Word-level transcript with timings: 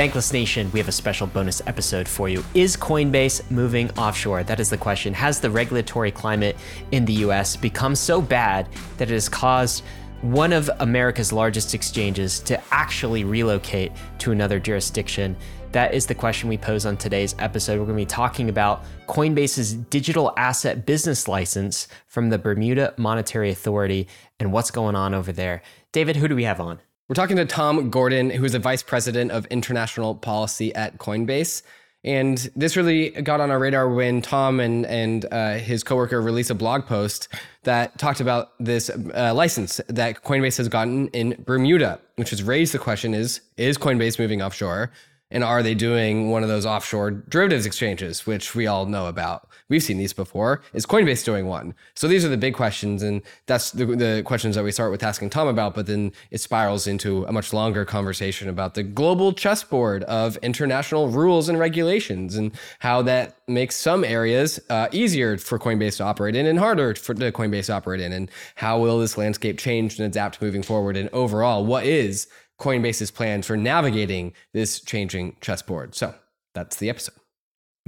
Bankless 0.00 0.32
Nation, 0.32 0.72
we 0.72 0.80
have 0.80 0.88
a 0.88 0.92
special 0.92 1.26
bonus 1.26 1.60
episode 1.66 2.08
for 2.08 2.30
you. 2.30 2.42
Is 2.54 2.74
Coinbase 2.74 3.50
moving 3.50 3.90
offshore? 3.98 4.42
That 4.44 4.58
is 4.58 4.70
the 4.70 4.78
question. 4.78 5.12
Has 5.12 5.40
the 5.40 5.50
regulatory 5.50 6.10
climate 6.10 6.56
in 6.90 7.04
the 7.04 7.12
US 7.24 7.54
become 7.54 7.94
so 7.94 8.22
bad 8.22 8.66
that 8.96 9.10
it 9.10 9.12
has 9.12 9.28
caused 9.28 9.84
one 10.22 10.54
of 10.54 10.70
America's 10.78 11.34
largest 11.34 11.74
exchanges 11.74 12.40
to 12.40 12.58
actually 12.70 13.24
relocate 13.24 13.92
to 14.20 14.32
another 14.32 14.58
jurisdiction? 14.58 15.36
That 15.72 15.92
is 15.92 16.06
the 16.06 16.14
question 16.14 16.48
we 16.48 16.56
pose 16.56 16.86
on 16.86 16.96
today's 16.96 17.34
episode. 17.38 17.78
We're 17.78 17.84
going 17.84 17.98
to 17.98 18.04
be 18.04 18.06
talking 18.06 18.48
about 18.48 18.84
Coinbase's 19.06 19.74
digital 19.74 20.32
asset 20.38 20.86
business 20.86 21.28
license 21.28 21.88
from 22.06 22.30
the 22.30 22.38
Bermuda 22.38 22.94
Monetary 22.96 23.50
Authority 23.50 24.08
and 24.38 24.50
what's 24.50 24.70
going 24.70 24.96
on 24.96 25.12
over 25.12 25.30
there. 25.30 25.60
David, 25.92 26.16
who 26.16 26.26
do 26.26 26.34
we 26.34 26.44
have 26.44 26.58
on? 26.58 26.80
We're 27.10 27.14
talking 27.14 27.38
to 27.38 27.44
Tom 27.44 27.90
Gordon, 27.90 28.30
who 28.30 28.44
is 28.44 28.54
a 28.54 28.60
vice 28.60 28.84
president 28.84 29.32
of 29.32 29.44
international 29.46 30.14
policy 30.14 30.72
at 30.76 30.98
Coinbase. 30.98 31.62
And 32.04 32.38
this 32.54 32.76
really 32.76 33.10
got 33.10 33.40
on 33.40 33.50
our 33.50 33.58
radar 33.58 33.88
when 33.88 34.22
Tom 34.22 34.60
and 34.60 34.86
and 34.86 35.26
uh, 35.32 35.54
his 35.54 35.82
coworker 35.82 36.22
released 36.22 36.50
a 36.50 36.54
blog 36.54 36.86
post 36.86 37.26
that 37.64 37.98
talked 37.98 38.20
about 38.20 38.52
this 38.60 38.90
uh, 38.90 39.34
license 39.34 39.80
that 39.88 40.22
Coinbase 40.22 40.56
has 40.58 40.68
gotten 40.68 41.08
in 41.08 41.34
Bermuda, 41.44 41.98
which 42.14 42.30
has 42.30 42.44
raised 42.44 42.72
the 42.72 42.78
question: 42.78 43.12
Is 43.12 43.40
is 43.56 43.76
Coinbase 43.76 44.20
moving 44.20 44.40
offshore? 44.40 44.92
And 45.30 45.44
are 45.44 45.62
they 45.62 45.74
doing 45.74 46.30
one 46.30 46.42
of 46.42 46.48
those 46.48 46.66
offshore 46.66 47.10
derivatives 47.10 47.66
exchanges, 47.66 48.26
which 48.26 48.54
we 48.54 48.66
all 48.66 48.86
know 48.86 49.06
about? 49.06 49.48
We've 49.68 49.82
seen 49.82 49.98
these 49.98 50.12
before. 50.12 50.62
Is 50.72 50.86
Coinbase 50.86 51.24
doing 51.24 51.46
one? 51.46 51.74
So 51.94 52.08
these 52.08 52.24
are 52.24 52.28
the 52.28 52.36
big 52.36 52.54
questions. 52.54 53.02
And 53.02 53.22
that's 53.46 53.70
the, 53.70 53.86
the 53.86 54.22
questions 54.24 54.56
that 54.56 54.64
we 54.64 54.72
start 54.72 54.90
with 54.90 55.02
asking 55.02 55.30
Tom 55.30 55.46
about. 55.46 55.74
But 55.74 55.86
then 55.86 56.12
it 56.32 56.38
spirals 56.38 56.86
into 56.86 57.24
a 57.24 57.32
much 57.32 57.52
longer 57.52 57.84
conversation 57.84 58.48
about 58.48 58.74
the 58.74 58.82
global 58.82 59.32
chessboard 59.32 60.02
of 60.04 60.36
international 60.38 61.08
rules 61.08 61.48
and 61.48 61.58
regulations 61.58 62.34
and 62.34 62.52
how 62.80 63.02
that 63.02 63.36
makes 63.46 63.76
some 63.76 64.04
areas 64.04 64.58
uh, 64.68 64.88
easier 64.90 65.38
for 65.38 65.58
Coinbase 65.58 65.98
to 65.98 66.04
operate 66.04 66.34
in 66.34 66.46
and 66.46 66.58
harder 66.58 66.94
for 66.94 67.14
the 67.14 67.30
Coinbase 67.30 67.66
to 67.66 67.74
operate 67.74 68.00
in. 68.00 68.12
And 68.12 68.30
how 68.56 68.80
will 68.80 68.98
this 68.98 69.16
landscape 69.16 69.58
change 69.58 69.98
and 69.98 70.06
adapt 70.06 70.42
moving 70.42 70.62
forward? 70.62 70.96
And 70.96 71.08
overall, 71.12 71.64
what 71.64 71.84
is 71.84 72.26
Coinbase's 72.60 73.10
plans 73.10 73.46
for 73.46 73.56
navigating 73.56 74.32
this 74.52 74.80
changing 74.80 75.36
chessboard. 75.40 75.94
So 75.94 76.14
that's 76.54 76.76
the 76.76 76.90
episode. 76.90 77.14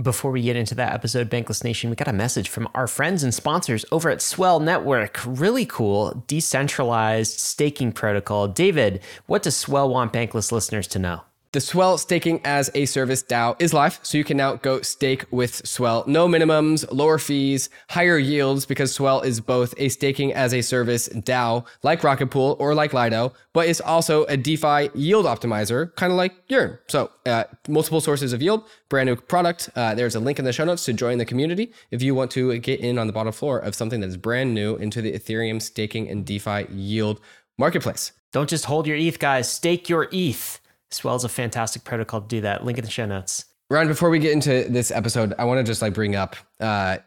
Before 0.02 0.30
we 0.30 0.42
get 0.42 0.56
into 0.56 0.74
that 0.76 0.94
episode, 0.94 1.28
Bankless 1.30 1.62
Nation, 1.62 1.90
we 1.90 1.96
got 1.96 2.08
a 2.08 2.14
message 2.14 2.48
from 2.48 2.66
our 2.74 2.86
friends 2.86 3.22
and 3.22 3.34
sponsors 3.34 3.84
over 3.92 4.08
at 4.08 4.22
Swell 4.22 4.58
Network. 4.58 5.20
Really 5.26 5.66
cool, 5.66 6.24
decentralized 6.26 7.38
staking 7.38 7.92
protocol. 7.92 8.48
David, 8.48 9.02
what 9.26 9.42
does 9.42 9.54
Swell 9.54 9.90
want 9.90 10.12
Bankless 10.12 10.50
listeners 10.50 10.86
to 10.88 10.98
know? 10.98 11.22
The 11.52 11.60
Swell 11.60 11.98
staking 11.98 12.40
as 12.44 12.70
a 12.74 12.86
service 12.86 13.22
DAO 13.22 13.60
is 13.60 13.74
live, 13.74 14.00
so 14.02 14.16
you 14.16 14.24
can 14.24 14.38
now 14.38 14.54
go 14.54 14.80
stake 14.80 15.26
with 15.30 15.66
Swell. 15.68 16.02
No 16.06 16.26
minimums, 16.26 16.90
lower 16.90 17.18
fees, 17.18 17.68
higher 17.90 18.16
yields 18.16 18.64
because 18.64 18.94
Swell 18.94 19.20
is 19.20 19.38
both 19.38 19.74
a 19.76 19.90
staking 19.90 20.32
as 20.32 20.54
a 20.54 20.62
service 20.62 21.10
DAO 21.10 21.66
like 21.82 22.02
Rocket 22.02 22.28
Pool 22.28 22.56
or 22.58 22.74
like 22.74 22.94
Lido, 22.94 23.34
but 23.52 23.68
it's 23.68 23.82
also 23.82 24.24
a 24.24 24.36
DeFi 24.38 24.88
yield 24.94 25.26
optimizer, 25.26 25.94
kind 25.94 26.10
of 26.10 26.16
like 26.16 26.32
Yearn. 26.48 26.78
So 26.88 27.10
uh, 27.26 27.44
multiple 27.68 28.00
sources 28.00 28.32
of 28.32 28.40
yield, 28.40 28.64
brand 28.88 29.10
new 29.10 29.16
product. 29.16 29.68
Uh, 29.76 29.94
there's 29.94 30.14
a 30.14 30.20
link 30.20 30.38
in 30.38 30.46
the 30.46 30.54
show 30.54 30.64
notes 30.64 30.86
to 30.86 30.94
join 30.94 31.18
the 31.18 31.26
community 31.26 31.70
if 31.90 32.00
you 32.00 32.14
want 32.14 32.30
to 32.30 32.56
get 32.60 32.80
in 32.80 32.98
on 32.98 33.08
the 33.08 33.12
bottom 33.12 33.32
floor 33.34 33.58
of 33.58 33.74
something 33.74 34.00
that 34.00 34.06
is 34.06 34.16
brand 34.16 34.54
new 34.54 34.76
into 34.76 35.02
the 35.02 35.12
Ethereum 35.12 35.60
staking 35.60 36.08
and 36.08 36.24
DeFi 36.24 36.68
yield 36.70 37.20
marketplace. 37.58 38.12
Don't 38.32 38.48
just 38.48 38.64
hold 38.64 38.86
your 38.86 38.96
ETH, 38.96 39.18
guys. 39.18 39.52
Stake 39.52 39.90
your 39.90 40.08
ETH. 40.10 40.61
Swell's 40.92 41.24
a 41.24 41.28
fantastic 41.28 41.84
protocol 41.84 42.20
to 42.20 42.28
do 42.28 42.40
that. 42.42 42.64
Link 42.64 42.78
in 42.78 42.84
the 42.84 42.90
show 42.90 43.06
notes. 43.06 43.46
Ryan, 43.70 43.88
before 43.88 44.10
we 44.10 44.18
get 44.18 44.32
into 44.32 44.66
this 44.68 44.90
episode, 44.90 45.34
I 45.38 45.44
want 45.44 45.58
to 45.58 45.64
just 45.64 45.80
like 45.80 45.94
bring 45.94 46.14
up 46.14 46.36
uh, 46.60 46.98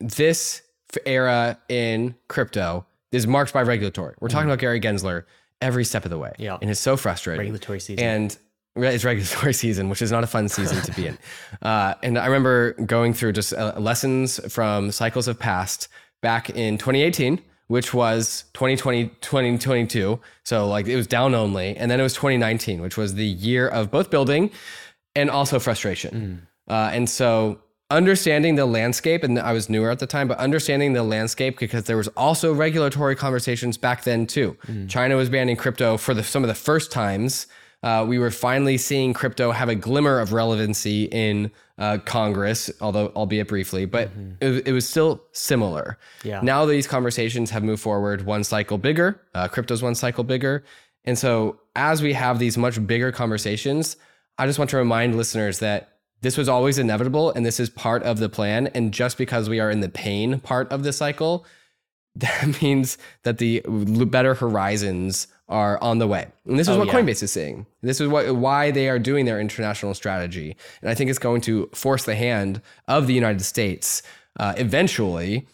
this 0.00 0.62
era 1.04 1.58
in 1.68 2.14
crypto 2.28 2.86
is 3.12 3.26
marked 3.26 3.52
by 3.52 3.62
regulatory. 3.62 4.14
We're 4.20 4.28
talking 4.28 4.48
mm. 4.48 4.52
about 4.52 4.60
Gary 4.60 4.80
Gensler 4.80 5.24
every 5.60 5.84
step 5.84 6.04
of 6.04 6.10
the 6.10 6.18
way. 6.18 6.32
Yeah. 6.38 6.58
And 6.60 6.70
it's 6.70 6.80
so 6.80 6.96
frustrating. 6.96 7.40
Regulatory 7.40 7.80
season. 7.80 8.04
And 8.04 8.38
it's 8.76 9.04
regulatory 9.04 9.54
season, 9.54 9.88
which 9.88 10.02
is 10.02 10.10
not 10.10 10.24
a 10.24 10.26
fun 10.26 10.48
season 10.48 10.80
to 10.82 10.92
be 10.92 11.06
in. 11.08 11.18
Uh, 11.62 11.94
and 12.02 12.18
I 12.18 12.26
remember 12.26 12.72
going 12.72 13.14
through 13.14 13.32
just 13.32 13.54
uh, 13.54 13.72
lessons 13.78 14.38
from 14.52 14.90
cycles 14.90 15.28
of 15.28 15.38
past 15.38 15.88
back 16.20 16.50
in 16.50 16.76
2018 16.76 17.40
which 17.68 17.94
was 17.94 18.44
2020 18.54 19.06
2022 19.20 20.20
so 20.44 20.68
like 20.68 20.86
it 20.86 20.96
was 20.96 21.06
down 21.06 21.34
only 21.34 21.76
and 21.76 21.90
then 21.90 22.00
it 22.00 22.02
was 22.02 22.14
2019 22.14 22.80
which 22.80 22.96
was 22.96 23.14
the 23.14 23.24
year 23.24 23.68
of 23.68 23.90
both 23.90 24.10
building 24.10 24.50
and 25.14 25.30
also 25.30 25.58
frustration 25.58 26.46
mm. 26.68 26.72
uh, 26.72 26.90
and 26.92 27.08
so 27.08 27.58
understanding 27.90 28.54
the 28.56 28.66
landscape 28.66 29.22
and 29.22 29.38
i 29.38 29.52
was 29.52 29.68
newer 29.68 29.90
at 29.90 29.98
the 29.98 30.06
time 30.06 30.28
but 30.28 30.38
understanding 30.38 30.92
the 30.92 31.02
landscape 31.02 31.58
because 31.58 31.84
there 31.84 31.96
was 31.96 32.08
also 32.08 32.52
regulatory 32.52 33.14
conversations 33.14 33.76
back 33.76 34.04
then 34.04 34.26
too 34.26 34.56
mm. 34.66 34.88
china 34.88 35.16
was 35.16 35.28
banning 35.28 35.56
crypto 35.56 35.96
for 35.96 36.14
the, 36.14 36.22
some 36.22 36.42
of 36.42 36.48
the 36.48 36.54
first 36.54 36.90
times 36.90 37.46
uh, 37.84 38.02
we 38.02 38.18
were 38.18 38.30
finally 38.30 38.78
seeing 38.78 39.12
crypto 39.12 39.52
have 39.52 39.68
a 39.68 39.74
glimmer 39.74 40.18
of 40.18 40.32
relevancy 40.32 41.04
in 41.04 41.50
uh, 41.76 41.98
Congress, 41.98 42.70
although 42.80 43.08
albeit 43.14 43.46
briefly, 43.46 43.84
but 43.84 44.08
mm-hmm. 44.08 44.32
it, 44.40 44.68
it, 44.68 44.72
was 44.72 44.88
still 44.88 45.22
similar. 45.32 45.98
Yeah. 46.22 46.40
Now 46.40 46.64
these 46.64 46.86
conversations 46.86 47.50
have 47.50 47.62
moved 47.62 47.82
forward 47.82 48.24
one 48.24 48.42
cycle 48.42 48.78
bigger. 48.78 49.20
Uh, 49.34 49.48
crypto's 49.48 49.82
one 49.82 49.94
cycle 49.94 50.24
bigger, 50.24 50.64
and 51.04 51.18
so 51.18 51.60
as 51.76 52.00
we 52.00 52.14
have 52.14 52.38
these 52.38 52.56
much 52.56 52.84
bigger 52.86 53.12
conversations, 53.12 53.98
I 54.38 54.46
just 54.46 54.58
want 54.58 54.70
to 54.70 54.78
remind 54.78 55.18
listeners 55.18 55.58
that 55.58 55.98
this 56.22 56.38
was 56.38 56.48
always 56.48 56.78
inevitable, 56.78 57.32
and 57.32 57.44
this 57.44 57.60
is 57.60 57.68
part 57.68 58.02
of 58.04 58.18
the 58.18 58.30
plan. 58.30 58.68
And 58.68 58.94
just 58.94 59.18
because 59.18 59.50
we 59.50 59.60
are 59.60 59.70
in 59.70 59.80
the 59.80 59.90
pain 59.90 60.40
part 60.40 60.72
of 60.72 60.84
the 60.84 60.92
cycle, 60.92 61.44
that 62.16 62.62
means 62.62 62.96
that 63.24 63.36
the 63.36 63.60
better 64.06 64.32
horizons 64.32 65.26
are 65.48 65.78
on 65.82 65.98
the 65.98 66.06
way. 66.06 66.26
And 66.46 66.58
this 66.58 66.68
is 66.68 66.74
oh, 66.74 66.78
what 66.78 66.88
yeah. 66.88 66.94
Coinbase 66.94 67.22
is 67.22 67.32
saying. 67.32 67.66
This 67.82 68.00
is 68.00 68.08
what 68.08 68.34
why 68.34 68.70
they 68.70 68.88
are 68.88 68.98
doing 68.98 69.26
their 69.26 69.40
international 69.40 69.94
strategy. 69.94 70.56
And 70.80 70.90
I 70.90 70.94
think 70.94 71.10
it's 71.10 71.18
going 71.18 71.42
to 71.42 71.68
force 71.74 72.04
the 72.04 72.14
hand 72.14 72.60
of 72.88 73.06
the 73.06 73.14
United 73.14 73.42
States 73.42 74.02
uh, 74.40 74.54
eventually 74.56 75.46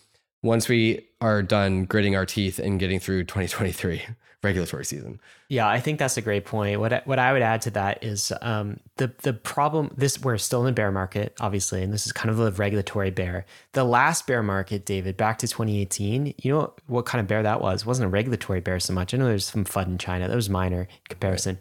once 0.43 0.69
we 0.69 1.07
are 1.21 1.43
done 1.43 1.85
gritting 1.85 2.17
our 2.17 2.27
teeth 2.27 2.59
and 2.59 2.81
getting 2.81 2.99
through 2.99 3.25
2023 3.25 4.03
regulatory 4.43 4.85
season. 4.85 5.21
Yeah, 5.49 5.69
I 5.69 5.81
think 5.81 5.99
that's 5.99 6.17
a 6.17 6.23
great 6.23 6.47
point. 6.47 6.81
What 6.81 6.93
I, 6.93 7.03
what 7.05 7.19
I 7.19 7.33
would 7.33 7.43
add 7.43 7.61
to 7.63 7.71
that 7.73 8.03
is 8.03 8.33
um, 8.41 8.81
the 8.97 9.13
the 9.23 9.33
problem. 9.33 9.93
This 9.97 10.21
we're 10.21 10.39
still 10.39 10.65
in 10.65 10.71
a 10.71 10.73
bear 10.73 10.91
market, 10.91 11.35
obviously, 11.41 11.83
and 11.83 11.93
this 11.93 12.07
is 12.07 12.13
kind 12.13 12.31
of 12.31 12.41
a 12.41 12.51
regulatory 12.53 13.11
bear. 13.11 13.45
The 13.73 13.85
last 13.85 14.27
bear 14.27 14.43
market, 14.43 14.87
David, 14.87 15.17
back 15.17 15.39
to 15.39 15.49
2018. 15.49 16.35
You 16.39 16.53
know 16.53 16.75
what 16.87 17.05
kind 17.05 17.21
of 17.21 17.27
bear 17.27 17.43
that 17.43 17.61
was? 17.61 17.83
It 17.83 17.87
wasn't 17.87 18.07
a 18.07 18.11
regulatory 18.11 18.61
bear 18.61 18.81
so 18.81 18.95
much. 18.95 19.13
I 19.13 19.19
know 19.19 19.27
there's 19.27 19.47
some 19.47 19.65
FUD 19.65 19.87
in 19.89 19.99
China. 19.99 20.29
That 20.29 20.37
was 20.37 20.49
minor 20.49 20.83
in 20.83 20.89
comparison. 21.09 21.59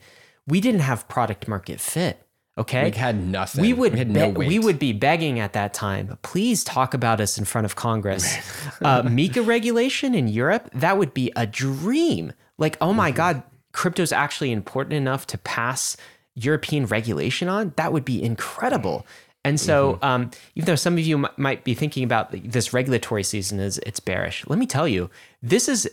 We 0.48 0.62
didn't 0.62 0.82
have 0.82 1.08
product 1.10 1.48
market 1.48 1.80
fit. 1.82 2.26
Okay. 2.60 2.92
We 2.92 2.98
had 2.98 3.26
nothing. 3.26 3.62
We 3.62 3.74
would 3.74 3.94
we, 3.94 4.04
be- 4.04 4.12
no 4.12 4.30
we 4.30 4.60
would 4.60 4.78
be 4.78 4.92
begging 4.92 5.40
at 5.40 5.54
that 5.54 5.74
time. 5.74 6.18
Please 6.22 6.64
talk 6.64 6.94
about 6.94 7.22
us 7.22 7.38
in 7.38 7.46
front 7.46 7.66
of 7.66 7.76
Congress. 7.76 8.36
uh, 8.82 9.02
MiCA 9.04 9.46
regulation 9.46 10.14
in 10.14 10.28
Europe, 10.28 10.70
that 10.74 10.98
would 10.98 11.14
be 11.14 11.32
a 11.38 11.48
dream. 11.48 12.34
Like, 12.58 12.78
oh 12.82 12.94
my 12.94 13.10
mm-hmm. 13.10 13.18
God, 13.18 13.44
crypto's 13.72 14.12
actually 14.12 14.52
important 14.52 14.94
enough 14.94 15.26
to 15.28 15.38
pass 15.38 15.96
European 16.36 16.86
regulation 16.86 17.48
on. 17.48 17.74
That 17.78 17.94
would 17.94 18.06
be 18.06 18.22
incredible. 18.22 19.08
And 19.46 19.58
so, 19.58 19.94
mm-hmm. 19.94 20.06
um, 20.06 20.32
even 20.56 20.66
though 20.66 20.76
some 20.76 20.94
of 20.94 21.00
you 21.00 21.26
m- 21.26 21.32
might 21.38 21.64
be 21.64 21.74
thinking 21.74 22.04
about 22.04 22.32
this 22.32 22.74
regulatory 22.74 23.24
season 23.24 23.62
as 23.62 23.78
it's 23.80 24.02
bearish, 24.02 24.46
let 24.48 24.60
me 24.60 24.66
tell 24.66 24.88
you, 24.88 25.10
this 25.42 25.70
is 25.70 25.90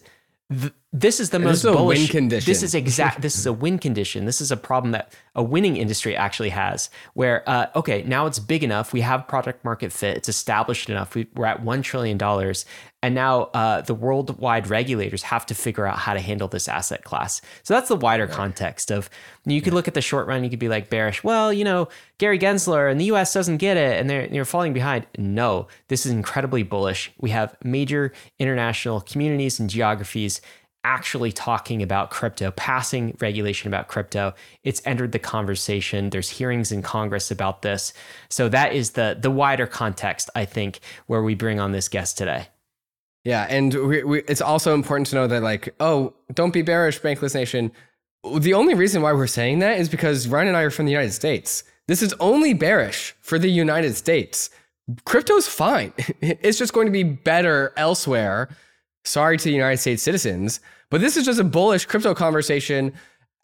this 1.00 1.20
is 1.20 1.28
the 1.28 1.38
most 1.38 1.62
this 1.62 1.64
is 1.64 1.76
bullish 1.76 1.98
win 1.98 2.08
condition. 2.08 2.50
This 2.50 2.62
is 2.62 2.74
exact. 2.74 3.20
this 3.20 3.36
is 3.36 3.44
a 3.44 3.52
win 3.52 3.78
condition. 3.78 4.24
This 4.24 4.40
is 4.40 4.50
a 4.50 4.56
problem 4.56 4.92
that 4.92 5.14
a 5.34 5.42
winning 5.42 5.76
industry 5.76 6.16
actually 6.16 6.48
has. 6.48 6.88
Where 7.12 7.46
uh, 7.46 7.66
okay, 7.76 8.02
now 8.04 8.24
it's 8.24 8.38
big 8.38 8.64
enough. 8.64 8.94
We 8.94 9.02
have 9.02 9.28
product 9.28 9.62
market 9.62 9.92
fit. 9.92 10.16
It's 10.16 10.30
established 10.30 10.88
enough. 10.88 11.14
We, 11.14 11.26
are 11.36 11.44
at 11.44 11.62
one 11.62 11.82
trillion 11.82 12.16
dollars, 12.16 12.64
and 13.02 13.14
now 13.14 13.42
uh, 13.52 13.82
the 13.82 13.94
worldwide 13.94 14.68
regulators 14.68 15.22
have 15.24 15.44
to 15.46 15.54
figure 15.54 15.86
out 15.86 15.98
how 15.98 16.14
to 16.14 16.20
handle 16.20 16.48
this 16.48 16.66
asset 16.66 17.04
class. 17.04 17.42
So 17.62 17.74
that's 17.74 17.88
the 17.88 17.96
wider 17.96 18.26
context 18.26 18.90
of. 18.90 19.10
You 19.44 19.60
could 19.60 19.74
look 19.74 19.86
at 19.86 19.94
the 19.94 20.00
short 20.00 20.26
run. 20.26 20.42
You 20.44 20.50
could 20.50 20.58
be 20.58 20.68
like 20.68 20.88
bearish. 20.88 21.22
Well, 21.22 21.52
you 21.52 21.62
know, 21.62 21.88
Gary 22.18 22.38
Gensler 22.38 22.90
and 22.90 22.98
the 22.98 23.04
U.S. 23.06 23.34
doesn't 23.34 23.58
get 23.58 23.76
it, 23.76 24.00
and 24.00 24.08
they're 24.08 24.26
you're 24.28 24.46
falling 24.46 24.72
behind. 24.72 25.06
No, 25.18 25.68
this 25.88 26.06
is 26.06 26.12
incredibly 26.12 26.62
bullish. 26.62 27.12
We 27.20 27.30
have 27.30 27.54
major 27.62 28.12
international 28.38 29.02
communities 29.02 29.60
and 29.60 29.68
geographies 29.68 30.40
actually 30.86 31.32
talking 31.32 31.82
about 31.82 32.10
crypto, 32.10 32.52
passing 32.52 33.16
regulation 33.20 33.66
about 33.66 33.88
crypto. 33.88 34.32
It's 34.62 34.80
entered 34.84 35.10
the 35.10 35.18
conversation. 35.18 36.10
There's 36.10 36.30
hearings 36.30 36.70
in 36.70 36.80
Congress 36.80 37.32
about 37.32 37.62
this. 37.62 37.92
So 38.28 38.48
that 38.50 38.72
is 38.72 38.92
the 38.92 39.18
the 39.20 39.30
wider 39.30 39.66
context, 39.66 40.30
I 40.36 40.44
think, 40.44 40.78
where 41.08 41.22
we 41.22 41.34
bring 41.34 41.58
on 41.58 41.72
this 41.72 41.88
guest 41.88 42.16
today. 42.16 42.48
Yeah, 43.24 43.46
and 43.50 43.74
we, 43.74 44.04
we, 44.04 44.22
it's 44.28 44.40
also 44.40 44.72
important 44.72 45.08
to 45.08 45.16
know 45.16 45.26
that 45.26 45.42
like, 45.42 45.74
oh, 45.80 46.14
don't 46.32 46.52
be 46.52 46.62
bearish, 46.62 47.00
Bankless 47.00 47.34
Nation. 47.34 47.72
the 48.38 48.54
only 48.54 48.74
reason 48.74 49.02
why 49.02 49.12
we're 49.12 49.26
saying 49.26 49.58
that 49.58 49.80
is 49.80 49.88
because 49.88 50.28
Ryan 50.28 50.48
and 50.48 50.56
I 50.56 50.62
are 50.62 50.70
from 50.70 50.86
the 50.86 50.92
United 50.92 51.12
States. 51.12 51.64
This 51.88 52.02
is 52.02 52.14
only 52.20 52.54
bearish 52.54 53.16
for 53.22 53.40
the 53.40 53.50
United 53.50 53.96
States. 53.96 54.50
Crypto's 55.04 55.48
fine. 55.48 55.92
It's 56.20 56.58
just 56.58 56.72
going 56.72 56.86
to 56.86 56.92
be 56.92 57.02
better 57.02 57.72
elsewhere. 57.76 58.48
Sorry 59.04 59.36
to 59.38 59.44
the 59.44 59.54
United 59.54 59.78
States 59.78 60.04
citizens, 60.04 60.60
but 60.90 61.00
this 61.00 61.16
is 61.16 61.24
just 61.24 61.40
a 61.40 61.44
bullish 61.44 61.86
crypto 61.86 62.14
conversation 62.14 62.92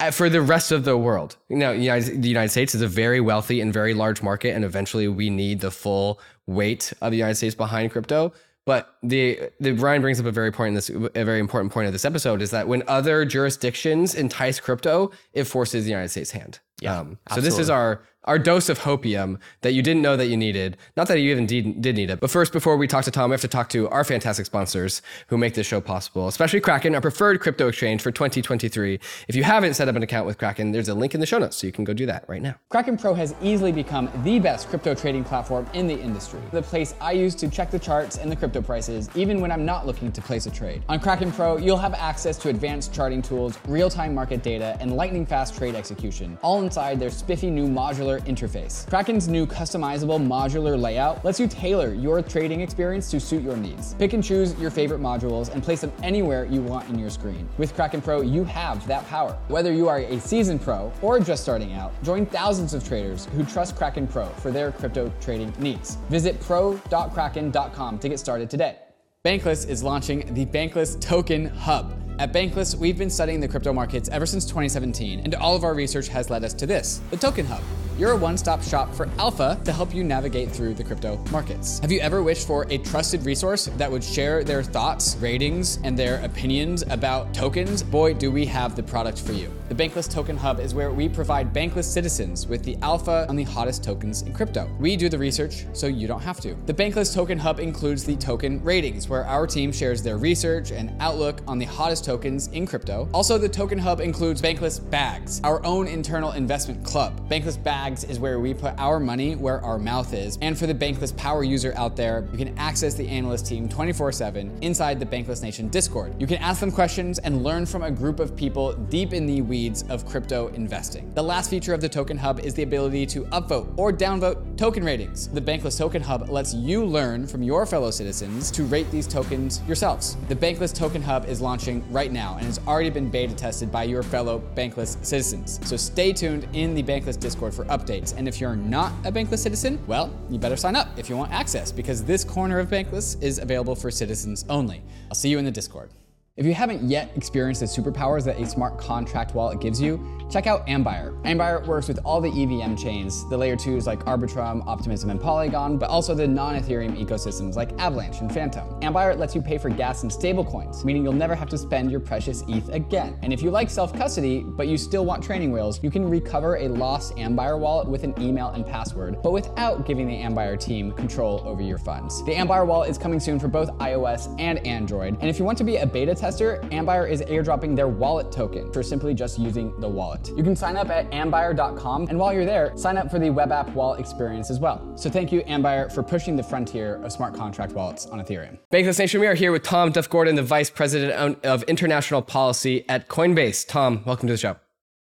uh, 0.01 0.11
for 0.11 0.29
the 0.29 0.43
rest 0.43 0.73
of 0.73 0.85
the 0.85 0.97
world. 0.97 1.37
You 1.49 1.57
know, 1.57 1.79
the 1.79 2.29
United 2.29 2.51
States 2.51 2.75
is 2.75 2.83
a 2.83 2.89
very 2.89 3.21
wealthy 3.21 3.61
and 3.61 3.73
very 3.73 3.95
large 3.95 4.23
market, 4.23 4.55
and 4.55 4.65
eventually 4.65 5.09
we 5.09 5.31
need 5.31 5.61
the 5.61 5.71
full 5.71 6.21
weight 6.47 6.93
of 7.01 7.13
the 7.13 7.19
United 7.19 7.37
States 7.37 7.55
behind 7.55 7.93
crypto. 7.93 8.33
But 8.65 8.97
the, 9.03 9.51
the 9.59 9.73
Ryan 9.73 10.03
brings 10.03 10.21
up 10.21 10.27
a 10.27 10.31
very 10.31 10.53
point 10.53 10.77
this 10.77 10.89
a 10.89 11.25
very 11.25 11.41
important 11.41 11.73
point 11.73 11.89
of 11.89 11.93
this 11.93 12.05
episode 12.05 12.43
is 12.43 12.53
that 12.53 12.69
when 12.69 12.85
other 12.87 13.25
jurisdictions 13.25 14.15
entice 14.15 14.61
crypto, 14.61 15.11
it 15.33 15.45
forces 15.45 15.85
the 15.85 15.91
United 15.91 16.11
States' 16.11 16.31
hand. 16.31 16.61
Yeah, 16.81 17.01
um, 17.01 17.19
so 17.33 17.41
this 17.41 17.59
is 17.59 17.71
our 17.71 18.03
our 18.25 18.39
dose 18.39 18.69
of 18.69 18.81
hopium 18.81 19.39
that 19.63 19.73
you 19.73 19.83
didn't 19.83 20.03
know 20.03 20.17
that 20.17 20.27
you 20.27 20.37
needed. 20.37 20.77
Not 20.97 21.09
that 21.09 21.21
you 21.21 21.31
even 21.31 21.47
did, 21.47 21.95
need 21.97 22.11
it. 22.11 22.21
But 22.21 22.31
first, 22.31 22.53
before 22.53 22.77
we 22.77 22.87
talk 22.87 23.05
to 23.05 23.11
Tom, 23.11 23.31
we 23.31 23.35
have 23.35 23.41
to 23.41 23.49
talk 23.49 23.69
to 23.71 23.89
our 23.89 24.05
fantastic 24.05 24.47
sponsors 24.47 25.03
who 25.29 25.37
make 25.37 25.55
this 25.55 25.67
show 25.67 25.81
possible, 25.81 26.29
especially 26.29 26.61
Kraken, 26.61 26.95
our 26.95 27.01
preferred 27.01 27.41
crypto 27.41 27.69
exchange 27.69 28.01
for 28.01 28.13
2023. 28.13 29.01
If 29.29 29.35
you 29.35 29.43
haven't 29.43 29.75
set 29.75 29.89
up 29.89 29.97
an 29.97 30.03
account 30.03 30.27
with 30.27 30.39
Kraken, 30.39 30.73
there's 30.73 30.89
a 30.89 30.95
link 30.95 31.15
in 31.15 31.21
the 31.21 31.27
show 31.27 31.39
notes, 31.39 31.57
so 31.57 31.67
you 31.67 31.73
can 31.73 31.85
go 31.85 31.93
do 31.93 32.07
that 32.07 32.25
right 32.29 32.43
now. 32.43 32.55
Kraken 32.69 32.97
Pro 32.97 33.15
has 33.15 33.35
easily 33.43 33.73
become 33.73 34.11
the 34.23 34.39
best 34.39 34.69
crypto 34.69 34.95
trading 34.95 35.25
platform 35.25 35.67
in 35.75 35.87
the 35.87 35.99
industry. 35.99 36.41
The 36.53 36.63
place 36.63 36.95
I 37.01 37.13
use 37.13 37.35
to 37.37 37.49
check 37.49 37.71
the 37.71 37.79
charts 37.79 38.19
and 38.19 38.31
the 38.31 38.37
crypto 38.37 38.63
prices, 38.63 39.09
even 39.15 39.41
when 39.41 39.51
I'm 39.51 39.65
not 39.65 39.87
looking 39.87 40.13
to 40.13 40.23
place 40.23 40.47
a 40.47 40.51
trade. 40.51 40.83
On 40.89 41.01
Kraken 41.01 41.33
Pro, 41.33 41.57
you'll 41.57 41.77
have 41.79 41.95
access 41.95 42.39
to 42.39 42.49
advanced 42.49 42.95
charting 42.95 43.23
tools, 43.23 43.59
real-time 43.67 44.15
market 44.15 44.43
data, 44.43 44.77
and 44.81 44.95
lightning 44.95 45.27
fast 45.27 45.57
trade 45.57 45.75
execution, 45.75 46.39
all 46.43 46.63
inside 46.63 47.01
their 47.01 47.11
spiffy 47.11 47.51
new 47.51 47.67
modular 47.67 48.12
interface. 48.21 48.89
Kraken's 48.89 49.29
new 49.29 49.47
customizable 49.47 50.21
modular 50.21 50.81
layout 50.81 51.25
lets 51.25 51.41
you 51.41 51.47
tailor 51.47 51.95
your 51.95 52.23
trading 52.23 52.61
experience 52.61 53.11
to 53.11 53.21
suit 53.21 53.43
your 53.43 53.57
needs. 53.57 53.95
Pick 53.95 54.13
and 54.13 54.23
choose 54.23 54.59
your 54.61 54.71
favorite 54.71 55.01
modules 55.01 55.53
and 55.53 55.63
place 55.63 55.81
them 55.81 55.93
anywhere 56.03 56.45
you 56.45 56.63
want 56.63 56.89
in 56.89 56.99
your 56.99 57.11
screen. 57.11 57.49
With 57.59 57.75
Kraken 57.75 58.01
Pro, 58.01 58.21
you 58.21 58.45
have 58.45 58.87
that 58.87 59.07
power. 59.07 59.39
Whether 59.49 59.73
you 59.73 59.89
are 59.89 59.99
a 59.99 60.21
seasoned 60.21 60.63
pro 60.63 60.93
or 61.03 61.21
just 61.21 61.43
starting 61.43 61.73
out, 61.75 61.93
join 62.03 62.27
thousands 62.27 62.75
of 62.75 62.87
traders 62.87 63.27
who 63.37 63.45
trust 63.45 63.77
Kraken 63.77 64.07
Pro 64.07 64.27
for 64.27 64.51
their 64.51 64.73
crypto 64.73 65.13
trading 65.21 65.53
needs. 65.59 65.97
Visit 66.09 66.41
pro.kraken.com 66.41 67.99
to 67.99 68.09
get 68.09 68.19
started 68.19 68.51
today. 68.51 68.77
Bankless 69.25 69.69
is 69.69 69.85
launching 69.85 70.35
the 70.35 70.45
Bankless 70.47 71.01
Token 71.01 71.47
Hub. 71.47 71.97
At 72.19 72.33
Bankless, 72.33 72.75
we've 72.75 72.99
been 72.99 73.09
studying 73.09 73.39
the 73.39 73.47
crypto 73.47 73.73
markets 73.73 74.09
ever 74.09 74.27
since 74.27 74.45
2017, 74.45 75.21
and 75.21 75.35
all 75.37 75.55
of 75.55 75.63
our 75.63 75.75
research 75.75 76.09
has 76.09 76.29
led 76.29 76.43
us 76.43 76.53
to 76.55 76.67
this 76.67 77.01
the 77.11 77.17
Token 77.17 77.47
Hub. 77.47 77.63
You're 77.99 78.13
a 78.13 78.17
one 78.17 78.39
stop 78.39 78.63
shop 78.63 78.95
for 78.95 79.07
alpha 79.19 79.61
to 79.67 79.73
help 79.73 79.95
you 79.95 80.03
navigate 80.03 80.51
through 80.51 80.75
the 80.75 80.83
crypto 80.83 81.23
markets. 81.31 81.79
Have 81.81 81.93
you 81.93 82.01
ever 82.01 82.23
wished 82.23 82.47
for 82.47 82.67
a 82.71 82.79
trusted 82.79 83.25
resource 83.27 83.67
that 83.77 83.91
would 83.91 84.03
share 84.03 84.43
their 84.43 84.63
thoughts, 84.63 85.17
ratings, 85.21 85.79
and 85.85 85.99
their 85.99 86.25
opinions 86.25 86.83
about 86.89 87.35
tokens? 87.35 87.83
Boy, 87.83 88.15
do 88.15 88.31
we 88.31 88.47
have 88.47 88.77
the 88.77 88.83
product 88.83 89.21
for 89.21 89.33
you. 89.33 89.53
The 89.69 89.75
Bankless 89.75 90.11
Token 90.11 90.39
Hub 90.39 90.59
is 90.59 90.75
where 90.75 90.91
we 90.91 91.09
provide 91.09 91.53
bankless 91.53 91.85
citizens 91.85 92.47
with 92.47 92.63
the 92.65 92.77
alpha 92.83 93.27
on 93.29 93.37
the 93.37 93.45
hottest 93.45 93.85
tokens 93.85 94.23
in 94.23 94.33
crypto. 94.33 94.71
We 94.79 94.97
do 94.97 95.11
the 95.11 95.19
research 95.19 95.67
so 95.75 95.87
you 95.87 96.07
don't 96.07 96.21
have 96.23 96.41
to. 96.41 96.55
The 96.67 96.75
Bankless 96.75 97.15
Token 97.15 97.39
Hub 97.39 97.61
includes 97.61 98.05
the 98.05 98.17
token 98.17 98.63
ratings, 98.65 99.09
where 99.09 99.25
our 99.25 99.47
team 99.47 99.71
shares 99.71 100.03
their 100.03 100.17
research 100.17 100.73
and 100.73 100.93
outlook 101.01 101.41
on 101.47 101.59
the 101.59 101.67
hottest 101.67 102.05
tokens 102.05 102.49
in 102.49 102.67
crypto. 102.67 103.09
Also, 103.13 103.39
the 103.39 103.49
Token 103.49 103.79
Hub 103.79 104.01
includes 104.01 104.41
Bankless 104.41 104.79
Bags, 104.91 105.41
our 105.45 105.65
own 105.65 105.87
internal 105.87 106.33
investment 106.33 106.85
club. 106.85 107.29
Bankless 107.29 107.63
Bags 107.63 107.82
Bags 107.83 108.05
is 108.05 108.21
where 108.21 108.39
we 108.39 108.55
put 108.55 108.79
our 108.79 109.01
money 109.01 109.35
where 109.35 109.61
our 109.61 109.77
mouth 109.77 110.15
is. 110.15 110.39
And 110.41 110.57
for 110.57 110.69
the 110.69 110.75
Bankless 110.75 111.17
Power 111.17 111.43
user 111.43 111.75
out 111.77 111.97
there, 111.97 112.29
you 112.31 112.39
can 112.39 112.57
access 112.57 112.95
the 112.95 113.09
analyst 113.09 113.47
team 113.47 113.69
24 113.69 114.13
7 114.13 114.57
inside 114.63 115.01
the 115.01 115.07
Bankless 115.07 115.43
Nation 115.43 115.67
Discord. 115.67 116.15
You 116.21 116.29
can 116.29 116.37
ask 116.37 116.61
them 116.61 116.71
questions 116.71 117.19
and 117.19 117.43
learn 117.43 117.67
from 117.67 117.83
a 117.83 117.91
group 117.91 118.21
of 118.21 118.37
people 118.37 118.75
deep 118.75 119.13
in 119.13 119.27
the 119.27 119.43
weeds 119.43 119.83
of 119.89 120.07
crypto 120.07 120.47
investing. 120.55 121.13
The 121.15 121.25
last 121.25 121.51
feature 121.51 121.75
of 121.75 121.81
the 121.81 121.89
Token 121.89 122.17
Hub 122.17 122.39
is 122.39 122.55
the 122.55 122.63
ability 122.63 123.05
to 123.07 123.25
upvote 123.33 123.77
or 123.77 123.93
downvote 123.93 124.57
token 124.57 124.85
ratings. 124.85 125.27
The 125.27 125.41
Bankless 125.41 125.77
Token 125.77 126.03
Hub 126.03 126.29
lets 126.29 126.55
you 126.55 126.85
learn 126.85 127.27
from 127.27 127.43
your 127.43 127.67
fellow 127.67 127.91
citizens 127.91 128.53
to 128.53 128.63
rate 128.63 128.93
these 128.93 129.09
tokens 129.09 129.61
yourselves. 129.67 130.17
The 130.29 130.37
Bankless 130.37 130.73
Token 130.73 131.03
Hub 131.03 131.25
is 131.25 131.41
launching 131.41 131.83
right 131.93 132.13
now 132.13 132.37
and 132.37 132.47
has 132.47 132.61
already 132.65 132.91
been 132.91 133.11
beta 133.11 133.35
tested 133.35 133.73
by 133.73 133.83
your 133.83 134.05
fellow 134.05 134.41
Bankless 134.55 135.05
citizens. 135.05 135.59
So 135.65 135.77
stay 135.77 136.13
tuned 136.13 136.47
in 136.53 136.75
the 136.75 136.83
Bankless 136.85 137.19
Discord 137.19 137.53
for 137.53 137.72
updates. 137.73 138.15
And 138.17 138.29
if 138.29 138.41
you're 138.41 138.57
not 138.57 138.93
a 139.05 139.11
Bankless 139.11 139.39
citizen, 139.39 139.79
well, 139.87 140.15
you 140.31 140.39
better 140.39 140.57
sign 140.57 140.77
up 140.77 140.89
if 140.97 141.09
you 141.09 141.17
want 141.17 141.33
access 141.33 141.73
because 141.73 142.05
this 142.05 142.23
corner 142.25 142.59
of 142.59 142.69
Bankless 142.69 143.21
is 143.23 143.39
available 143.39 143.75
for 143.75 143.91
citizens 143.91 144.45
only. 144.49 144.83
I'll 145.09 145.15
see 145.15 145.29
you 145.31 145.39
in 145.39 145.45
the 145.45 145.51
Discord. 145.51 145.91
If 146.35 146.47
you 146.47 146.55
haven't 146.55 146.83
yet 146.89 147.11
experienced 147.15 147.61
the 147.61 147.67
superpowers 147.67 148.25
that 148.25 148.41
a 148.41 148.47
smart 148.47 148.79
contract 148.79 149.35
wallet 149.35 149.61
gives 149.61 149.79
you, 149.79 150.01
check 150.31 150.47
out 150.47 150.67
Ambire. 150.67 151.21
Ambire 151.25 151.67
works 151.67 151.89
with 151.89 151.99
all 152.07 152.23
the 152.23 152.31
EVM 152.31 152.75
chains, 152.75 153.29
the 153.29 153.37
layer 153.37 153.55
2s 153.55 153.85
like 153.85 154.03
Arbitrum, 154.07 154.67
Optimism, 154.67 155.11
and 155.11 155.21
Polygon, 155.21 155.77
but 155.77 155.91
also 155.91 156.15
the 156.15 156.27
non-Ethereum 156.27 156.97
ecosystems 156.99 157.55
like 157.55 157.79
Avalanche 157.79 158.21
and 158.21 158.33
Fantom. 158.33 158.67
Ambire 158.81 159.15
lets 159.19 159.35
you 159.35 159.43
pay 159.43 159.59
for 159.59 159.69
gas 159.69 160.05
in 160.05 160.09
stablecoins, 160.09 160.87
meaning 160.87 161.05
you'll 161.05 161.13
never 161.13 161.35
have 161.35 161.51
to 161.51 161.59
spend 161.59 161.91
your 161.91 162.01
precious 162.01 162.43
ETH 162.49 162.67
again. 162.71 163.19
And 163.21 163.31
if 163.31 163.43
you 163.43 163.51
like 163.51 163.69
self-custody, 163.69 164.41
but 164.41 164.69
you 164.69 164.79
still 164.79 165.05
want 165.05 165.23
training 165.23 165.53
wheels, 165.53 165.85
you 165.85 165.91
can 165.91 166.09
recover 166.09 166.57
a 166.57 166.67
lost 166.67 167.15
Ambire 167.17 167.59
wallet 167.59 167.87
with 167.87 168.05
an 168.05 168.15
email 168.19 168.49
and 168.49 168.65
password, 168.65 169.19
but 169.23 169.33
without 169.33 169.85
giving 169.85 170.09
the 170.09 170.17
Ambire 170.17 170.59
team 170.59 170.93
control 170.93 171.43
over 171.45 171.61
your 171.61 171.77
funds. 171.77 172.25
The 172.25 172.33
Ambire 172.33 172.67
wallet 172.67 172.89
is 172.89 172.97
coming 172.97 173.21
soon 173.21 173.39
for 173.39 173.49
both 173.49 173.69
iOS 173.73 174.35
and 174.41 174.67
Android, 174.67 175.19
and 175.21 175.29
if 175.29 175.39
you 175.39 175.45
want 175.45 175.59
to 175.59 175.65
be 175.65 175.77
a 175.77 175.87
beta 175.87 176.22
tester, 176.23 176.61
Ambire 176.71 177.11
is 177.11 177.21
airdropping 177.23 177.75
their 177.75 177.89
wallet 177.89 178.31
token 178.31 178.73
for 178.73 178.81
simply 178.81 179.13
just 179.13 179.41
using 179.41 179.79
the 179.81 179.89
wallet. 179.89 180.31
You 180.37 180.45
can 180.45 180.55
sign 180.55 180.77
up 180.77 180.89
at 180.89 181.11
ambire.com, 181.11 182.07
and 182.09 182.17
while 182.17 182.33
you're 182.33 182.45
there, 182.45 182.77
sign 182.77 182.97
up 182.97 183.11
for 183.11 183.19
the 183.19 183.29
web 183.29 183.51
app 183.51 183.69
wallet 183.71 183.99
experience 183.99 184.49
as 184.49 184.61
well. 184.61 184.97
So 184.97 185.11
thank 185.11 185.33
you, 185.33 185.43
Ambire, 185.43 185.93
for 185.93 186.05
pushing 186.05 186.37
the 186.37 186.43
frontier 186.45 187.03
of 187.03 187.11
smart 187.11 187.35
contract 187.35 187.73
wallets 187.73 188.07
on 188.07 188.21
Ethereum. 188.21 188.57
Bankless 188.73 189.01
Nation, 189.01 189.21
we 189.21 189.27
are 189.27 189.35
here 189.35 189.51
with 189.51 189.65
Tom 189.65 189.91
Duff 189.91 190.09
Gordon, 190.09 190.37
the 190.37 190.45
Vice 190.45 190.71
President 190.71 191.45
of 191.45 191.65
International 191.65 192.23
Policy 192.23 192.89
at 192.89 193.09
Coinbase. 193.09 193.67
Tom, 193.67 194.05
welcome 194.07 194.29
to 194.29 194.35
the 194.35 194.39
show. 194.39 194.57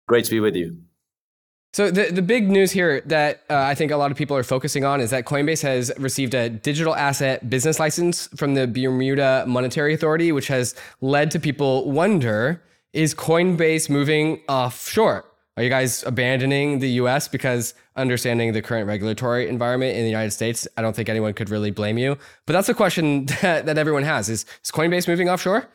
Great 0.07 0.23
to 0.23 0.31
be 0.31 0.39
with 0.39 0.55
you. 0.55 0.77
So 1.73 1.89
the, 1.89 2.11
the 2.11 2.21
big 2.21 2.49
news 2.49 2.71
here 2.71 2.99
that 3.05 3.43
uh, 3.49 3.55
I 3.55 3.75
think 3.75 3.91
a 3.91 3.97
lot 3.97 4.11
of 4.11 4.17
people 4.17 4.35
are 4.35 4.43
focusing 4.43 4.83
on 4.83 4.99
is 4.99 5.09
that 5.11 5.25
Coinbase 5.25 5.61
has 5.61 5.89
received 5.97 6.33
a 6.33 6.49
digital 6.49 6.93
asset 6.93 7.49
business 7.49 7.79
license 7.79 8.27
from 8.35 8.55
the 8.55 8.67
Bermuda 8.67 9.45
Monetary 9.47 9.93
Authority, 9.93 10.33
which 10.33 10.47
has 10.47 10.75
led 10.99 11.31
to 11.31 11.39
people 11.39 11.89
wonder, 11.89 12.61
is 12.91 13.15
Coinbase 13.15 13.89
moving 13.89 14.41
offshore? 14.49 15.23
Are 15.55 15.63
you 15.63 15.69
guys 15.69 16.03
abandoning 16.03 16.79
the 16.79 16.89
US? 17.01 17.29
Because 17.29 17.73
understanding 17.95 18.51
the 18.51 18.61
current 18.61 18.85
regulatory 18.87 19.47
environment 19.47 19.95
in 19.95 20.03
the 20.03 20.09
United 20.09 20.31
States, 20.31 20.67
I 20.75 20.81
don't 20.81 20.95
think 20.95 21.07
anyone 21.07 21.33
could 21.33 21.49
really 21.49 21.71
blame 21.71 21.97
you. 21.97 22.17
But 22.45 22.53
that's 22.53 22.67
a 22.67 22.73
question 22.73 23.25
that, 23.41 23.65
that 23.65 23.77
everyone 23.77 24.03
has 24.03 24.27
is, 24.27 24.45
is 24.61 24.71
Coinbase 24.71 25.07
moving 25.07 25.29
offshore? 25.29 25.69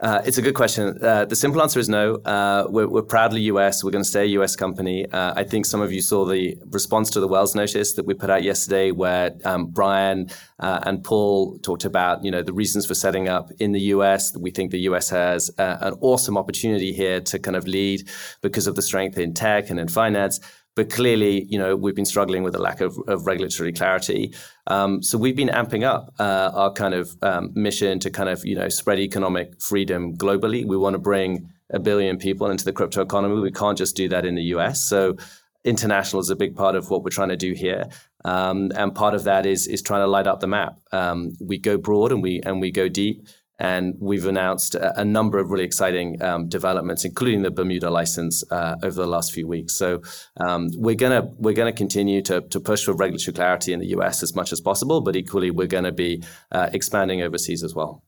Uh, 0.00 0.22
it's 0.24 0.38
a 0.38 0.42
good 0.42 0.54
question. 0.54 0.96
Uh, 1.02 1.26
the 1.26 1.36
simple 1.36 1.60
answer 1.60 1.78
is 1.78 1.88
no. 1.88 2.14
Uh, 2.16 2.66
we're, 2.70 2.88
we're, 2.88 3.02
proudly 3.02 3.42
US. 3.42 3.84
We're 3.84 3.90
going 3.90 4.04
to 4.04 4.08
stay 4.08 4.22
a 4.22 4.40
US 4.40 4.56
company. 4.56 5.04
Uh, 5.10 5.34
I 5.36 5.44
think 5.44 5.66
some 5.66 5.82
of 5.82 5.92
you 5.92 6.00
saw 6.00 6.24
the 6.24 6.56
response 6.70 7.10
to 7.10 7.20
the 7.20 7.28
Wells 7.28 7.54
notice 7.54 7.92
that 7.94 8.06
we 8.06 8.14
put 8.14 8.30
out 8.30 8.42
yesterday, 8.42 8.92
where 8.92 9.32
um, 9.44 9.66
Brian 9.66 10.30
uh, 10.58 10.80
and 10.84 11.04
Paul 11.04 11.58
talked 11.58 11.84
about 11.84 12.24
you 12.24 12.30
know 12.30 12.42
the 12.42 12.54
reasons 12.54 12.86
for 12.86 12.94
setting 12.94 13.28
up 13.28 13.50
in 13.58 13.72
the 13.72 13.80
US. 13.94 14.34
We 14.34 14.50
think 14.50 14.70
the 14.70 14.80
US 14.80 15.10
has 15.10 15.50
uh, 15.58 15.76
an 15.82 15.94
awesome 16.00 16.38
opportunity 16.38 16.92
here 16.92 17.20
to 17.20 17.38
kind 17.38 17.56
of 17.56 17.68
lead 17.68 18.08
because 18.40 18.66
of 18.66 18.76
the 18.76 18.82
strength 18.82 19.18
in 19.18 19.34
tech 19.34 19.68
and 19.68 19.78
in 19.78 19.88
finance. 19.88 20.40
But 20.76 20.90
clearly, 20.90 21.44
you 21.44 21.58
know, 21.58 21.76
we've 21.76 21.94
been 21.94 22.04
struggling 22.04 22.42
with 22.42 22.54
a 22.54 22.58
lack 22.58 22.80
of, 22.80 22.96
of 23.08 23.26
regulatory 23.26 23.72
clarity. 23.72 24.32
Um, 24.68 25.02
so 25.02 25.18
we've 25.18 25.36
been 25.36 25.48
amping 25.48 25.84
up 25.84 26.14
uh, 26.18 26.50
our 26.54 26.72
kind 26.72 26.94
of 26.94 27.16
um, 27.22 27.50
mission 27.54 27.98
to 28.00 28.10
kind 28.10 28.28
of, 28.28 28.44
you 28.44 28.54
know, 28.54 28.68
spread 28.68 28.98
economic 29.00 29.60
freedom 29.60 30.16
globally. 30.16 30.64
We 30.64 30.76
want 30.76 30.94
to 30.94 30.98
bring 30.98 31.50
a 31.70 31.78
billion 31.78 32.18
people 32.18 32.50
into 32.50 32.64
the 32.64 32.72
crypto 32.72 33.02
economy. 33.02 33.40
We 33.40 33.52
can't 33.52 33.76
just 33.76 33.96
do 33.96 34.08
that 34.08 34.24
in 34.24 34.36
the 34.36 34.42
US. 34.54 34.82
So 34.82 35.16
international 35.64 36.20
is 36.20 36.30
a 36.30 36.36
big 36.36 36.56
part 36.56 36.74
of 36.74 36.90
what 36.90 37.02
we're 37.02 37.10
trying 37.10 37.28
to 37.28 37.36
do 37.36 37.52
here. 37.52 37.86
Um, 38.24 38.70
and 38.74 38.94
part 38.94 39.14
of 39.14 39.24
that 39.24 39.46
is 39.46 39.66
is 39.66 39.82
trying 39.82 40.02
to 40.02 40.06
light 40.06 40.26
up 40.26 40.40
the 40.40 40.46
map. 40.46 40.78
Um, 40.92 41.32
we 41.40 41.58
go 41.58 41.78
broad 41.78 42.12
and 42.12 42.22
we 42.22 42.40
and 42.44 42.60
we 42.60 42.70
go 42.70 42.88
deep. 42.88 43.26
And 43.60 43.94
we've 44.00 44.26
announced 44.26 44.74
a, 44.74 45.00
a 45.00 45.04
number 45.04 45.38
of 45.38 45.50
really 45.50 45.64
exciting 45.64 46.20
um, 46.22 46.48
developments, 46.48 47.04
including 47.04 47.42
the 47.42 47.50
Bermuda 47.50 47.90
license 47.90 48.42
uh, 48.50 48.76
over 48.82 49.02
the 49.02 49.06
last 49.06 49.32
few 49.32 49.46
weeks. 49.46 49.74
So 49.74 50.02
um, 50.38 50.70
we're 50.74 50.96
gonna 50.96 51.28
we're 51.38 51.54
gonna 51.54 51.72
continue 51.72 52.22
to 52.22 52.40
to 52.40 52.58
push 52.58 52.84
for 52.84 52.94
regulatory 52.94 53.34
clarity 53.34 53.72
in 53.72 53.80
the 53.80 53.88
U.S. 53.88 54.22
as 54.22 54.34
much 54.34 54.52
as 54.52 54.60
possible, 54.60 55.00
but 55.02 55.14
equally 55.14 55.50
we're 55.50 55.66
going 55.66 55.84
to 55.84 55.92
be 55.92 56.22
uh, 56.50 56.70
expanding 56.72 57.22
overseas 57.22 57.62
as 57.62 57.74
well. 57.74 58.02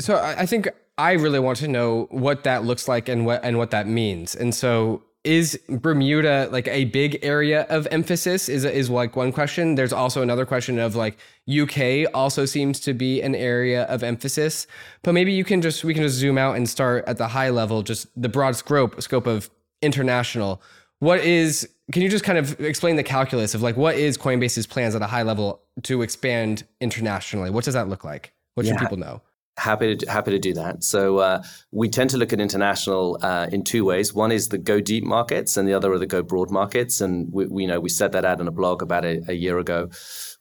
So 0.00 0.16
I 0.16 0.46
think 0.46 0.68
I 0.98 1.12
really 1.12 1.38
want 1.38 1.58
to 1.58 1.68
know 1.68 2.08
what 2.10 2.44
that 2.44 2.64
looks 2.64 2.88
like 2.88 3.08
and 3.08 3.24
what 3.24 3.44
and 3.44 3.58
what 3.58 3.70
that 3.70 3.86
means. 3.86 4.34
And 4.34 4.54
so 4.54 5.02
is 5.24 5.58
Bermuda 5.68 6.48
like 6.52 6.68
a 6.68 6.84
big 6.84 7.18
area 7.22 7.62
of 7.70 7.88
emphasis? 7.90 8.48
Is 8.48 8.64
is 8.64 8.90
like 8.90 9.16
one 9.16 9.32
question. 9.32 9.74
There's 9.74 9.92
also 9.92 10.22
another 10.22 10.44
question 10.44 10.78
of 10.78 10.94
like 10.94 11.18
UK 11.48 12.06
also 12.12 12.44
seems 12.44 12.78
to 12.80 12.92
be 12.92 13.22
an 13.22 13.34
area 13.34 13.84
of 13.84 14.02
emphasis. 14.02 14.66
But 15.02 15.12
maybe 15.12 15.32
you 15.32 15.42
can 15.42 15.62
just 15.62 15.82
we 15.82 15.94
can 15.94 16.02
just 16.02 16.16
zoom 16.16 16.36
out 16.36 16.56
and 16.56 16.68
start 16.68 17.04
at 17.06 17.16
the 17.16 17.28
high 17.28 17.50
level, 17.50 17.82
just 17.82 18.06
the 18.20 18.28
broad 18.28 18.54
scope 18.54 19.00
scope 19.00 19.26
of 19.26 19.50
international. 19.80 20.62
What 20.98 21.20
is 21.20 21.68
can 21.90 22.02
you 22.02 22.08
just 22.08 22.24
kind 22.24 22.38
of 22.38 22.60
explain 22.60 22.96
the 22.96 23.02
calculus 23.02 23.54
of 23.54 23.62
like 23.62 23.76
what 23.76 23.94
is 23.96 24.18
Coinbase's 24.18 24.66
plans 24.66 24.94
at 24.94 25.02
a 25.02 25.06
high 25.06 25.22
level 25.22 25.62
to 25.84 26.02
expand 26.02 26.64
internationally? 26.80 27.48
What 27.50 27.64
does 27.64 27.74
that 27.74 27.88
look 27.88 28.04
like? 28.04 28.32
What 28.54 28.66
should 28.66 28.78
people 28.78 28.98
know? 28.98 29.22
Happy 29.56 29.96
to 29.96 30.10
happy 30.10 30.32
to 30.32 30.38
do 30.38 30.52
that. 30.54 30.82
So 30.82 31.18
uh, 31.18 31.42
we 31.70 31.88
tend 31.88 32.10
to 32.10 32.16
look 32.16 32.32
at 32.32 32.40
international 32.40 33.18
uh, 33.22 33.46
in 33.52 33.62
two 33.62 33.84
ways. 33.84 34.12
One 34.12 34.32
is 34.32 34.48
the 34.48 34.58
go 34.58 34.80
deep 34.80 35.04
markets, 35.04 35.56
and 35.56 35.68
the 35.68 35.74
other 35.74 35.92
are 35.92 35.98
the 35.98 36.06
go 36.06 36.24
broad 36.24 36.50
markets. 36.50 37.00
And 37.00 37.32
we, 37.32 37.46
we 37.46 37.66
know 37.66 37.78
we 37.78 37.88
set 37.88 38.10
that 38.12 38.24
out 38.24 38.40
in 38.40 38.48
a 38.48 38.50
blog 38.50 38.82
about 38.82 39.04
a, 39.04 39.22
a, 39.28 39.32
year 39.32 39.60
ago. 39.60 39.90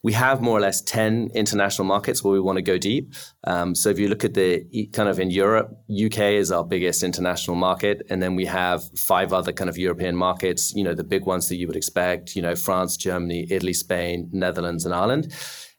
We 0.01 0.13
have 0.13 0.41
more 0.41 0.57
or 0.57 0.61
less 0.61 0.81
ten 0.81 1.29
international 1.35 1.87
markets 1.87 2.23
where 2.23 2.33
we 2.33 2.39
want 2.39 2.57
to 2.57 2.63
go 2.63 2.79
deep. 2.79 3.13
Um, 3.43 3.75
so 3.75 3.89
if 3.89 3.99
you 3.99 4.07
look 4.07 4.23
at 4.23 4.33
the 4.33 4.87
kind 4.93 5.07
of 5.07 5.19
in 5.19 5.29
Europe, 5.29 5.69
UK 5.91 6.19
is 6.41 6.51
our 6.51 6.63
biggest 6.63 7.03
international 7.03 7.55
market, 7.55 8.01
and 8.09 8.21
then 8.21 8.35
we 8.35 8.45
have 8.45 8.83
five 8.97 9.31
other 9.31 9.51
kind 9.51 9.69
of 9.69 9.77
European 9.77 10.15
markets. 10.15 10.73
You 10.73 10.83
know 10.83 10.95
the 10.95 11.03
big 11.03 11.27
ones 11.27 11.49
that 11.49 11.57
you 11.57 11.67
would 11.67 11.77
expect. 11.77 12.35
You 12.35 12.41
know 12.41 12.55
France, 12.55 12.97
Germany, 12.97 13.45
Italy, 13.51 13.73
Spain, 13.73 14.29
Netherlands, 14.31 14.85
and 14.85 14.95
Ireland. 14.95 15.31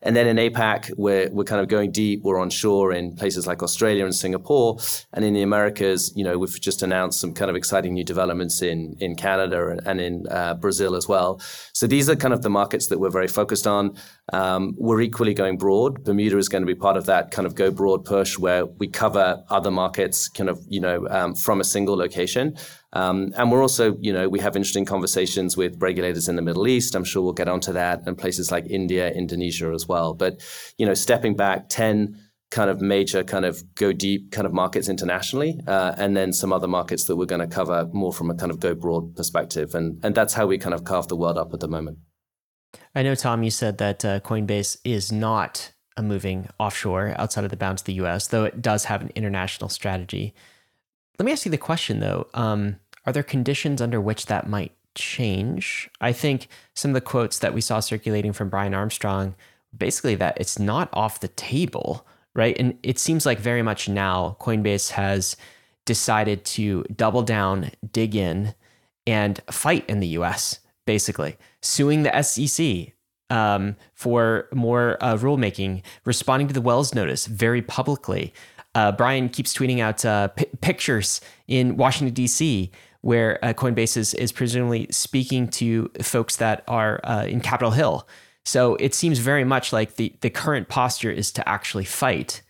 And 0.05 0.15
then 0.15 0.27
in 0.27 0.37
APAC, 0.37 0.93
we're, 0.97 1.31
we're 1.31 1.45
kind 1.45 1.61
of 1.61 1.69
going 1.69 1.91
deep. 1.91 2.23
We're 2.23 2.39
onshore 2.39 2.93
in 2.93 3.17
places 3.17 3.47
like 3.47 3.63
Australia 3.63 4.05
and 4.05 4.15
Singapore. 4.15 4.79
And 5.15 5.25
in 5.25 5.33
the 5.33 5.43
Americas, 5.43 6.13
you 6.15 6.23
know, 6.23 6.39
we've 6.39 6.61
just 6.61 6.83
announced 6.83 7.21
some 7.21 7.33
kind 7.33 7.51
of 7.51 7.57
exciting 7.57 7.95
new 7.95 8.05
developments 8.05 8.63
in, 8.63 8.97
in 9.01 9.17
Canada 9.17 9.79
and 9.87 10.01
in 10.01 10.27
uh, 10.31 10.55
Brazil 10.55 10.95
as 10.95 11.09
well. 11.09 11.41
So 11.73 11.87
these 11.87 12.09
are 12.11 12.17
kind 12.17 12.35
of 12.35 12.43
the 12.43 12.51
markets 12.51 12.89
that 12.89 13.01
we're 13.01 13.11
very 13.11 13.29
focused 13.29 13.67
on. 13.67 13.97
Um, 14.33 14.75
we're 14.79 15.03
equally 15.03 15.35
going 15.35 15.59
broad. 15.59 16.03
Bermuda 16.05 16.39
is 16.39 16.49
going 16.49 16.63
to 16.63 16.67
be 16.67 16.75
part 16.75 16.97
of 16.97 17.07
that 17.07 17.31
kind 17.31 17.47
of 17.47 17.55
go 17.55 17.71
broad 17.71 18.05
push 18.05 18.39
where 18.39 18.65
we 18.65 18.89
cover 18.89 19.45
other 19.51 19.71
markets 19.71 20.29
kind 20.29 20.49
of, 20.49 20.59
you 20.69 20.81
know, 20.81 21.07
um, 21.09 21.35
from 21.35 21.61
a 21.61 21.65
single 21.65 21.97
location. 21.97 22.57
Um, 22.95 23.33
and 23.37 23.51
we're 23.51 23.61
also, 23.61 23.97
you 24.01 24.13
know, 24.13 24.29
we 24.29 24.41
have 24.41 24.57
interesting 24.57 24.85
conversations 24.85 25.57
with 25.57 25.77
regulators 25.81 26.29
in 26.29 26.37
the 26.37 26.43
Middle 26.43 26.67
East. 26.67 26.95
I'm 26.95 27.05
sure 27.05 27.23
we'll 27.23 27.33
get 27.33 27.49
onto 27.49 27.73
that, 27.73 28.03
and 28.07 28.17
places 28.17 28.51
like 28.51 28.67
India, 28.71 29.11
Indonesia 29.11 29.73
as 29.75 29.87
well. 29.87 30.15
But, 30.15 30.41
you 30.79 30.87
know, 30.87 30.95
stepping 30.95 31.35
back, 31.35 31.69
10 31.69 32.19
kind 32.51 32.71
of 32.71 32.81
major 32.81 33.25
kind 33.25 33.45
of 33.45 33.63
go 33.75 33.93
deep 33.93 34.31
kind 34.31 34.47
of 34.47 34.53
markets 34.53 34.89
internationally, 34.89 35.61
uh, 35.67 35.93
and 35.99 36.17
then 36.17 36.33
some 36.33 36.53
other 36.53 36.69
markets 36.69 37.05
that 37.05 37.17
we're 37.17 37.27
going 37.27 37.41
to 37.41 37.49
cover 37.49 37.89
more 37.93 38.13
from 38.13 38.31
a 38.31 38.35
kind 38.35 38.53
of 38.53 38.61
go 38.61 38.75
broad 38.75 39.17
perspective. 39.17 39.75
And, 39.75 39.99
and 40.05 40.15
that's 40.15 40.35
how 40.35 40.47
we 40.47 40.57
kind 40.57 40.73
of 40.73 40.85
carve 40.85 41.09
the 41.09 41.17
world 41.17 41.37
up 41.37 41.53
at 41.53 41.59
the 41.59 41.69
moment. 41.69 41.99
I 42.95 43.03
know, 43.03 43.15
Tom, 43.15 43.43
you 43.43 43.51
said 43.51 43.79
that 43.79 44.05
uh, 44.05 44.21
Coinbase 44.21 44.79
is 44.85 45.11
not 45.11 45.73
a 45.97 46.03
moving 46.03 46.49
offshore 46.59 47.15
outside 47.19 47.45
of 47.45 47.51
the 47.51 47.57
bounds 47.57 47.83
of 47.83 47.87
the 47.87 47.95
US, 47.95 48.27
though 48.29 48.45
it 48.45 48.63
does 48.63 48.85
have 48.85 49.01
an 49.01 49.13
international 49.15 49.69
strategy. 49.69 50.35
Let 51.19 51.27
me 51.27 51.33
ask 51.33 51.45
you 51.45 51.51
the 51.51 51.59
question, 51.59 52.01
though. 52.01 52.27
Um, 52.35 52.77
are 53.07 53.13
there 53.13 53.23
conditions 53.23 53.81
under 53.81 54.01
which 54.01 54.27
that 54.27 54.49
might 54.49 54.73
change? 54.95 55.89
I 56.01 56.13
think 56.13 56.49
some 56.75 56.91
of 56.91 56.95
the 56.95 57.01
quotes 57.01 57.39
that 57.39 57.55
we 57.55 57.61
saw 57.61 57.81
circulating 57.81 58.33
from 58.33 58.49
Brian 58.49 58.75
Armstrong 58.75 59.35
basically 59.77 60.15
that 60.17 60.37
it's 60.41 60.59
not 60.59 60.89
off 60.93 61.21
the 61.21 61.29
table, 61.29 62.07
right? 62.35 62.57
And 62.59 62.79
it 62.83 62.99
seems 62.99 63.27
like 63.27 63.39
very 63.39 63.63
much 63.63 63.89
now 63.89 64.37
Coinbase 64.41 64.91
has 64.91 65.37
decided 65.85 66.45
to 66.45 66.85
double 66.95 67.23
down, 67.23 67.71
dig 67.93 68.15
in, 68.15 68.55
and 69.07 69.41
fight 69.51 69.89
in 69.89 70.01
the 70.01 70.09
US, 70.09 70.61
basically, 70.87 71.37
suing 71.63 72.03
the 72.03 72.23
SEC 72.23 72.95
um, 73.31 73.77
for 73.95 74.49
more 74.53 74.97
uh, 75.01 75.17
rulemaking, 75.17 75.83
responding 76.05 76.49
to 76.49 76.55
the 76.55 76.61
Wells 76.61 76.95
notice 76.95 77.27
very 77.27 77.63
publicly. 77.63 78.33
Uh, 78.75 78.93
Brian 78.93 79.29
keeps 79.29 79.55
tweeting 79.55 79.81
out 79.81 80.05
uh, 80.05 80.29
p- 80.29 80.47
pictures 80.61 81.21
in 81.47 81.77
Washington, 81.77 82.15
D.C., 82.15 82.71
where 83.03 83.45
uh, 83.45 83.53
Coinbase 83.53 83.97
is, 83.97 84.15
is 84.15 84.33
presumably 84.33 84.87
speaking 84.91 85.47
to 85.49 85.91
folks 86.01 86.37
that 86.37 86.65
are 86.67 87.01
uh, 87.05 87.25
in 87.27 87.41
Capitol 87.41 87.71
Hill. 87.71 88.09
So 88.45 88.77
it 88.77 88.95
seems 88.95 89.19
very 89.19 89.45
much 89.45 89.73
like 89.73 89.97
the, 89.97 90.15
the 90.21 90.31
current 90.31 90.69
posture 90.69 91.11
is 91.11 91.31
to 91.33 91.47
actually 91.49 91.85
fight. 91.85 92.43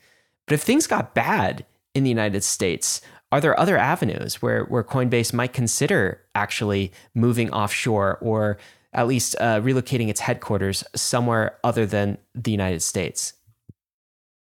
But 0.47 0.55
if 0.55 0.62
things 0.62 0.87
got 0.87 1.14
bad 1.14 1.64
in 1.95 2.05
the 2.05 2.11
United 2.11 2.45
States, 2.45 3.00
are 3.35 3.41
there 3.41 3.59
other 3.59 3.76
avenues 3.76 4.41
where, 4.41 4.62
where 4.67 4.85
Coinbase 4.85 5.33
might 5.33 5.53
consider 5.53 6.21
actually 6.37 6.93
moving 7.17 7.50
offshore 7.50 8.17
or 8.21 8.59
at 8.93 9.09
least 9.09 9.35
uh, 9.41 9.61
relocating 9.61 10.09
its 10.09 10.21
headquarters 10.21 10.85
somewhere 10.95 11.59
other 11.64 11.85
than 11.85 12.17
the 12.33 12.53
United 12.53 12.81
States? 12.81 13.33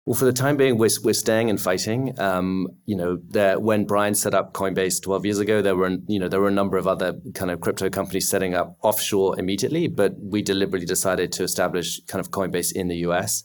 Well, 0.06 0.16
for 0.16 0.26
the 0.26 0.34
time 0.34 0.58
being, 0.58 0.78
we're, 0.78 0.90
we're 1.06 1.14
staying 1.14 1.50
and 1.50 1.60
fighting. 1.60 2.20
Um, 2.20 2.68
you 2.86 2.98
know, 2.98 3.18
there, 3.30 3.58
when 3.58 3.86
Brian 3.86 4.14
set 4.14 4.34
up 4.34 4.52
Coinbase 4.52 5.02
12 5.02 5.26
years 5.26 5.40
ago, 5.40 5.62
there 5.62 5.78
were 5.78 5.96
you 6.08 6.20
know 6.20 6.28
there 6.28 6.42
were 6.42 6.50
a 6.50 6.60
number 6.62 6.76
of 6.76 6.86
other 6.86 7.14
kind 7.34 7.52
of 7.52 7.62
crypto 7.62 7.90
companies 7.90 8.28
setting 8.28 8.56
up 8.56 8.78
offshore 8.82 9.40
immediately, 9.40 9.88
but 9.88 10.16
we 10.20 10.42
deliberately 10.42 10.86
decided 10.86 11.32
to 11.32 11.44
establish 11.44 12.02
kind 12.08 12.20
of 12.20 12.30
Coinbase 12.30 12.74
in 12.74 12.90
the 12.90 12.98
US. 13.08 13.42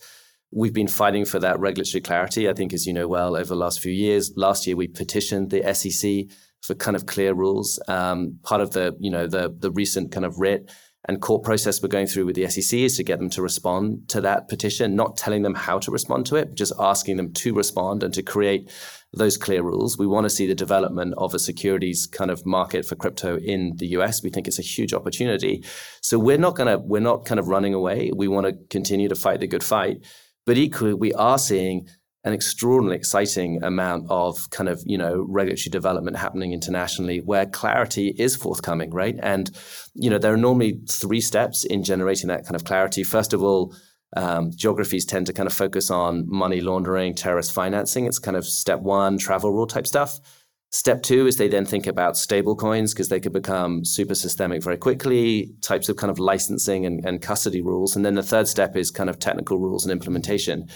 We've 0.53 0.73
been 0.73 0.89
fighting 0.89 1.25
for 1.25 1.39
that 1.39 1.61
regulatory 1.61 2.01
clarity. 2.01 2.49
I 2.49 2.55
think, 2.55 2.73
as 2.73 2.87
you 2.87 2.93
know 2.93 3.07
well, 3.07 3.37
over 3.37 3.45
the 3.45 3.57
last 3.57 3.81
few 3.81 3.93
years. 3.93 4.33
Last 4.37 4.67
year, 4.67 4.77
we 4.77 4.89
petitioned 4.89 5.51
the 5.51 5.75
SEC 5.75 6.37
for 6.63 6.75
kind 6.75 6.97
of 6.97 7.07
clear 7.07 7.35
rules. 7.35 7.81
Um, 7.89 8.39
part 8.43 8.61
of 8.61 8.73
the 8.73 8.97
you 8.99 9.11
know 9.11 9.27
the 9.27 9.55
the 9.57 9.71
recent 9.71 10.13
kind 10.13 10.27
of 10.27 10.39
writ 10.39 10.71
and 11.07 11.21
court 11.23 11.43
process 11.43 11.83
we're 11.83 11.89
going 11.89 12.07
through 12.07 12.27
with 12.27 12.37
the 12.37 12.47
SEC 12.49 12.79
is 12.79 12.97
to 12.97 13.05
get 13.05 13.19
them 13.19 13.31
to 13.31 13.41
respond 13.41 14.09
to 14.09 14.21
that 14.21 14.49
petition, 14.49 14.95
not 14.95 15.17
telling 15.17 15.43
them 15.43 15.55
how 15.55 15.79
to 15.79 15.91
respond 15.91 16.27
to 16.27 16.37
it, 16.37 16.55
just 16.55 16.73
asking 16.79 17.17
them 17.17 17.33
to 17.33 17.55
respond 17.55 18.03
and 18.03 18.13
to 18.13 18.23
create 18.23 18.71
those 19.15 19.37
clear 19.37 19.63
rules. 19.63 19.99
We 19.99 20.07
want 20.07 20.25
to 20.25 20.31
see 20.31 20.47
the 20.47 20.55
development 20.55 21.15
of 21.17 21.33
a 21.33 21.39
securities 21.39 22.07
kind 22.07 22.31
of 22.31 22.45
market 22.45 22.85
for 22.85 22.97
crypto 22.97 23.39
in 23.39 23.77
the 23.77 23.89
US. 23.89 24.23
We 24.23 24.31
think 24.31 24.47
it's 24.47 24.59
a 24.59 24.63
huge 24.63 24.93
opportunity. 24.93 25.65
So 26.03 26.19
we're 26.19 26.39
not 26.39 26.55
going 26.55 26.69
to 26.69 26.79
we're 26.79 27.01
not 27.01 27.25
kind 27.25 27.41
of 27.41 27.49
running 27.49 27.73
away. 27.73 28.11
We 28.15 28.29
want 28.29 28.47
to 28.47 28.53
continue 28.69 29.09
to 29.09 29.17
fight 29.17 29.41
the 29.41 29.47
good 29.47 29.65
fight. 29.65 30.05
But 30.51 30.59
equally, 30.59 30.95
we 30.95 31.13
are 31.13 31.39
seeing 31.39 31.87
an 32.25 32.33
extraordinarily 32.33 32.97
exciting 32.97 33.63
amount 33.63 34.07
of 34.11 34.51
kind 34.51 34.69
of 34.69 34.83
you 34.85 34.99
know 34.99 35.25
regulatory 35.29 35.71
development 35.71 36.17
happening 36.17 36.53
internationally 36.53 37.21
where 37.21 37.47
clarity 37.47 38.09
is 38.19 38.35
forthcoming 38.35 38.91
right? 38.91 39.15
And 39.23 39.49
you 39.95 40.11
know 40.11 40.19
there 40.19 40.35
are 40.35 40.37
normally 40.37 40.81
three 40.89 41.21
steps 41.21 41.63
in 41.65 41.85
generating 41.85 42.27
that 42.31 42.43
kind 42.47 42.57
of 42.57 42.65
clarity. 42.65 43.05
First 43.05 43.33
of 43.33 43.45
all 43.45 43.73
um, 44.17 44.51
geographies 44.51 45.07
tend 45.07 45.27
to 45.27 45.33
kind 45.33 45.47
of 45.47 45.53
focus 45.53 45.89
on 45.89 46.29
money 46.29 46.61
laundering 46.61 47.15
terrorist 47.15 47.53
financing. 47.53 48.07
It's 48.07 48.19
kind 48.19 48.37
of 48.37 48.45
step 48.45 48.81
one 48.81 49.19
travel 49.19 49.53
rule 49.53 49.69
type 49.69 49.87
stuff 49.87 50.19
step 50.71 51.03
two 51.03 51.27
is 51.27 51.37
they 51.37 51.49
then 51.49 51.65
think 51.65 51.87
about 51.87 52.17
stable 52.17 52.55
coins 52.55 52.95
because 52.95 53.09
they 53.09 53.21
could 53.21 53.33
become 53.33 53.85
super 53.85 54.15
systemic 54.15 54.63
very 54.63 54.77
quickly 54.77 55.53
types 55.63 55.89
of 55.89 55.97
kind 55.97 56.11
of 56.11 56.19
licensing 56.19 56.87
and, 56.87 57.05
and 57.05 57.23
custody 57.23 57.61
rules 57.61 57.97
and 57.97 58.05
then 58.05 58.15
the 58.15 58.23
third 58.23 58.47
step 58.47 58.77
is 58.77 58.91
kind 58.91 59.11
of 59.11 59.19
technical 59.19 59.59
rules 59.59 59.85
and 59.85 59.93
implementation 59.93 60.69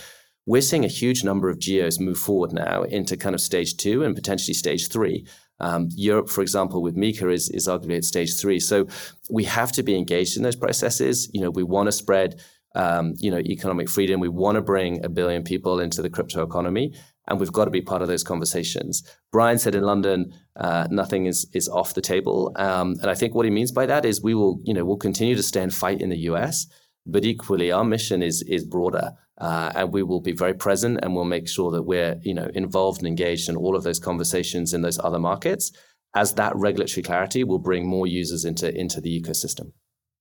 we're 0.47 0.63
seeing 0.63 0.85
a 0.85 0.89
huge 0.89 1.25
number 1.25 1.49
of 1.49 1.59
geos 1.59 1.99
move 1.99 2.19
forward 2.19 2.53
now 2.53 2.83
into 2.83 3.17
kind 3.17 3.35
of 3.35 3.41
stage 3.41 3.77
two 3.77 4.03
and 4.03 4.15
potentially 4.15 4.55
stage 4.55 4.89
three. 4.89 5.27
Um, 5.61 5.89
Europe, 5.95 6.29
for 6.29 6.43
example, 6.43 6.83
with 6.83 6.97
MiCA 6.97 7.33
is, 7.33 7.49
is 7.51 7.67
arguably 7.67 7.97
at 7.97 8.05
stage 8.05 8.39
three. 8.39 8.61
So 8.61 8.87
we 9.31 9.45
have 9.45 9.73
to 9.73 9.83
be 9.83 9.97
engaged 9.97 10.37
in 10.37 10.43
those 10.43 10.57
processes. 10.57 11.31
You 11.33 11.41
know, 11.41 11.51
we 11.51 11.63
want 11.63 11.87
to 11.87 11.93
spread, 11.93 12.43
um, 12.75 13.15
you 13.19 13.31
know, 13.31 13.39
economic 13.39 13.89
freedom. 13.89 14.21
We 14.21 14.29
want 14.29 14.57
to 14.57 14.63
bring 14.63 15.03
a 15.05 15.09
billion 15.09 15.45
people 15.45 15.81
into 15.81 16.03
the 16.03 16.11
crypto 16.11 16.43
economy, 16.43 16.95
and 17.26 17.40
we've 17.40 17.52
got 17.52 17.64
to 17.64 17.71
be 17.71 17.81
part 17.81 18.02
of 18.02 18.09
those 18.09 18.23
conversations. 18.23 19.02
Brian 19.33 19.59
said 19.59 19.75
in 19.75 19.83
London, 19.83 20.33
uh, 20.57 20.87
nothing 20.90 21.26
is 21.26 21.47
is 21.54 21.69
off 21.69 21.95
the 21.95 22.00
table, 22.00 22.52
um, 22.57 22.97
and 23.00 23.11
I 23.11 23.14
think 23.14 23.35
what 23.35 23.45
he 23.45 23.50
means 23.50 23.73
by 23.73 23.87
that 23.87 24.04
is 24.04 24.23
we 24.23 24.35
will, 24.35 24.61
you 24.64 24.75
know, 24.75 24.85
we'll 24.85 24.97
continue 24.97 25.35
to 25.37 25.43
stay 25.43 25.62
and 25.62 25.75
fight 25.75 26.00
in 26.00 26.11
the 26.11 26.25
US, 26.31 26.66
but 27.07 27.25
equally 27.25 27.73
our 27.73 27.85
mission 27.85 28.23
is 28.23 28.43
is 28.43 28.64
broader. 28.64 29.12
Uh, 29.38 29.73
and 29.75 29.93
we 29.93 30.04
will 30.04 30.21
be 30.21 30.31
very 30.31 30.54
present 30.54 31.00
and 31.02 31.12
we'll 31.12 31.25
make 31.25 31.49
sure 31.49 31.73
that 31.73 31.83
we're 31.83 32.16
you 32.23 32.33
know 32.33 32.49
involved 32.54 33.00
and 33.00 33.09
engaged 33.09 33.49
in 33.49 33.57
all 33.57 33.75
of 33.75 33.83
those 33.83 33.99
conversations 33.99 34.73
in 34.73 34.83
those 34.83 35.00
other 35.00 35.19
markets 35.19 35.73
as 36.14 36.35
that 36.35 36.54
regulatory 36.54 37.02
clarity 37.02 37.43
will 37.43 37.59
bring 37.59 37.85
more 37.85 38.07
users 38.07 38.45
into 38.45 38.73
into 38.78 39.00
the 39.00 39.21
ecosystem 39.21 39.73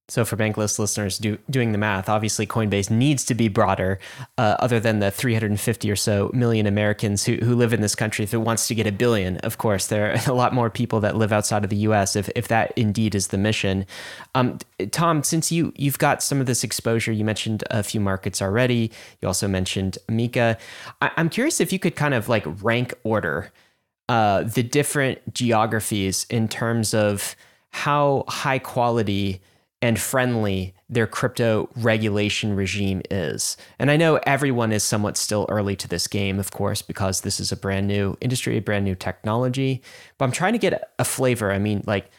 So, 0.08 0.26
for 0.26 0.36
Bankless 0.36 0.78
listeners 0.78 1.16
do, 1.16 1.38
doing 1.48 1.72
the 1.72 1.78
math, 1.78 2.10
obviously 2.10 2.46
Coinbase 2.46 2.90
needs 2.90 3.24
to 3.24 3.34
be 3.34 3.48
broader, 3.48 3.98
uh, 4.36 4.56
other 4.58 4.78
than 4.78 4.98
the 4.98 5.10
350 5.10 5.90
or 5.90 5.96
so 5.96 6.30
million 6.34 6.66
Americans 6.66 7.24
who, 7.24 7.36
who 7.36 7.54
live 7.54 7.72
in 7.72 7.80
this 7.80 7.94
country. 7.94 8.22
If 8.22 8.34
it 8.34 8.38
wants 8.38 8.68
to 8.68 8.74
get 8.74 8.86
a 8.86 8.92
billion, 8.92 9.38
of 9.38 9.56
course, 9.56 9.86
there 9.86 10.12
are 10.12 10.18
a 10.30 10.34
lot 10.34 10.52
more 10.52 10.68
people 10.68 11.00
that 11.00 11.16
live 11.16 11.32
outside 11.32 11.64
of 11.64 11.70
the 11.70 11.76
US 11.76 12.16
if, 12.16 12.28
if 12.36 12.48
that 12.48 12.72
indeed 12.76 13.14
is 13.14 13.28
the 13.28 13.38
mission. 13.38 13.86
Um, 14.34 14.58
Tom, 14.90 15.22
since 15.22 15.50
you, 15.50 15.72
you've 15.74 15.98
got 15.98 16.22
some 16.22 16.38
of 16.38 16.46
this 16.46 16.64
exposure, 16.64 17.10
you 17.10 17.24
mentioned 17.24 17.64
a 17.70 17.82
few 17.82 18.00
markets 18.00 18.42
already. 18.42 18.90
You 19.22 19.28
also 19.28 19.48
mentioned 19.48 19.96
MiCA. 20.08 20.58
I, 21.00 21.12
I'm 21.16 21.30
curious 21.30 21.60
if 21.60 21.72
you 21.72 21.78
could 21.78 21.96
kind 21.96 22.12
of 22.12 22.28
like 22.28 22.44
rank 22.62 22.92
order 23.04 23.52
uh, 24.08 24.42
the 24.42 24.62
different 24.62 25.32
geographies 25.32 26.26
in 26.28 26.46
terms 26.46 26.92
of 26.92 27.34
how 27.70 28.24
high 28.28 28.58
quality 28.58 29.40
and 29.82 30.00
friendly 30.00 30.74
their 30.88 31.06
crypto 31.06 31.68
regulation 31.76 32.54
regime 32.54 33.02
is. 33.10 33.56
And 33.78 33.90
I 33.90 33.96
know 33.96 34.18
everyone 34.24 34.72
is 34.72 34.82
somewhat 34.82 35.16
still 35.16 35.46
early 35.50 35.76
to 35.76 35.88
this 35.88 36.06
game, 36.06 36.38
of 36.38 36.50
course, 36.50 36.80
because 36.80 37.20
this 37.20 37.38
is 37.38 37.52
a 37.52 37.56
brand 37.56 37.86
new 37.86 38.16
industry, 38.20 38.56
a 38.56 38.62
brand 38.62 38.84
new 38.84 38.94
technology. 38.94 39.82
But 40.16 40.26
I'm 40.26 40.32
trying 40.32 40.52
to 40.54 40.58
get 40.58 40.92
a 40.98 41.04
flavor. 41.04 41.52
I 41.52 41.58
mean, 41.58 41.82
like 41.86 42.10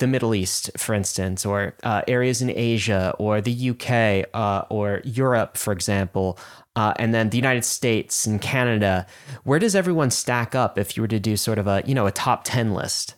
the 0.00 0.06
Middle 0.06 0.34
East, 0.34 0.70
for 0.76 0.94
instance, 0.94 1.46
or 1.46 1.74
uh, 1.84 2.02
areas 2.08 2.42
in 2.42 2.50
Asia, 2.50 3.14
or 3.18 3.40
the 3.40 3.70
UK, 3.70 4.28
uh, 4.34 4.64
or 4.68 5.02
Europe, 5.04 5.56
for 5.56 5.72
example, 5.72 6.38
uh, 6.74 6.94
and 6.96 7.14
then 7.14 7.30
the 7.30 7.36
United 7.36 7.64
States 7.64 8.26
and 8.26 8.40
Canada. 8.40 9.06
Where 9.44 9.58
does 9.58 9.76
everyone 9.76 10.10
stack 10.10 10.54
up 10.54 10.78
if 10.78 10.96
you 10.96 11.02
were 11.02 11.08
to 11.08 11.20
do 11.20 11.36
sort 11.36 11.58
of 11.58 11.66
a 11.66 11.82
you 11.86 11.94
know 11.94 12.06
a 12.06 12.12
top 12.12 12.42
ten 12.44 12.74
list? 12.74 13.14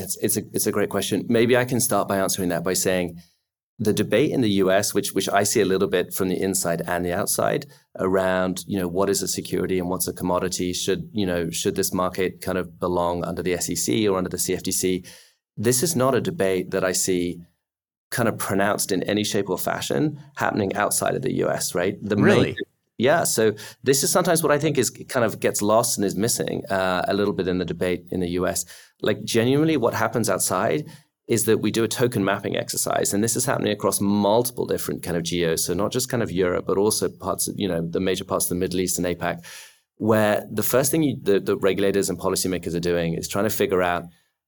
It's, 0.00 0.16
it's 0.18 0.36
a 0.36 0.42
it's 0.52 0.66
a 0.66 0.72
great 0.72 0.90
question. 0.90 1.26
Maybe 1.28 1.56
I 1.56 1.64
can 1.64 1.80
start 1.80 2.08
by 2.08 2.18
answering 2.18 2.48
that 2.50 2.64
by 2.64 2.74
saying 2.74 3.20
the 3.78 3.92
debate 3.92 4.30
in 4.30 4.40
the 4.40 4.50
US, 4.64 4.94
which 4.94 5.12
which 5.12 5.28
I 5.28 5.42
see 5.42 5.60
a 5.60 5.64
little 5.64 5.88
bit 5.88 6.14
from 6.14 6.28
the 6.28 6.40
inside 6.40 6.82
and 6.86 7.04
the 7.04 7.12
outside, 7.12 7.66
around 7.98 8.64
you 8.66 8.78
know 8.78 8.88
what 8.88 9.10
is 9.10 9.22
a 9.22 9.28
security 9.28 9.78
and 9.78 9.88
what's 9.88 10.08
a 10.08 10.12
commodity. 10.12 10.72
Should 10.72 11.10
you 11.12 11.26
know 11.26 11.50
should 11.50 11.74
this 11.74 11.92
market 11.92 12.40
kind 12.40 12.58
of 12.58 12.78
belong 12.78 13.24
under 13.24 13.42
the 13.42 13.56
SEC 13.58 14.08
or 14.08 14.16
under 14.16 14.30
the 14.30 14.36
CFTC? 14.36 15.06
This 15.56 15.82
is 15.82 15.96
not 15.96 16.14
a 16.14 16.20
debate 16.20 16.70
that 16.70 16.84
I 16.84 16.92
see 16.92 17.40
kind 18.10 18.28
of 18.28 18.38
pronounced 18.38 18.92
in 18.92 19.02
any 19.04 19.24
shape 19.24 19.48
or 19.48 19.58
fashion 19.58 20.20
happening 20.36 20.74
outside 20.76 21.14
of 21.14 21.22
the 21.22 21.34
US. 21.44 21.74
Right? 21.74 21.96
The 22.02 22.16
really. 22.16 22.56
Yeah, 23.02 23.24
so 23.24 23.54
this 23.82 24.04
is 24.04 24.12
sometimes 24.12 24.44
what 24.44 24.52
I 24.52 24.58
think 24.60 24.78
is 24.78 24.88
kind 24.90 25.26
of 25.26 25.40
gets 25.40 25.60
lost 25.60 25.98
and 25.98 26.04
is 26.04 26.14
missing 26.14 26.62
uh, 26.70 27.02
a 27.08 27.14
little 27.14 27.34
bit 27.34 27.48
in 27.48 27.58
the 27.58 27.64
debate 27.64 28.04
in 28.12 28.20
the 28.20 28.30
US. 28.40 28.64
Like 29.00 29.24
genuinely, 29.24 29.76
what 29.76 29.92
happens 29.92 30.30
outside 30.30 30.86
is 31.26 31.44
that 31.46 31.58
we 31.58 31.72
do 31.72 31.82
a 31.82 31.88
token 31.88 32.24
mapping 32.24 32.56
exercise, 32.56 33.12
and 33.12 33.24
this 33.24 33.34
is 33.34 33.44
happening 33.44 33.72
across 33.72 34.00
multiple 34.00 34.66
different 34.66 35.02
kind 35.02 35.16
of 35.16 35.24
geos. 35.24 35.64
So 35.64 35.74
not 35.74 35.90
just 35.90 36.08
kind 36.08 36.22
of 36.22 36.30
Europe, 36.30 36.64
but 36.64 36.78
also 36.78 37.08
parts 37.08 37.48
of 37.48 37.54
you 37.58 37.66
know 37.66 37.80
the 37.84 37.98
major 37.98 38.24
parts 38.24 38.44
of 38.44 38.50
the 38.50 38.60
Middle 38.62 38.78
East 38.78 38.98
and 38.98 39.06
APAC, 39.06 39.44
where 39.96 40.46
the 40.48 40.62
first 40.62 40.92
thing 40.92 41.02
you, 41.02 41.16
the, 41.20 41.40
the 41.40 41.56
regulators 41.56 42.08
and 42.08 42.20
policymakers 42.20 42.74
are 42.76 42.86
doing 42.92 43.14
is 43.14 43.26
trying 43.26 43.48
to 43.50 43.56
figure 43.62 43.82
out 43.82 44.04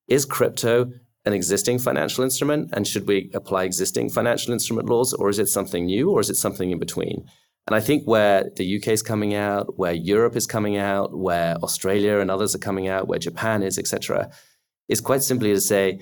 is 0.06 0.25
crypto 0.25 0.92
an 1.25 1.32
existing 1.32 1.78
financial 1.78 2.23
instrument, 2.23 2.70
and 2.73 2.87
should 2.87 3.08
we 3.08 3.30
apply 3.34 3.64
existing 3.64 4.11
financial 4.11 4.52
instrument 4.52 4.88
laws, 4.88 5.12
or 5.12 5.28
is 5.28 5.38
it 5.40 5.49
something 5.49 5.87
new, 5.87 6.11
or 6.11 6.20
is 6.20 6.30
it 6.30 6.37
something 6.37 6.70
in 6.70 6.78
between? 6.78 7.25
And 7.66 7.75
I 7.75 7.80
think 7.80 8.04
where 8.04 8.50
the 8.56 8.76
UK 8.76 8.88
is 8.88 9.02
coming 9.02 9.35
out, 9.35 9.78
where 9.78 9.92
Europe 9.92 10.37
is 10.37 10.47
coming 10.47 10.76
out, 10.76 11.16
where 11.16 11.56
Australia 11.62 12.18
and 12.18 12.30
others 12.30 12.54
are 12.54 12.59
coming 12.59 12.88
out, 12.88 13.09
where 13.09 13.18
Japan 13.18 13.62
is, 13.62 13.78
etc., 13.78 14.30
is 14.88 15.00
quite 15.00 15.23
simply 15.23 15.52
to 15.52 15.61
say 15.61 16.00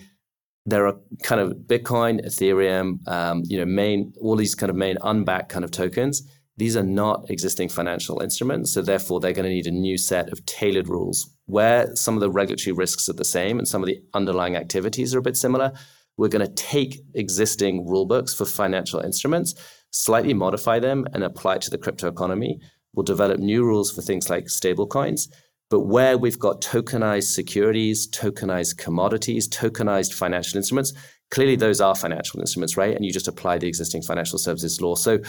there 0.67 0.87
are 0.87 0.97
kind 1.23 1.41
of 1.41 1.53
Bitcoin, 1.67 2.25
Ethereum, 2.25 3.07
um, 3.09 3.43
you 3.47 3.59
know, 3.59 3.65
main 3.65 4.13
all 4.21 4.37
these 4.37 4.55
kind 4.55 4.71
of 4.71 4.77
main 4.77 4.97
unbacked 5.03 5.51
kind 5.51 5.65
of 5.65 5.71
tokens. 5.71 6.23
These 6.57 6.77
are 6.77 6.83
not 6.83 7.31
existing 7.31 7.69
financial 7.69 8.21
instruments, 8.21 8.73
so 8.73 8.83
therefore 8.83 9.21
they're 9.21 9.33
going 9.33 9.49
to 9.49 9.55
need 9.55 9.67
a 9.67 9.71
new 9.71 9.97
set 9.97 10.31
of 10.31 10.45
tailored 10.47 10.89
rules. 10.89 11.31
Where 11.47 11.95
some 11.95 12.15
of 12.15 12.21
the 12.21 12.31
regulatory 12.31 12.73
risks 12.73 13.09
are 13.09 13.15
the 13.15 13.25
same 13.25 13.59
and 13.59 13.67
some 13.67 13.83
of 13.83 13.87
the 13.87 14.03
underlying 14.15 14.57
activities 14.57 15.15
are 15.15 15.19
a 15.19 15.23
bit 15.23 15.37
similar, 15.37 15.73
we're 16.17 16.29
going 16.29 16.47
to 16.47 16.55
take 16.55 17.01
existing 17.15 17.87
rulebooks 17.87 18.37
for 18.37 18.45
financial 18.45 19.01
instruments 19.01 19.55
slightly 19.93 20.35
modify 20.35 20.81
them 20.81 21.07
and 21.13 21.23
apply 21.23 21.57
it 21.57 21.63
to 21.63 21.71
the 21.71 21.79
crypto 21.79 22.09
economy. 22.09 22.59
We'll 22.95 23.05
develop 23.05 23.39
new 23.39 23.65
rules 23.65 23.93
for 23.93 24.03
things 24.03 24.29
like 24.29 24.47
stablecoins. 24.47 25.29
But 25.71 25.81
where 25.81 26.19
we've 26.19 26.39
got 26.39 26.61
tokenized 26.61 27.33
securities, 27.33 28.07
tokenized 28.11 28.77
commodities, 28.77 29.49
tokenized 29.49 30.13
financial 30.13 30.59
instruments, 30.59 30.93
clearly 31.31 31.57
those 31.57 31.81
are 31.81 31.95
financial 31.95 32.41
instruments, 32.41 32.77
right? 32.77 32.95
And 32.95 33.07
you 33.07 33.13
just 33.13 33.29
apply 33.29 33.59
the 33.59 33.69
existing 33.69 34.03
financial 34.03 34.39
services 34.39 34.83
law. 34.83 34.97
So, 34.97 35.21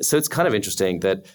so 0.00 0.16
it's 0.16 0.28
kind 0.28 0.48
of 0.48 0.54
interesting 0.54 1.00
that 1.00 1.26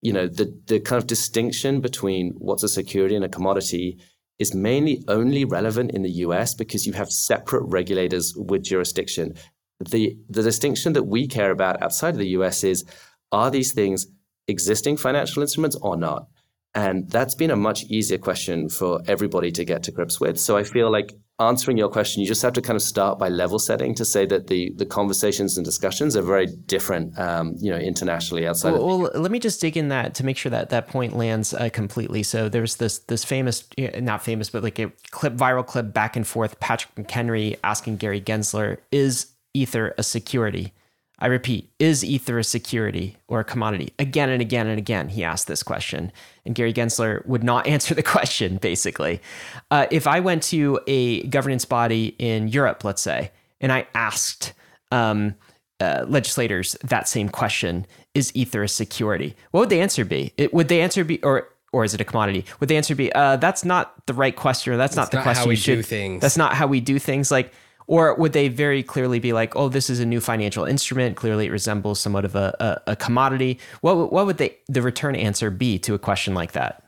you 0.00 0.12
know 0.12 0.28
the 0.28 0.56
the 0.66 0.80
kind 0.80 1.00
of 1.00 1.06
distinction 1.08 1.80
between 1.80 2.34
what's 2.36 2.62
a 2.62 2.68
security 2.68 3.16
and 3.16 3.24
a 3.24 3.28
commodity 3.28 3.98
is 4.38 4.54
mainly 4.54 5.02
only 5.08 5.44
relevant 5.44 5.92
in 5.92 6.02
the 6.02 6.10
US 6.26 6.54
because 6.54 6.86
you 6.86 6.92
have 6.92 7.10
separate 7.10 7.64
regulators 7.64 8.34
with 8.36 8.64
jurisdiction 8.64 9.34
the 9.80 10.16
the 10.28 10.42
distinction 10.42 10.92
that 10.92 11.04
we 11.04 11.26
care 11.26 11.50
about 11.50 11.82
outside 11.82 12.14
of 12.14 12.18
the 12.18 12.28
US 12.28 12.64
is 12.64 12.84
are 13.32 13.50
these 13.50 13.72
things 13.72 14.06
existing 14.48 14.96
financial 14.96 15.42
instruments 15.42 15.76
or 15.80 15.96
not? 15.96 16.28
And 16.76 17.08
that's 17.08 17.36
been 17.36 17.52
a 17.52 17.56
much 17.56 17.84
easier 17.84 18.18
question 18.18 18.68
for 18.68 19.00
everybody 19.06 19.52
to 19.52 19.64
get 19.64 19.84
to 19.84 19.92
grips 19.92 20.20
with. 20.20 20.40
So 20.40 20.56
I 20.56 20.64
feel 20.64 20.90
like 20.90 21.12
answering 21.38 21.76
your 21.76 21.88
question, 21.88 22.20
you 22.20 22.26
just 22.26 22.42
have 22.42 22.52
to 22.54 22.62
kind 22.62 22.76
of 22.76 22.82
start 22.82 23.16
by 23.16 23.28
level 23.28 23.60
setting 23.60 23.94
to 23.94 24.04
say 24.04 24.26
that 24.26 24.48
the 24.48 24.72
the 24.76 24.86
conversations 24.86 25.56
and 25.56 25.64
discussions 25.64 26.16
are 26.16 26.22
very 26.22 26.46
different, 26.46 27.16
um, 27.16 27.54
you 27.58 27.70
know, 27.70 27.76
internationally 27.76 28.46
outside. 28.46 28.72
Well, 28.72 28.98
well, 28.98 29.10
let 29.14 29.30
me 29.30 29.38
just 29.38 29.60
dig 29.60 29.76
in 29.76 29.88
that 29.88 30.14
to 30.16 30.24
make 30.24 30.36
sure 30.36 30.50
that 30.50 30.70
that 30.70 30.88
point 30.88 31.16
lands 31.16 31.54
uh, 31.54 31.68
completely. 31.72 32.24
So 32.24 32.48
there's 32.48 32.76
this 32.76 32.98
this 32.98 33.24
famous, 33.24 33.68
not 33.78 34.24
famous, 34.24 34.50
but 34.50 34.64
like 34.64 34.80
a 34.80 34.90
clip, 35.12 35.34
viral 35.34 35.64
clip 35.64 35.92
back 35.92 36.16
and 36.16 36.26
forth. 36.26 36.58
Patrick 36.58 36.94
McHenry 36.96 37.56
asking 37.62 37.98
Gary 37.98 38.20
Gensler, 38.20 38.78
"Is 38.90 39.33
Ether 39.54 39.94
a 39.96 40.02
security? 40.02 40.72
I 41.20 41.26
repeat, 41.26 41.70
is 41.78 42.04
Ether 42.04 42.38
a 42.38 42.44
security 42.44 43.16
or 43.28 43.40
a 43.40 43.44
commodity? 43.44 43.92
Again 43.98 44.28
and 44.28 44.42
again 44.42 44.66
and 44.66 44.78
again, 44.78 45.08
he 45.08 45.22
asked 45.22 45.46
this 45.46 45.62
question. 45.62 46.12
And 46.44 46.54
Gary 46.54 46.72
Gensler 46.72 47.24
would 47.24 47.44
not 47.44 47.66
answer 47.74 47.94
the 47.94 48.02
question, 48.02 48.56
basically. 48.56 49.22
Uh, 49.70 49.86
if 49.90 50.06
I 50.06 50.20
went 50.20 50.42
to 50.44 50.80
a 50.86 51.22
governance 51.28 51.64
body 51.64 52.14
in 52.18 52.48
Europe, 52.48 52.84
let's 52.84 53.00
say, 53.00 53.30
and 53.60 53.72
I 53.72 53.86
asked 53.94 54.52
um, 54.90 55.36
uh, 55.80 56.04
legislators 56.08 56.76
that 56.82 57.08
same 57.08 57.28
question, 57.28 57.86
is 58.14 58.34
Ether 58.34 58.64
a 58.64 58.68
security? 58.68 59.34
What 59.52 59.60
would 59.60 59.70
the 59.70 59.80
answer 59.80 60.04
be? 60.04 60.32
It, 60.36 60.52
would 60.52 60.68
the 60.68 60.80
answer 60.80 61.04
be, 61.04 61.22
or 61.22 61.48
or 61.72 61.84
is 61.84 61.92
it 61.92 62.00
a 62.00 62.04
commodity? 62.04 62.44
Would 62.60 62.68
the 62.68 62.76
answer 62.76 62.94
be, 62.94 63.12
uh, 63.12 63.34
that's 63.36 63.64
not 63.64 64.06
the 64.06 64.14
right 64.14 64.36
question, 64.36 64.72
or 64.72 64.76
that's, 64.76 64.94
that's 64.94 65.06
not 65.06 65.10
the 65.10 65.16
not 65.16 65.22
question 65.24 65.42
how 65.42 65.48
we 65.48 65.56
should, 65.56 65.76
do 65.76 65.82
things. 65.82 66.20
That's 66.20 66.36
not 66.36 66.54
how 66.54 66.68
we 66.68 66.80
do 66.80 67.00
things. 67.00 67.32
Like, 67.32 67.52
or 67.86 68.14
would 68.14 68.32
they 68.32 68.48
very 68.48 68.82
clearly 68.82 69.18
be 69.18 69.32
like, 69.32 69.54
oh, 69.56 69.68
this 69.68 69.90
is 69.90 70.00
a 70.00 70.06
new 70.06 70.20
financial 70.20 70.64
instrument. 70.64 71.16
Clearly, 71.16 71.46
it 71.46 71.50
resembles 71.50 72.00
somewhat 72.00 72.24
of 72.24 72.34
a, 72.34 72.54
a, 72.60 72.92
a 72.92 72.96
commodity. 72.96 73.58
What, 73.80 74.12
what 74.12 74.26
would 74.26 74.38
they, 74.38 74.56
the 74.68 74.82
return 74.82 75.16
answer 75.16 75.50
be 75.50 75.78
to 75.80 75.94
a 75.94 75.98
question 75.98 76.34
like 76.34 76.52
that? 76.52 76.84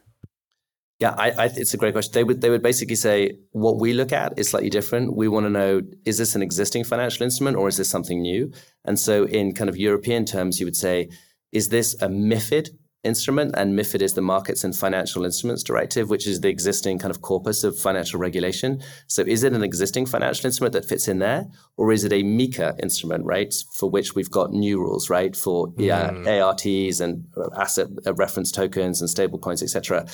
Yeah, 0.98 1.14
I, 1.18 1.30
I, 1.32 1.44
it's 1.44 1.74
a 1.74 1.76
great 1.76 1.92
question. 1.92 2.12
They 2.14 2.24
would 2.24 2.40
they 2.40 2.48
would 2.48 2.62
basically 2.62 2.94
say 2.94 3.36
what 3.50 3.78
we 3.78 3.92
look 3.92 4.12
at 4.12 4.38
is 4.38 4.48
slightly 4.48 4.70
different. 4.70 5.14
We 5.14 5.28
want 5.28 5.44
to 5.44 5.50
know 5.50 5.82
is 6.06 6.16
this 6.16 6.34
an 6.34 6.40
existing 6.40 6.84
financial 6.84 7.22
instrument 7.22 7.58
or 7.58 7.68
is 7.68 7.76
this 7.76 7.90
something 7.90 8.22
new? 8.22 8.50
And 8.86 8.98
so, 8.98 9.24
in 9.24 9.52
kind 9.52 9.68
of 9.68 9.76
European 9.76 10.24
terms, 10.24 10.58
you 10.58 10.64
would 10.64 10.76
say, 10.76 11.10
is 11.52 11.68
this 11.68 11.94
a 12.00 12.08
MIFID 12.08 12.70
instrument, 13.04 13.54
and 13.56 13.78
MIFID 13.78 14.02
is 14.02 14.14
the 14.14 14.22
Markets 14.22 14.64
and 14.64 14.74
Financial 14.74 15.24
Instruments 15.24 15.62
Directive, 15.62 16.10
which 16.10 16.26
is 16.26 16.40
the 16.40 16.48
existing 16.48 16.98
kind 16.98 17.10
of 17.10 17.22
corpus 17.22 17.64
of 17.64 17.78
financial 17.78 18.18
regulation. 18.18 18.82
So, 19.06 19.22
is 19.22 19.44
it 19.44 19.52
an 19.52 19.62
existing 19.62 20.06
financial 20.06 20.46
instrument 20.46 20.72
that 20.72 20.84
fits 20.84 21.08
in 21.08 21.18
there, 21.18 21.46
or 21.76 21.92
is 21.92 22.04
it 22.04 22.12
a 22.12 22.22
MiCA 22.22 22.78
instrument, 22.82 23.24
right, 23.24 23.54
for 23.78 23.88
which 23.90 24.14
we've 24.14 24.30
got 24.30 24.52
new 24.52 24.78
rules, 24.78 25.08
right, 25.08 25.36
for 25.36 25.72
yeah, 25.78 26.10
mm. 26.10 26.44
ARTs 26.44 27.00
and 27.00 27.24
asset 27.56 27.88
uh, 28.06 28.14
reference 28.14 28.50
tokens 28.50 29.00
and 29.00 29.10
stablecoins, 29.10 29.62
etc. 29.62 30.06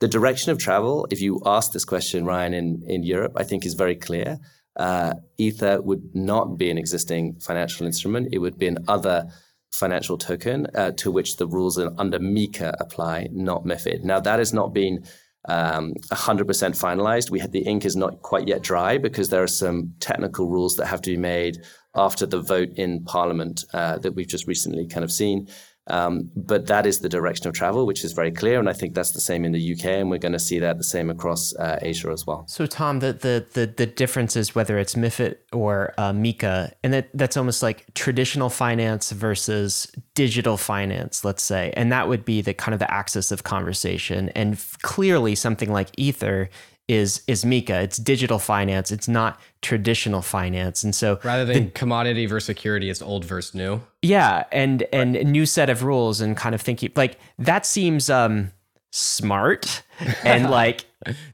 The 0.00 0.08
direction 0.08 0.52
of 0.52 0.58
travel, 0.58 1.06
if 1.10 1.20
you 1.20 1.40
ask 1.46 1.72
this 1.72 1.84
question, 1.84 2.26
Ryan, 2.26 2.52
in, 2.52 2.82
in 2.86 3.02
Europe, 3.04 3.32
I 3.36 3.44
think 3.44 3.64
is 3.64 3.74
very 3.74 3.96
clear. 3.96 4.38
Uh, 4.76 5.14
Ether 5.38 5.80
would 5.82 6.14
not 6.14 6.58
be 6.58 6.70
an 6.70 6.78
existing 6.78 7.36
financial 7.36 7.86
instrument. 7.86 8.28
It 8.32 8.38
would 8.38 8.58
be 8.58 8.66
an 8.66 8.78
other 8.88 9.28
financial 9.74 10.16
token 10.16 10.66
uh, 10.74 10.92
to 10.92 11.10
which 11.10 11.36
the 11.36 11.46
rules 11.46 11.78
under 11.78 12.18
MiCA 12.18 12.74
apply, 12.80 13.28
not 13.32 13.64
MIFID. 13.64 14.04
Now, 14.04 14.20
that 14.20 14.38
has 14.38 14.52
not 14.52 14.72
been 14.72 15.04
um, 15.46 15.94
100% 16.10 16.44
finalized. 16.46 17.30
We 17.30 17.40
had, 17.40 17.52
the 17.52 17.60
ink 17.60 17.84
is 17.84 17.96
not 17.96 18.22
quite 18.22 18.48
yet 18.48 18.62
dry 18.62 18.98
because 18.98 19.28
there 19.28 19.42
are 19.42 19.48
some 19.48 19.94
technical 20.00 20.48
rules 20.48 20.76
that 20.76 20.86
have 20.86 21.02
to 21.02 21.10
be 21.10 21.16
made 21.16 21.58
after 21.94 22.26
the 22.26 22.40
vote 22.40 22.70
in 22.76 23.04
Parliament 23.04 23.64
uh, 23.72 23.98
that 23.98 24.14
we've 24.14 24.28
just 24.28 24.46
recently 24.46 24.86
kind 24.86 25.04
of 25.04 25.12
seen. 25.12 25.48
Um, 25.86 26.30
but 26.34 26.66
that 26.68 26.86
is 26.86 27.00
the 27.00 27.10
direction 27.10 27.46
of 27.46 27.54
travel, 27.54 27.84
which 27.84 28.04
is 28.04 28.12
very 28.12 28.32
clear, 28.32 28.58
and 28.58 28.70
I 28.70 28.72
think 28.72 28.94
that's 28.94 29.10
the 29.10 29.20
same 29.20 29.44
in 29.44 29.52
the 29.52 29.72
UK, 29.74 29.84
and 29.86 30.10
we're 30.10 30.18
going 30.18 30.32
to 30.32 30.38
see 30.38 30.58
that 30.58 30.78
the 30.78 30.84
same 30.84 31.10
across 31.10 31.54
uh, 31.56 31.78
Asia 31.82 32.10
as 32.10 32.26
well. 32.26 32.44
So, 32.48 32.64
Tom, 32.64 33.00
the 33.00 33.12
the 33.12 33.46
the, 33.52 33.66
the 33.66 33.86
difference 33.86 34.34
is 34.34 34.54
whether 34.54 34.78
it's 34.78 34.94
MIFID 34.94 35.36
or 35.52 35.92
uh, 35.98 36.12
MiCA, 36.12 36.72
and 36.82 36.94
that 36.94 37.10
that's 37.12 37.36
almost 37.36 37.62
like 37.62 37.92
traditional 37.92 38.48
finance 38.48 39.12
versus 39.12 39.92
digital 40.14 40.56
finance, 40.56 41.22
let's 41.22 41.42
say, 41.42 41.72
and 41.76 41.92
that 41.92 42.08
would 42.08 42.24
be 42.24 42.40
the 42.40 42.54
kind 42.54 42.72
of 42.72 42.78
the 42.78 42.92
axis 42.92 43.30
of 43.30 43.44
conversation. 43.44 44.30
And 44.30 44.58
clearly, 44.80 45.34
something 45.34 45.70
like 45.70 45.90
Ether 45.98 46.48
is 46.88 47.22
is 47.26 47.44
MiCA. 47.44 47.82
It's 47.82 47.96
digital 47.96 48.38
finance. 48.38 48.90
It's 48.90 49.08
not 49.08 49.40
traditional 49.62 50.22
finance. 50.22 50.84
And 50.84 50.94
so 50.94 51.18
rather 51.24 51.44
than 51.44 51.66
the, 51.66 51.70
commodity 51.70 52.26
versus 52.26 52.46
security, 52.46 52.90
it's 52.90 53.02
old 53.02 53.24
versus 53.24 53.54
new. 53.54 53.80
Yeah, 54.02 54.44
and 54.52 54.82
and 54.92 55.14
right. 55.14 55.26
new 55.26 55.46
set 55.46 55.70
of 55.70 55.82
rules 55.82 56.20
and 56.20 56.36
kind 56.36 56.54
of 56.54 56.60
thinking 56.60 56.92
like 56.94 57.18
that 57.38 57.64
seems 57.66 58.10
um 58.10 58.52
smart 58.90 59.82
and 60.24 60.50
like 60.50 60.84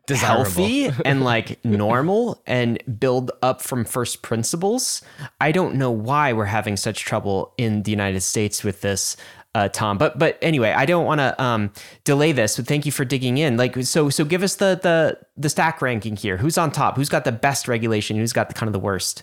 healthy 0.09 0.91
and 1.05 1.23
like 1.23 1.63
normal 1.65 2.41
and 2.47 2.83
build 2.99 3.31
up 3.43 3.61
from 3.61 3.85
first 3.85 4.23
principles. 4.23 5.03
I 5.41 5.53
don't 5.53 5.75
know 5.75 5.91
why 5.91 6.33
we're 6.33 6.47
having 6.47 6.77
such 6.77 7.05
trouble 7.05 7.53
in 7.59 7.83
the 7.83 7.91
United 7.91 8.21
States 8.23 8.65
with 8.65 8.81
this 8.81 9.17
uh, 9.55 9.69
Tom. 9.69 9.99
But 9.99 10.19
but 10.19 10.39
anyway, 10.43 10.73
I 10.73 10.87
don't 10.87 11.05
want 11.05 11.21
to 11.21 11.43
um, 11.43 11.73
delay 12.05 12.33
this. 12.33 12.55
So 12.55 12.63
thank 12.63 12.87
you 12.87 12.93
for 12.93 13.05
digging 13.05 13.39
in. 13.39 13.57
Like 13.57 13.83
so 13.85 14.11
so 14.11 14.25
give 14.25 14.43
us 14.43 14.57
the 14.57 14.79
the 14.83 15.19
the 15.37 15.49
stack 15.49 15.83
ranking 15.83 16.17
here. 16.17 16.37
Who's 16.37 16.59
on 16.59 16.71
top? 16.71 16.97
Who's 16.97 17.09
got 17.09 17.25
the 17.25 17.33
best 17.33 17.69
regulation? 17.69 18.17
Who's 18.17 18.33
got 18.33 18.49
the 18.49 18.55
kind 18.55 18.69
of 18.69 18.73
the 18.73 18.81
worst? 18.81 19.23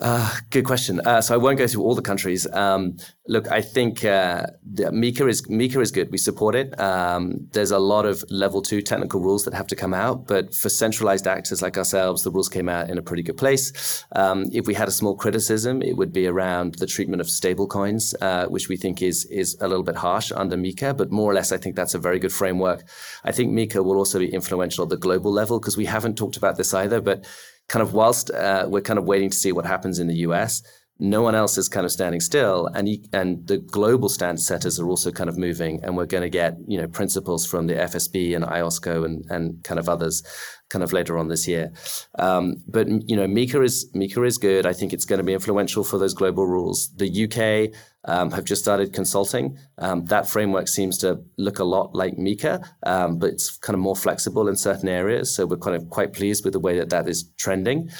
Uh, 0.00 0.32
good 0.50 0.64
question. 0.64 1.00
Uh, 1.04 1.20
so 1.20 1.34
I 1.34 1.38
won't 1.38 1.58
go 1.58 1.66
through 1.66 1.82
all 1.82 1.96
the 1.96 2.02
countries. 2.02 2.46
Um, 2.52 2.96
look, 3.26 3.50
I 3.50 3.60
think 3.60 4.04
uh, 4.04 4.46
MiCA 4.64 5.28
is 5.28 5.42
MiCA 5.48 5.82
is 5.82 5.90
good. 5.90 6.12
We 6.12 6.18
support 6.18 6.54
it. 6.54 6.78
Um, 6.78 7.48
there's 7.50 7.72
a 7.72 7.80
lot 7.80 8.06
of 8.06 8.22
level 8.30 8.62
two 8.62 8.80
technical 8.80 9.20
rules 9.20 9.44
that 9.44 9.54
have 9.54 9.66
to 9.68 9.76
come 9.76 9.92
out, 9.92 10.28
but 10.28 10.54
for 10.54 10.68
centralized 10.68 11.26
actors 11.26 11.62
like 11.62 11.76
ourselves, 11.76 12.22
the 12.22 12.30
rules 12.30 12.48
came 12.48 12.68
out 12.68 12.88
in 12.88 12.96
a 12.96 13.02
pretty 13.02 13.24
good 13.24 13.36
place. 13.36 14.04
Um, 14.14 14.44
if 14.52 14.68
we 14.68 14.74
had 14.74 14.86
a 14.86 14.92
small 14.92 15.16
criticism, 15.16 15.82
it 15.82 15.96
would 15.96 16.12
be 16.12 16.28
around 16.28 16.76
the 16.76 16.86
treatment 16.86 17.20
of 17.20 17.26
stablecoins, 17.26 18.14
uh, 18.20 18.46
which 18.46 18.68
we 18.68 18.76
think 18.76 19.02
is 19.02 19.24
is 19.24 19.56
a 19.60 19.66
little 19.66 19.84
bit 19.84 19.96
harsh 19.96 20.30
under 20.30 20.56
MiCA. 20.56 20.96
But 20.96 21.10
more 21.10 21.28
or 21.28 21.34
less, 21.34 21.50
I 21.50 21.56
think 21.56 21.74
that's 21.74 21.94
a 21.94 21.98
very 21.98 22.20
good 22.20 22.32
framework. 22.32 22.84
I 23.24 23.32
think 23.32 23.50
MiCA 23.50 23.84
will 23.84 23.96
also 23.96 24.20
be 24.20 24.32
influential 24.32 24.84
at 24.84 24.90
the 24.90 24.96
global 24.96 25.32
level 25.32 25.58
because 25.58 25.76
we 25.76 25.86
haven't 25.86 26.16
talked 26.16 26.36
about 26.36 26.56
this 26.56 26.72
either, 26.72 27.00
but 27.00 27.26
kind 27.68 27.82
of 27.82 27.92
whilst 27.94 28.30
uh, 28.30 28.66
we're 28.68 28.80
kind 28.80 28.98
of 28.98 29.04
waiting 29.04 29.30
to 29.30 29.36
see 29.36 29.52
what 29.52 29.66
happens 29.66 29.98
in 29.98 30.06
the 30.06 30.16
US, 30.16 30.62
no 30.98 31.22
one 31.22 31.34
else 31.34 31.56
is 31.56 31.68
kind 31.68 31.86
of 31.86 31.92
standing 31.92 32.20
still, 32.20 32.66
and 32.74 32.88
you, 32.88 32.98
and 33.12 33.46
the 33.46 33.58
global 33.58 34.08
standard 34.08 34.40
setters 34.40 34.80
are 34.80 34.88
also 34.88 35.12
kind 35.12 35.30
of 35.30 35.38
moving, 35.38 35.80
and 35.84 35.96
we're 35.96 36.06
going 36.06 36.22
to 36.22 36.28
get 36.28 36.56
you 36.66 36.80
know 36.80 36.88
principles 36.88 37.46
from 37.46 37.66
the 37.68 37.74
FSB 37.74 38.34
and 38.34 38.44
IOSCO 38.44 39.04
and 39.04 39.24
and 39.30 39.62
kind 39.62 39.78
of 39.78 39.88
others, 39.88 40.22
kind 40.70 40.82
of 40.82 40.92
later 40.92 41.16
on 41.16 41.28
this 41.28 41.46
year. 41.46 41.72
Um, 42.18 42.56
but 42.66 42.88
you 43.08 43.16
know, 43.16 43.26
MiCA 43.26 43.64
is 43.64 43.90
MiCA 43.94 44.26
is 44.26 44.38
good. 44.38 44.66
I 44.66 44.72
think 44.72 44.92
it's 44.92 45.04
going 45.04 45.18
to 45.18 45.24
be 45.24 45.34
influential 45.34 45.84
for 45.84 45.98
those 45.98 46.14
global 46.14 46.46
rules. 46.46 46.90
The 46.96 47.24
UK 47.24 47.74
um, 48.04 48.30
have 48.32 48.44
just 48.44 48.62
started 48.62 48.92
consulting. 48.92 49.58
Um, 49.78 50.04
that 50.06 50.28
framework 50.28 50.66
seems 50.66 50.98
to 50.98 51.22
look 51.36 51.58
a 51.58 51.64
lot 51.64 51.94
like 51.94 52.16
MiCA, 52.16 52.66
um, 52.84 53.18
but 53.18 53.30
it's 53.30 53.56
kind 53.58 53.74
of 53.74 53.80
more 53.80 53.96
flexible 53.96 54.48
in 54.48 54.56
certain 54.56 54.88
areas. 54.88 55.34
So 55.34 55.46
we're 55.46 55.58
kind 55.58 55.76
of 55.76 55.88
quite 55.90 56.12
pleased 56.12 56.44
with 56.44 56.54
the 56.54 56.60
way 56.60 56.78
that 56.78 56.90
that 56.90 57.08
is 57.08 57.30
trending. 57.36 57.90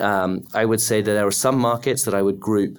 Um, 0.00 0.44
I 0.54 0.64
would 0.64 0.80
say 0.80 1.02
that 1.02 1.12
there 1.12 1.26
are 1.26 1.32
some 1.32 1.58
markets 1.58 2.04
that 2.04 2.14
I 2.14 2.22
would 2.22 2.40
group 2.40 2.78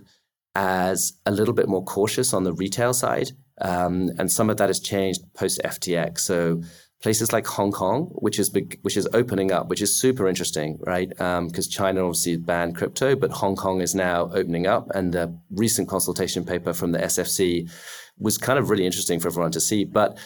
as 0.56 1.14
a 1.26 1.32
little 1.32 1.54
bit 1.54 1.70
more 1.70 1.84
cautious 1.84 2.34
on 2.34 2.44
the 2.44 2.54
retail 2.54 2.94
side. 2.94 3.32
Um, 3.62 4.12
and 4.18 4.32
some 4.32 4.50
of 4.50 4.58
that 4.58 4.70
has 4.70 4.80
changed 4.80 5.22
post 5.34 5.62
FTX. 5.64 6.20
So 6.20 6.62
places 7.02 7.32
like 7.32 7.46
Hong 7.48 7.72
Kong, 7.72 8.10
which 8.16 8.40
is 8.40 8.50
big, 8.50 8.80
which 8.82 8.98
is 8.98 9.08
opening 9.14 9.52
up, 9.52 9.68
which 9.70 9.82
is 9.82 9.96
super 9.96 10.28
interesting, 10.28 10.78
right? 10.86 11.10
Because 11.10 11.68
um, 11.68 11.72
China 11.72 12.04
obviously 12.04 12.38
banned 12.38 12.76
crypto, 12.76 13.16
but 13.16 13.32
Hong 13.32 13.56
Kong 13.56 13.82
is 13.82 13.96
now 13.96 14.30
opening 14.34 14.68
up, 14.68 14.90
and 14.94 15.14
the 15.14 15.38
recent 15.52 15.88
consultation 15.88 16.44
paper 16.46 16.74
from 16.74 16.92
the 16.92 17.00
SFC 17.00 17.70
was 18.18 18.38
kind 18.38 18.60
of 18.60 18.70
really 18.70 18.86
interesting 18.86 19.20
for 19.20 19.30
everyone 19.30 19.52
to 19.52 19.62
see. 19.62 19.86
But 19.86 20.18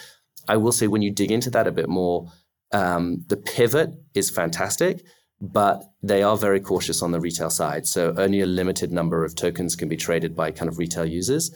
I 0.48 0.56
will 0.56 0.72
say, 0.72 0.88
when 0.88 1.02
you 1.02 1.10
dig 1.10 1.30
into 1.30 1.50
that 1.50 1.66
a 1.66 1.72
bit 1.72 1.88
more, 1.88 2.30
um, 2.72 3.24
the 3.28 3.36
pivot 3.36 3.90
is 4.14 4.30
fantastic. 4.30 5.04
But 5.40 5.84
they 6.06 6.22
are 6.22 6.36
very 6.36 6.60
cautious 6.60 7.02
on 7.02 7.12
the 7.12 7.20
retail 7.20 7.50
side. 7.50 7.86
So 7.86 8.14
only 8.18 8.40
a 8.40 8.46
limited 8.46 8.92
number 8.92 9.24
of 9.24 9.34
tokens 9.34 9.74
can 9.74 9.88
be 9.88 9.96
traded 9.96 10.36
by 10.36 10.50
kind 10.50 10.68
of 10.68 10.78
retail 10.78 11.06
users. 11.06 11.50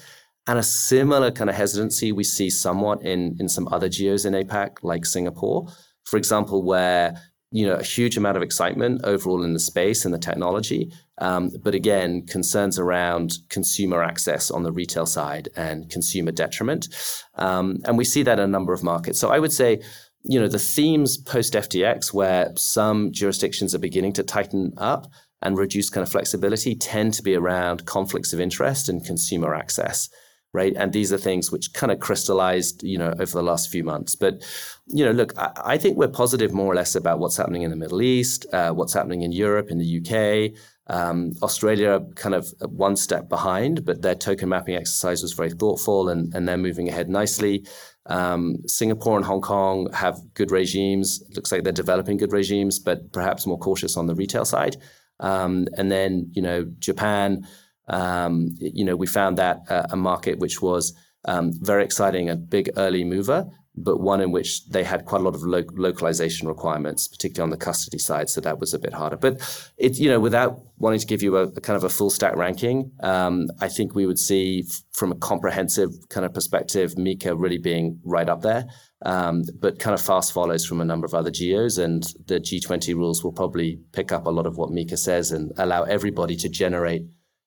And 0.47 0.59
a 0.59 0.63
similar 0.63 1.31
kind 1.31 1.51
of 1.51 1.57
hesitancy 1.57 2.13
we 2.13 2.25
see 2.25 2.49
somewhat 2.49 3.03
in, 3.03 3.37
in 3.39 3.51
some 3.51 3.69
other 3.71 3.91
geos 3.91 4.25
in 4.25 4.33
APAC, 4.33 4.79
like 4.83 5.05
Singapore, 5.05 5.69
for 6.05 6.17
example, 6.17 6.63
where 6.63 7.21
you 7.51 7.67
know 7.67 7.75
a 7.75 7.83
huge 7.83 8.17
amount 8.17 8.37
of 8.37 8.43
excitement 8.43 9.01
overall 9.05 9.43
in 9.43 9.55
the 9.55 9.59
space 9.59 10.05
and 10.05 10.13
the 10.13 10.19
technology, 10.19 10.93
um, 11.19 11.51
but 11.63 11.75
again 11.75 12.27
concerns 12.27 12.79
around 12.79 13.39
consumer 13.49 14.03
access 14.03 14.51
on 14.51 14.63
the 14.63 14.73
retail 14.73 15.07
side 15.07 15.49
and 15.57 15.91
consumer 15.91 16.31
detriment, 16.31 16.89
um, 17.37 17.79
and 17.85 17.97
we 17.97 18.05
see 18.05 18.23
that 18.23 18.39
in 18.39 18.45
a 18.45 18.49
number 18.49 18.75
of 18.75 18.83
markets. 18.83 19.19
So 19.19 19.31
I 19.31 19.39
would 19.39 19.53
say 19.53 19.81
you 20.23 20.41
know 20.41 20.49
the 20.49 20.59
themes 20.59 21.17
post 21.17 21.55
FTX, 21.55 22.13
where 22.13 22.53
some 22.57 23.13
jurisdictions 23.13 23.75
are 23.75 23.79
beginning 23.79 24.13
to 24.15 24.23
tighten 24.23 24.73
up 24.77 25.11
and 25.41 25.57
reduce 25.57 25.91
kind 25.91 26.03
of 26.03 26.11
flexibility, 26.11 26.75
tend 26.75 27.15
to 27.15 27.23
be 27.23 27.35
around 27.35 27.87
conflicts 27.87 28.33
of 28.33 28.41
interest 28.41 28.89
and 28.89 29.05
consumer 29.05 29.55
access 29.55 30.09
right? 30.53 30.75
And 30.77 30.93
these 30.93 31.13
are 31.13 31.19
things 31.19 31.53
which 31.53 31.73
kind 31.75 31.93
of 31.93 32.01
crystallized, 32.01 32.83
you 32.83 32.99
know, 32.99 33.13
over 33.19 33.33
the 33.33 33.43
last 33.43 33.71
few 33.71 33.85
months. 33.85 34.15
But, 34.15 34.45
you 34.87 35.05
know, 35.05 35.13
look, 35.13 35.33
I, 35.39 35.51
I 35.65 35.79
think 35.79 35.97
we're 35.97 36.09
positive 36.09 36.53
more 36.53 36.73
or 36.73 36.75
less 36.75 36.95
about 36.95 37.19
what's 37.19 37.37
happening 37.37 37.63
in 37.63 37.71
the 37.71 37.77
Middle 37.77 38.03
East, 38.03 38.47
uh, 38.53 38.73
what's 38.73 38.93
happening 38.93 39.23
in 39.23 39.33
Europe, 39.33 39.71
in 39.71 39.79
the 39.79 40.01
UK. 40.01 40.59
Um, 40.91 41.35
Australia 41.43 42.01
kind 42.15 42.35
of 42.35 42.53
one 42.61 42.97
step 42.97 43.29
behind, 43.29 43.85
but 43.85 44.01
their 44.01 44.15
token 44.15 44.49
mapping 44.49 44.75
exercise 44.75 45.23
was 45.23 45.35
very 45.35 45.51
thoughtful 45.51 46.09
and, 46.09 46.35
and 46.35 46.49
they're 46.49 46.57
moving 46.57 46.89
ahead 46.89 47.11
nicely. 47.11 47.67
Um, 48.07 48.57
Singapore 48.67 49.17
and 49.17 49.27
Hong 49.27 49.43
Kong 49.43 49.93
have 49.93 50.19
good 50.33 50.51
regimes. 50.51 51.23
It 51.29 51.37
looks 51.37 51.53
like 51.53 51.63
they're 51.63 51.73
developing 51.75 52.17
good 52.17 52.33
regimes, 52.33 52.79
but 52.79 53.13
perhaps 53.13 53.47
more 53.47 53.59
cautious 53.59 53.99
on 53.99 54.07
the 54.07 54.15
retail 54.15 54.47
side. 54.47 54.79
Um, 55.21 55.69
and 55.77 55.93
then, 55.93 56.31
you 56.33 56.41
know, 56.41 56.65
Japan, 56.79 57.47
um, 57.89 58.51
you 58.59 58.85
know, 58.85 58.97
we 58.97 59.07
found 59.07 59.39
that 59.39 59.61
uh, 59.69 59.87
a 59.91 59.97
market 59.97 60.39
which 60.39 60.63
was 60.63 60.95
um, 61.25 61.53
very 61.61 61.85
exciting, 61.85 62.31
a 62.31 62.37
big 62.37 62.71
early 62.77 63.05
mover, 63.05 63.47
but 63.83 64.01
one 64.01 64.21
in 64.21 64.31
which 64.31 64.67
they 64.69 64.83
had 64.83 65.05
quite 65.05 65.21
a 65.21 65.25
lot 65.25 65.35
of 65.35 65.43
lo- 65.43 65.63
localization 65.75 66.49
requirements, 66.49 67.09
particularly 67.09 67.45
on 67.45 67.51
the 67.51 67.65
custody 67.65 67.99
side. 67.99 68.29
So 68.29 68.41
that 68.41 68.59
was 68.59 68.75
a 68.75 68.79
bit 68.79 68.93
harder. 68.93 69.17
But 69.17 69.73
it, 69.77 69.99
you 69.99 70.09
know, 70.09 70.21
without 70.21 70.61
wanting 70.79 71.01
to 71.01 71.07
give 71.07 71.23
you 71.23 71.37
a, 71.37 71.45
a 71.45 71.61
kind 71.61 71.77
of 71.77 71.85
a 71.85 71.89
full 71.89 72.11
stack 72.11 72.37
ranking, 72.37 72.91
um, 73.01 73.49
I 73.61 73.69
think 73.69 73.95
we 73.95 74.07
would 74.07 74.19
see 74.19 74.65
f- 74.69 74.83
from 74.93 75.13
a 75.13 75.17
comprehensive 75.17 75.91
kind 76.09 76.27
of 76.27 76.35
perspective, 76.35 76.95
MiCA 76.95 77.35
really 77.39 77.59
being 77.59 78.01
right 78.05 78.29
up 78.29 78.43
there. 78.43 78.67
Um, 79.05 79.45
but 79.61 79.79
kind 79.79 79.95
of 79.95 80.01
fast 80.01 80.33
follows 80.33 80.67
from 80.67 80.81
a 80.81 80.85
number 80.85 81.07
of 81.07 81.15
other 81.15 81.31
geos, 81.31 81.79
and 81.79 82.03
the 82.27 82.41
G20 82.41 82.95
rules 82.95 83.23
will 83.23 83.33
probably 83.33 83.79
pick 83.93 84.11
up 84.11 84.27
a 84.27 84.31
lot 84.31 84.45
of 84.45 84.57
what 84.57 84.71
MiCA 84.71 84.99
says 84.99 85.31
and 85.31 85.53
allow 85.57 85.85
everybody 85.85 86.35
to 86.37 86.49
generate 86.49 87.03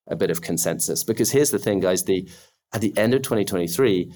a 0.08 0.16
bit 0.16 0.32
of 0.32 0.42
consensus. 0.42 1.04
Because 1.04 1.32
here's 1.32 1.52
the 1.52 1.60
thing, 1.60 1.80
guys: 1.80 2.04
the 2.04 2.28
at 2.74 2.82
the 2.82 2.98
end 2.98 3.14
of 3.14 3.22
2023, 3.22 4.14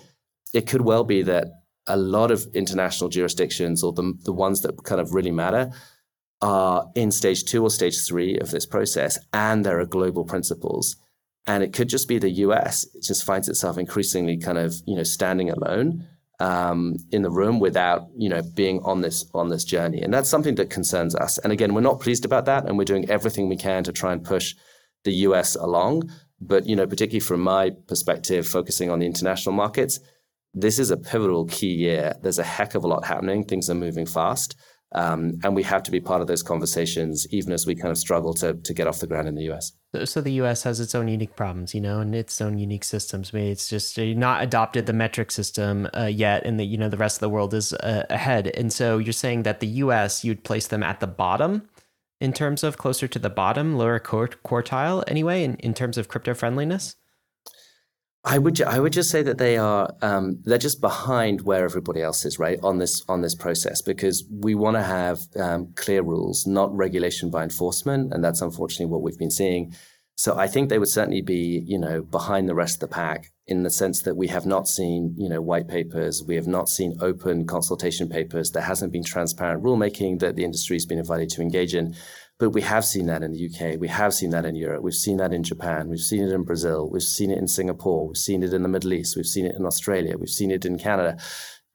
it 0.54 0.67
could 0.67 0.82
well 0.82 1.04
be 1.04 1.21
that 1.24 1.48
a 1.88 1.98
lot 1.98 2.32
of 2.32 2.48
international 2.54 3.10
jurisdictions, 3.10 3.84
or 3.84 3.93
the 3.93 4.13
the 4.24 4.34
ones 4.34 4.62
that 4.62 4.84
kind 4.84 5.02
of 5.02 5.13
really 5.13 5.32
matter, 5.32 5.71
are 6.41 6.89
in 6.95 7.12
stage 7.12 7.43
two 7.43 7.63
or 7.63 7.69
stage 7.69 8.06
three 8.06 8.38
of 8.39 8.52
this 8.52 8.65
process, 8.65 9.17
and 9.34 9.65
there 9.65 9.80
are 9.80 9.86
global 9.86 10.26
principles. 10.26 10.95
And 11.48 11.63
it 11.63 11.74
could 11.74 11.89
just 11.89 12.08
be 12.08 12.17
the 12.17 12.30
U.S. 12.30 12.88
It 12.95 13.04
just 13.04 13.24
finds 13.24 13.48
itself 13.48 13.78
increasingly 13.78 14.38
kind 14.38 14.58
of 14.58 14.74
you 14.86 14.95
know 14.95 15.04
standing 15.04 15.50
alone 15.52 16.08
um, 16.39 16.95
in 17.12 17.21
the 17.21 17.30
room 17.30 17.60
without 17.60 18.08
you 18.17 18.30
know 18.30 18.41
being 18.41 18.82
on 18.84 19.02
this 19.02 19.26
on 19.34 19.50
this 19.50 19.63
journey, 19.63 20.02
and 20.02 20.13
that's 20.13 20.30
something 20.30 20.56
that 20.56 20.69
concerns 20.69 21.15
us. 21.15 21.38
And 21.39 21.54
again, 21.54 21.74
we're 21.74 21.82
not 21.82 22.00
pleased 22.00 22.26
about 22.26 22.45
that, 22.45 22.65
and 22.65 22.78
we're 22.78 22.86
doing 22.86 23.10
everything 23.10 23.48
we 23.48 23.58
can 23.58 23.84
to 23.84 23.91
try 23.91 24.12
and 24.12 24.24
push 24.24 24.56
the 25.06 25.13
US 25.28 25.56
along. 25.56 26.12
But 26.41 26.68
you 26.68 26.76
know, 26.76 26.86
particularly 26.86 27.22
from 27.22 27.39
my 27.39 27.72
perspective, 27.88 28.46
focusing 28.46 28.89
on 28.89 29.00
the 29.00 29.06
international 29.06 29.56
markets, 29.56 30.00
this 30.54 30.80
is 30.80 30.91
a 30.91 30.98
pivotal 30.98 31.46
key 31.46 31.74
year. 31.74 32.13
There's 32.22 32.39
a 32.39 32.44
heck 32.44 32.76
of 32.76 32.84
a 32.84 32.88
lot 32.88 33.06
happening. 33.06 33.46
Things 33.46 33.70
are 33.70 33.76
moving 33.76 34.06
fast. 34.06 34.56
Um, 34.91 35.39
and 35.44 35.56
we 35.56 35.63
have 35.63 35.84
to 35.84 35.91
be 35.91 36.00
part 36.00 36.22
of 36.22 36.28
those 36.28 36.41
conversations, 36.41 37.28
even 37.32 37.52
as 37.52 37.68
we 37.68 37.76
kind 37.76 37.91
of 37.91 37.98
struggle 37.98 38.34
to 38.36 38.54
to 38.54 38.74
get 38.74 38.88
off 38.88 39.00
the 39.00 39.08
ground 39.08 39.28
in 39.28 39.36
the 39.36 39.44
U.S. 39.44 39.74
So 40.06 40.22
the 40.22 40.32
U.S. 40.34 40.63
has 40.63 40.80
its 40.80 40.96
own 40.96 41.10
unique 41.10 41.36
problems, 41.36 41.74
you 41.74 41.82
know, 41.82 42.00
and 42.00 42.15
its 42.15 42.39
own 42.39 42.58
unique 42.58 42.86
systems. 42.86 43.34
Maybe 43.34 43.50
it's 43.50 43.68
just 43.68 44.00
uh, 44.00 44.04
not 44.04 44.41
adopted 44.41 44.86
the 44.86 44.94
metric 44.94 45.32
system 45.32 45.89
uh, 45.98 46.06
yet, 46.06 46.46
and 46.46 46.58
the 46.58 46.63
you 46.63 46.78
know 46.78 46.88
the 46.88 46.98
rest 46.98 47.18
of 47.18 47.22
the 47.22 47.30
world 47.30 47.54
is 47.54 47.74
uh, 47.74 48.06
ahead. 48.10 48.48
And 48.48 48.72
so 48.72 48.98
you're 48.98 49.12
saying 49.12 49.44
that 49.44 49.60
the 49.60 49.68
U.S. 49.84 50.24
you'd 50.24 50.46
place 50.46 50.68
them 50.68 50.84
at 50.84 51.02
the 51.02 51.08
bottom 51.08 51.68
in 52.19 52.34
terms 52.34 52.63
of 52.63 52.78
closer 52.78 53.08
to 53.08 53.19
the 53.19 53.30
bottom, 53.30 53.78
lower 53.78 53.99
quartile 53.99 55.04
anyway, 55.08 55.43
in, 55.43 55.56
in 55.56 55.73
terms 55.73 55.97
of 55.97 56.08
crypto 56.08 56.34
friendliness? 56.34 56.95
I 58.28 58.39
would 58.39 58.60
I 58.63 58.80
would 58.80 58.93
just 58.93 59.12
say 59.12 59.21
that 59.21 59.38
they 59.38 59.56
are 59.58 59.93
um, 60.01 60.39
they're 60.43 60.58
just 60.58 60.82
behind 60.82 61.41
where 61.41 61.63
everybody 61.63 62.01
else 62.01 62.25
is 62.25 62.39
right 62.39 62.60
on 62.63 62.80
this 62.80 63.04
on 63.08 63.21
this 63.21 63.36
process 63.36 63.84
because 63.84 64.25
we 64.32 64.56
want 64.56 64.78
to 64.78 64.84
have 64.84 65.19
um, 65.36 65.71
clear 65.75 66.01
rules, 66.01 66.47
not 66.47 66.75
regulation 66.75 67.30
by 67.30 67.43
enforcement, 67.43 68.12
and 68.13 68.23
that's 68.23 68.41
unfortunately 68.41 68.88
what 68.88 69.04
we've 69.04 69.19
been 69.19 69.30
seeing. 69.30 69.75
So 70.15 70.38
I 70.38 70.47
think 70.47 70.69
they 70.69 70.80
would 70.80 70.89
certainly 70.89 71.21
be 71.21 71.63
you 71.67 71.78
know 71.78 72.01
behind 72.01 72.49
the 72.49 72.56
rest 72.56 72.78
of 72.78 72.89
the 72.89 72.95
pack 72.95 73.32
in 73.47 73.63
the 73.63 73.69
sense 73.69 74.01
that 74.01 74.15
we 74.15 74.27
have 74.27 74.45
not 74.45 74.67
seen 74.67 75.13
you 75.17 75.29
know 75.29 75.41
white 75.41 75.67
papers, 75.67 76.23
we 76.27 76.36
have 76.36 76.47
not 76.47 76.69
seen 76.69 76.95
open 76.99 77.45
consultation 77.45 78.10
papers, 78.10 78.51
there 78.51 78.63
hasn't 78.63 78.91
been 78.91 79.03
transparent 79.03 79.63
rulemaking 79.63 80.19
that 80.19 80.36
the 80.36 80.43
industry 80.43 80.75
has 80.75 80.86
been 80.86 80.99
invited 80.99 81.29
to 81.29 81.41
engage 81.41 81.75
in. 81.75 81.95
But 82.38 82.49
we 82.49 82.62
have 82.63 82.84
seen 82.84 83.05
that 83.05 83.23
in 83.23 83.31
the 83.31 83.45
UK. 83.45 83.79
We 83.79 83.88
have 83.88 84.13
seen 84.13 84.31
that 84.31 84.43
in 84.43 84.55
Europe. 84.55 84.84
We've 84.84 84.93
seen 84.93 85.17
that 85.17 85.31
in 85.31 85.41
Japan. 85.41 85.88
We've 85.88 85.99
seen 85.99 86.23
it 86.23 86.34
in 86.34 86.43
Brazil. 86.43 86.89
We've 86.89 87.01
seen 87.01 87.31
it 87.31 87.38
in 87.38 87.47
Singapore. 87.47 88.08
We've 88.08 88.17
seen 88.17 88.43
it 88.43 88.53
in 88.53 88.62
the 88.62 88.67
Middle 88.67 88.91
East. 88.91 89.15
We've 89.15 89.25
seen 89.25 89.45
it 89.45 89.55
in 89.55 89.65
Australia. 89.65 90.17
We've 90.17 90.27
seen 90.27 90.51
it 90.51 90.65
in 90.65 90.77
Canada. 90.77 91.17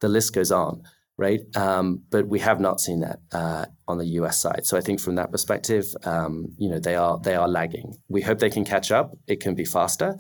The 0.01 0.09
list 0.09 0.35
goes 0.35 0.53
on, 0.53 0.83
right? 1.17 1.41
Um, 1.57 2.03
but 2.11 2.29
we 2.29 2.41
have 2.41 2.61
not 2.61 2.79
seen 2.79 3.01
that 3.01 3.21
uh, 3.33 3.65
on 3.89 3.97
the 3.97 4.07
US 4.19 4.39
side. 4.39 4.67
So 4.67 4.77
I 4.77 4.83
think 4.83 5.01
from 5.01 5.15
that 5.15 5.33
perspective, 5.33 5.87
um, 6.05 6.49
you 6.59 6.69
know, 6.69 6.79
they 6.79 6.95
are 6.95 7.19
they 7.21 7.37
are 7.37 7.49
lagging. 7.49 7.95
We 8.09 8.21
hope 8.21 8.39
they 8.39 8.51
can 8.51 8.67
catch 8.67 8.91
up. 8.91 9.17
It 9.27 9.41
can 9.41 9.55
be 9.55 9.65
faster. 9.65 10.19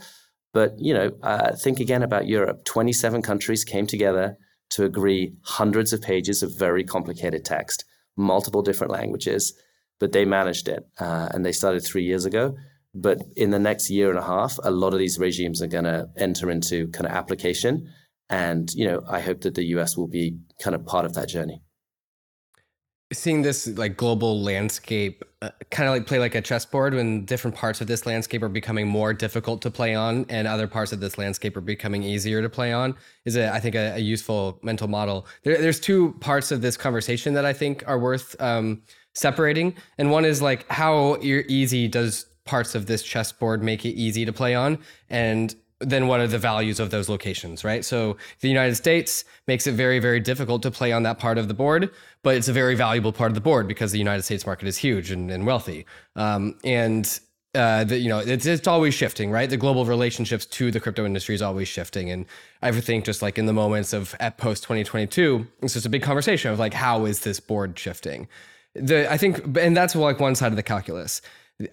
But 0.52 0.74
you 0.78 0.92
know, 0.92 1.12
uh, 1.22 1.54
think 1.56 1.80
again 1.80 2.02
about 2.02 2.26
Europe. 2.26 2.64
Twenty-seven 2.64 3.22
countries 3.22 3.64
came 3.64 3.86
together 3.86 4.36
to 4.70 4.84
agree 4.84 5.34
hundreds 5.42 5.92
of 5.92 6.00
pages 6.00 6.42
of 6.42 6.56
very 6.56 6.84
complicated 6.84 7.44
text, 7.44 7.84
multiple 8.16 8.62
different 8.62 8.92
languages 8.92 9.52
but 10.00 10.12
they 10.12 10.24
managed 10.24 10.66
it 10.66 10.84
uh, 10.98 11.28
and 11.32 11.46
they 11.46 11.52
started 11.52 11.84
three 11.84 12.02
years 12.02 12.24
ago. 12.24 12.56
But 12.92 13.22
in 13.36 13.50
the 13.50 13.58
next 13.60 13.88
year 13.88 14.10
and 14.10 14.18
a 14.18 14.24
half, 14.24 14.58
a 14.64 14.70
lot 14.72 14.92
of 14.94 14.98
these 14.98 15.18
regimes 15.18 15.62
are 15.62 15.68
going 15.68 15.84
to 15.84 16.08
enter 16.16 16.50
into 16.50 16.88
kind 16.88 17.06
of 17.06 17.12
application. 17.12 17.88
And, 18.28 18.68
you 18.74 18.84
know, 18.84 19.02
I 19.08 19.20
hope 19.20 19.42
that 19.42 19.54
the 19.54 19.66
US 19.76 19.96
will 19.96 20.08
be 20.08 20.38
kind 20.60 20.74
of 20.74 20.84
part 20.86 21.04
of 21.04 21.14
that 21.14 21.28
journey. 21.28 21.62
Seeing 23.12 23.42
this 23.42 23.66
like 23.66 23.96
global 23.96 24.40
landscape 24.40 25.24
uh, 25.42 25.50
kind 25.70 25.88
of 25.88 25.94
like 25.94 26.06
play 26.06 26.18
like 26.18 26.34
a 26.34 26.40
chessboard 26.40 26.94
when 26.94 27.24
different 27.24 27.56
parts 27.56 27.80
of 27.80 27.86
this 27.86 28.06
landscape 28.06 28.42
are 28.42 28.48
becoming 28.48 28.86
more 28.86 29.12
difficult 29.14 29.62
to 29.62 29.70
play 29.70 29.94
on 29.94 30.26
and 30.28 30.46
other 30.46 30.68
parts 30.68 30.92
of 30.92 31.00
this 31.00 31.18
landscape 31.18 31.56
are 31.56 31.62
becoming 31.62 32.02
easier 32.02 32.42
to 32.42 32.48
play 32.48 32.72
on 32.72 32.94
is, 33.24 33.36
a, 33.36 33.52
I 33.52 33.58
think, 33.58 33.74
a, 33.74 33.94
a 33.94 33.98
useful 33.98 34.58
mental 34.62 34.86
model. 34.86 35.26
There, 35.42 35.56
there's 35.60 35.80
two 35.80 36.12
parts 36.20 36.52
of 36.52 36.60
this 36.60 36.76
conversation 36.76 37.34
that 37.34 37.44
I 37.44 37.52
think 37.52 37.82
are 37.86 37.98
worth 37.98 38.40
um, 38.40 38.82
separating. 39.14 39.74
And 39.98 40.10
one 40.10 40.24
is 40.24 40.42
like 40.42 40.70
how 40.70 41.16
easy 41.22 41.88
does 41.88 42.26
parts 42.44 42.74
of 42.74 42.86
this 42.86 43.02
chessboard 43.02 43.62
make 43.62 43.84
it 43.84 43.90
easy 43.90 44.24
to 44.24 44.32
play 44.32 44.54
on? 44.54 44.78
And 45.08 45.54
then 45.80 46.06
what 46.06 46.20
are 46.20 46.26
the 46.26 46.38
values 46.38 46.78
of 46.78 46.90
those 46.90 47.08
locations, 47.08 47.64
right? 47.64 47.84
So 47.84 48.16
the 48.40 48.48
United 48.48 48.74
States 48.74 49.24
makes 49.46 49.66
it 49.66 49.72
very, 49.72 49.98
very 49.98 50.20
difficult 50.20 50.62
to 50.62 50.70
play 50.70 50.92
on 50.92 51.02
that 51.04 51.18
part 51.18 51.38
of 51.38 51.48
the 51.48 51.54
board, 51.54 51.90
but 52.22 52.36
it's 52.36 52.48
a 52.48 52.52
very 52.52 52.74
valuable 52.74 53.12
part 53.12 53.30
of 53.30 53.34
the 53.34 53.40
board 53.40 53.66
because 53.66 53.90
the 53.90 53.98
United 53.98 54.22
States 54.22 54.44
market 54.44 54.68
is 54.68 54.76
huge 54.76 55.10
and, 55.10 55.30
and 55.30 55.46
wealthy. 55.46 55.86
Um, 56.16 56.58
and 56.64 57.20
uh, 57.54 57.84
you 57.88 58.08
know, 58.08 58.20
it's, 58.20 58.46
it's 58.46 58.68
always 58.68 58.94
shifting, 58.94 59.30
right? 59.30 59.50
The 59.50 59.56
global 59.56 59.84
relationships 59.84 60.46
to 60.46 60.70
the 60.70 60.78
crypto 60.78 61.04
industry 61.04 61.34
is 61.34 61.42
always 61.42 61.66
shifting. 61.66 62.10
And 62.10 62.26
I 62.62 62.70
think 62.72 63.04
just 63.04 63.22
like 63.22 63.38
in 63.38 63.46
the 63.46 63.52
moments 63.52 63.92
of 63.92 64.14
at 64.20 64.36
post 64.36 64.62
2022, 64.62 65.46
it's 65.62 65.74
just 65.74 65.86
a 65.86 65.88
big 65.88 66.02
conversation 66.02 66.52
of 66.52 66.58
like, 66.58 66.74
how 66.74 67.06
is 67.06 67.20
this 67.20 67.40
board 67.40 67.76
shifting? 67.78 68.28
the 68.74 69.10
I 69.10 69.16
think, 69.16 69.56
and 69.58 69.76
that's 69.76 69.96
like 69.96 70.20
one 70.20 70.34
side 70.34 70.52
of 70.52 70.56
the 70.56 70.62
calculus. 70.62 71.22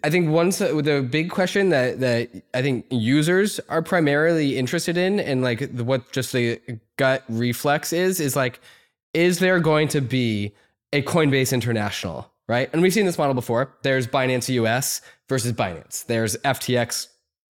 I 0.03 0.09
think 0.09 0.29
one 0.29 0.49
the 0.49 1.07
big 1.09 1.29
question 1.29 1.69
that 1.69 1.99
that 1.99 2.29
I 2.53 2.61
think 2.61 2.85
users 2.89 3.59
are 3.69 3.81
primarily 3.81 4.57
interested 4.57 4.97
in, 4.97 5.19
and 5.19 5.41
like 5.41 5.75
the, 5.75 5.83
what 5.83 6.11
just 6.11 6.33
the 6.33 6.59
gut 6.97 7.23
reflex 7.29 7.93
is, 7.93 8.19
is 8.19 8.35
like, 8.35 8.59
is 9.13 9.39
there 9.39 9.59
going 9.59 9.87
to 9.89 10.01
be 10.01 10.53
a 10.93 11.01
Coinbase 11.01 11.53
International, 11.53 12.31
right? 12.47 12.69
And 12.73 12.81
we've 12.81 12.93
seen 12.93 13.05
this 13.05 13.17
model 13.17 13.33
before. 13.33 13.75
There's 13.83 14.07
Binance 14.07 14.49
US 14.49 15.01
versus 15.29 15.53
Binance. 15.53 16.05
There's 16.05 16.35
FTX 16.37 17.07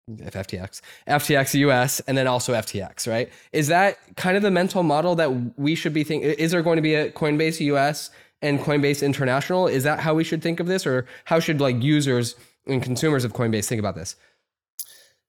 FTX, 0.10 0.82
FTX 1.08 1.54
US, 1.60 2.00
and 2.02 2.18
then 2.18 2.28
also 2.28 2.54
FTX, 2.54 3.12
right? 3.12 3.30
Is 3.52 3.68
that 3.68 3.98
kind 4.16 4.38
of 4.38 4.44
the 4.44 4.52
mental 4.52 4.82
model 4.82 5.16
that 5.16 5.60
we 5.60 5.76
should 5.76 5.94
be 5.94 6.04
thinking? 6.04 6.30
Is 6.32 6.52
there 6.52 6.62
going 6.62 6.78
to 6.78 6.82
be 6.82 6.96
a 6.96 7.12
Coinbase 7.12 7.60
US 7.60 8.10
and 8.42 8.60
Coinbase 8.60 9.04
International? 9.04 9.68
Is 9.68 9.84
that 9.84 10.00
how 10.00 10.14
we 10.14 10.24
should 10.24 10.42
think 10.42 10.60
of 10.60 10.68
this, 10.68 10.86
or 10.86 11.06
how 11.26 11.40
should 11.40 11.60
like 11.62 11.82
users 11.82 12.36
and 12.66 12.82
consumers 12.82 13.24
of 13.24 13.34
Coinbase 13.34 13.66
think 13.66 13.80
about 13.80 13.96
this? 13.96 14.16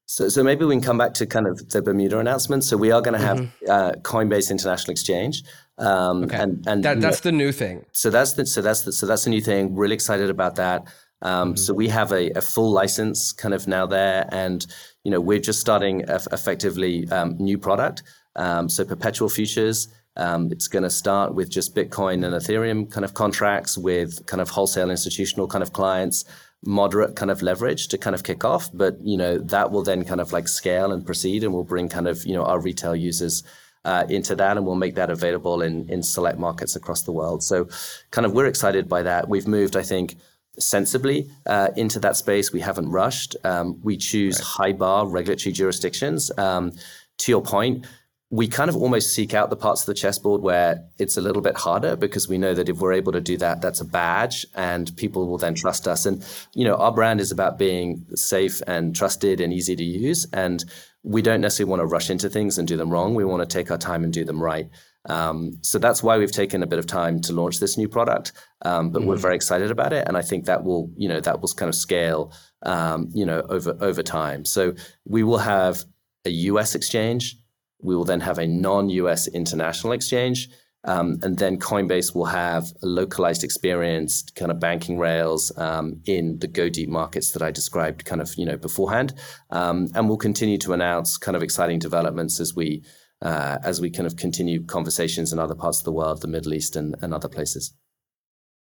So, 0.06 0.30
so 0.30 0.42
maybe 0.42 0.64
we 0.64 0.74
can 0.74 0.80
come 0.80 0.96
back 0.96 1.12
to 1.14 1.26
kind 1.26 1.46
of 1.46 1.68
the 1.68 1.82
Bermuda 1.82 2.18
announcement. 2.18 2.64
So 2.64 2.78
we 2.78 2.90
are 2.90 3.02
going 3.02 3.18
to 3.18 3.24
have 3.24 3.38
mm-hmm. 3.38 3.70
uh, 3.70 3.92
Coinbase 4.02 4.50
International 4.50 4.92
Exchange, 4.92 5.42
um, 5.76 6.24
okay. 6.24 6.38
and 6.38 6.66
and 6.66 6.82
that, 6.82 7.00
that's 7.00 7.20
the 7.20 7.32
new 7.32 7.52
thing. 7.52 7.84
So 7.92 8.08
that's 8.08 8.32
the 8.32 8.46
so 8.46 8.62
that's 8.62 8.82
the, 8.82 8.92
so 8.92 9.06
that's 9.06 9.24
the 9.24 9.30
new 9.30 9.42
thing. 9.42 9.76
Really 9.76 9.94
excited 9.94 10.30
about 10.30 10.56
that. 10.56 10.86
Um, 11.20 11.50
mm-hmm. 11.50 11.56
So 11.56 11.74
we 11.74 11.88
have 11.88 12.12
a, 12.12 12.30
a, 12.30 12.40
full 12.40 12.70
license 12.70 13.32
kind 13.32 13.52
of 13.52 13.66
now 13.66 13.86
there, 13.86 14.26
and 14.32 14.64
you 15.04 15.10
know 15.10 15.20
we're 15.20 15.40
just 15.40 15.60
starting 15.60 16.04
effectively 16.08 17.06
um, 17.10 17.36
new 17.38 17.58
product. 17.58 18.02
Um, 18.36 18.68
so 18.70 18.84
perpetual 18.84 19.28
futures. 19.28 19.88
Um, 20.18 20.50
it's 20.50 20.68
going 20.68 20.82
to 20.82 20.90
start 20.90 21.34
with 21.34 21.48
just 21.48 21.74
Bitcoin 21.74 22.24
and 22.24 22.34
Ethereum 22.34 22.90
kind 22.90 23.04
of 23.04 23.14
contracts 23.14 23.78
with 23.78 24.26
kind 24.26 24.40
of 24.40 24.50
wholesale 24.50 24.90
institutional 24.90 25.46
kind 25.46 25.62
of 25.62 25.72
clients, 25.72 26.24
moderate 26.64 27.16
kind 27.16 27.30
of 27.30 27.40
leverage 27.40 27.88
to 27.88 27.98
kind 27.98 28.14
of 28.14 28.24
kick 28.24 28.44
off. 28.44 28.68
But, 28.74 28.96
you 29.02 29.16
know, 29.16 29.38
that 29.38 29.70
will 29.70 29.84
then 29.84 30.04
kind 30.04 30.20
of 30.20 30.32
like 30.32 30.48
scale 30.48 30.92
and 30.92 31.06
proceed 31.06 31.44
and 31.44 31.54
we'll 31.54 31.64
bring 31.64 31.88
kind 31.88 32.08
of, 32.08 32.24
you 32.26 32.34
know, 32.34 32.44
our 32.44 32.60
retail 32.60 32.96
users 32.96 33.44
uh, 33.84 34.04
into 34.08 34.34
that 34.36 34.56
and 34.56 34.66
we'll 34.66 34.74
make 34.74 34.96
that 34.96 35.10
available 35.10 35.62
in, 35.62 35.88
in 35.88 36.02
select 36.02 36.38
markets 36.38 36.76
across 36.76 37.02
the 37.02 37.12
world. 37.12 37.42
So 37.42 37.68
kind 38.10 38.26
of 38.26 38.32
we're 38.32 38.46
excited 38.46 38.88
by 38.88 39.02
that. 39.02 39.28
We've 39.28 39.46
moved, 39.46 39.76
I 39.76 39.82
think, 39.82 40.16
sensibly 40.58 41.30
uh, 41.46 41.68
into 41.76 42.00
that 42.00 42.16
space. 42.16 42.52
We 42.52 42.60
haven't 42.60 42.90
rushed. 42.90 43.36
Um, 43.44 43.80
we 43.82 43.96
choose 43.96 44.38
right. 44.38 44.46
high 44.46 44.72
bar 44.72 45.06
regulatory 45.06 45.52
jurisdictions. 45.52 46.36
Um, 46.36 46.72
to 47.18 47.32
your 47.32 47.42
point, 47.42 47.86
we 48.30 48.46
kind 48.46 48.68
of 48.68 48.76
almost 48.76 49.14
seek 49.14 49.32
out 49.32 49.48
the 49.48 49.56
parts 49.56 49.82
of 49.82 49.86
the 49.86 49.94
chessboard 49.94 50.42
where 50.42 50.84
it's 50.98 51.16
a 51.16 51.20
little 51.20 51.40
bit 51.40 51.56
harder 51.56 51.96
because 51.96 52.28
we 52.28 52.36
know 52.36 52.52
that 52.52 52.68
if 52.68 52.78
we're 52.78 52.92
able 52.92 53.12
to 53.12 53.22
do 53.22 53.38
that, 53.38 53.62
that's 53.62 53.80
a 53.80 53.86
badge 53.86 54.44
and 54.54 54.94
people 54.96 55.26
will 55.26 55.38
then 55.38 55.54
trust 55.54 55.88
us. 55.88 56.04
And, 56.04 56.22
you 56.52 56.64
know, 56.64 56.74
our 56.74 56.92
brand 56.92 57.20
is 57.20 57.32
about 57.32 57.58
being 57.58 58.04
safe 58.14 58.60
and 58.66 58.94
trusted 58.94 59.40
and 59.40 59.50
easy 59.50 59.74
to 59.76 59.84
use. 59.84 60.26
And 60.34 60.62
we 61.02 61.22
don't 61.22 61.40
necessarily 61.40 61.70
want 61.70 61.80
to 61.80 61.86
rush 61.86 62.10
into 62.10 62.28
things 62.28 62.58
and 62.58 62.68
do 62.68 62.76
them 62.76 62.90
wrong. 62.90 63.14
We 63.14 63.24
want 63.24 63.48
to 63.48 63.58
take 63.58 63.70
our 63.70 63.78
time 63.78 64.04
and 64.04 64.12
do 64.12 64.26
them 64.26 64.42
right. 64.42 64.68
Um, 65.08 65.58
so 65.62 65.78
that's 65.78 66.02
why 66.02 66.18
we've 66.18 66.32
taken 66.32 66.62
a 66.62 66.66
bit 66.66 66.78
of 66.78 66.86
time 66.86 67.20
to 67.22 67.32
launch 67.32 67.60
this 67.60 67.78
new 67.78 67.88
product, 67.88 68.32
um, 68.62 68.90
but 68.90 69.00
mm-hmm. 69.00 69.08
we're 69.08 69.16
very 69.16 69.36
excited 69.36 69.70
about 69.70 69.92
it, 69.94 70.06
and 70.06 70.18
I 70.18 70.22
think 70.22 70.44
that 70.44 70.64
will, 70.64 70.90
you 70.96 71.08
know, 71.08 71.20
that 71.20 71.40
will 71.40 71.48
kind 71.48 71.68
of 71.68 71.74
scale, 71.74 72.32
um, 72.62 73.08
you 73.14 73.24
know, 73.24 73.40
over 73.48 73.76
over 73.80 74.02
time. 74.02 74.44
So 74.44 74.74
we 75.06 75.22
will 75.22 75.38
have 75.38 75.84
a 76.26 76.30
U.S. 76.30 76.74
exchange, 76.74 77.38
we 77.80 77.94
will 77.94 78.04
then 78.04 78.20
have 78.20 78.38
a 78.38 78.46
non 78.46 78.88
US 78.90 79.28
international 79.28 79.92
exchange. 79.92 80.48
Um, 80.84 81.18
and 81.22 81.36
then 81.38 81.58
Coinbase 81.58 82.14
will 82.14 82.26
have 82.26 82.72
a 82.82 82.86
localized 82.86 83.42
experience, 83.42 84.22
kind 84.36 84.50
of 84.50 84.60
banking 84.60 84.98
rails 84.98 85.52
um, 85.58 86.00
in 86.06 86.38
the 86.38 86.46
go 86.46 86.68
deep 86.68 86.88
markets 86.88 87.32
that 87.32 87.42
I 87.42 87.50
described 87.50 88.04
kind 88.04 88.20
of 88.20 88.32
you 88.36 88.46
know 88.46 88.56
beforehand, 88.56 89.14
um, 89.50 89.88
and 89.94 90.08
we'll 90.08 90.18
continue 90.18 90.56
to 90.58 90.72
announce 90.72 91.16
kind 91.18 91.36
of 91.36 91.42
exciting 91.42 91.80
developments 91.80 92.38
as 92.38 92.54
we 92.54 92.84
uh, 93.22 93.58
as 93.64 93.80
we 93.80 93.90
kind 93.90 94.06
of 94.06 94.16
continue 94.16 94.64
conversations 94.64 95.32
in 95.32 95.40
other 95.40 95.56
parts 95.56 95.78
of 95.78 95.84
the 95.84 95.92
world, 95.92 96.22
the 96.22 96.28
Middle 96.28 96.54
East, 96.54 96.76
and, 96.76 96.94
and 97.02 97.12
other 97.12 97.28
places. 97.28 97.74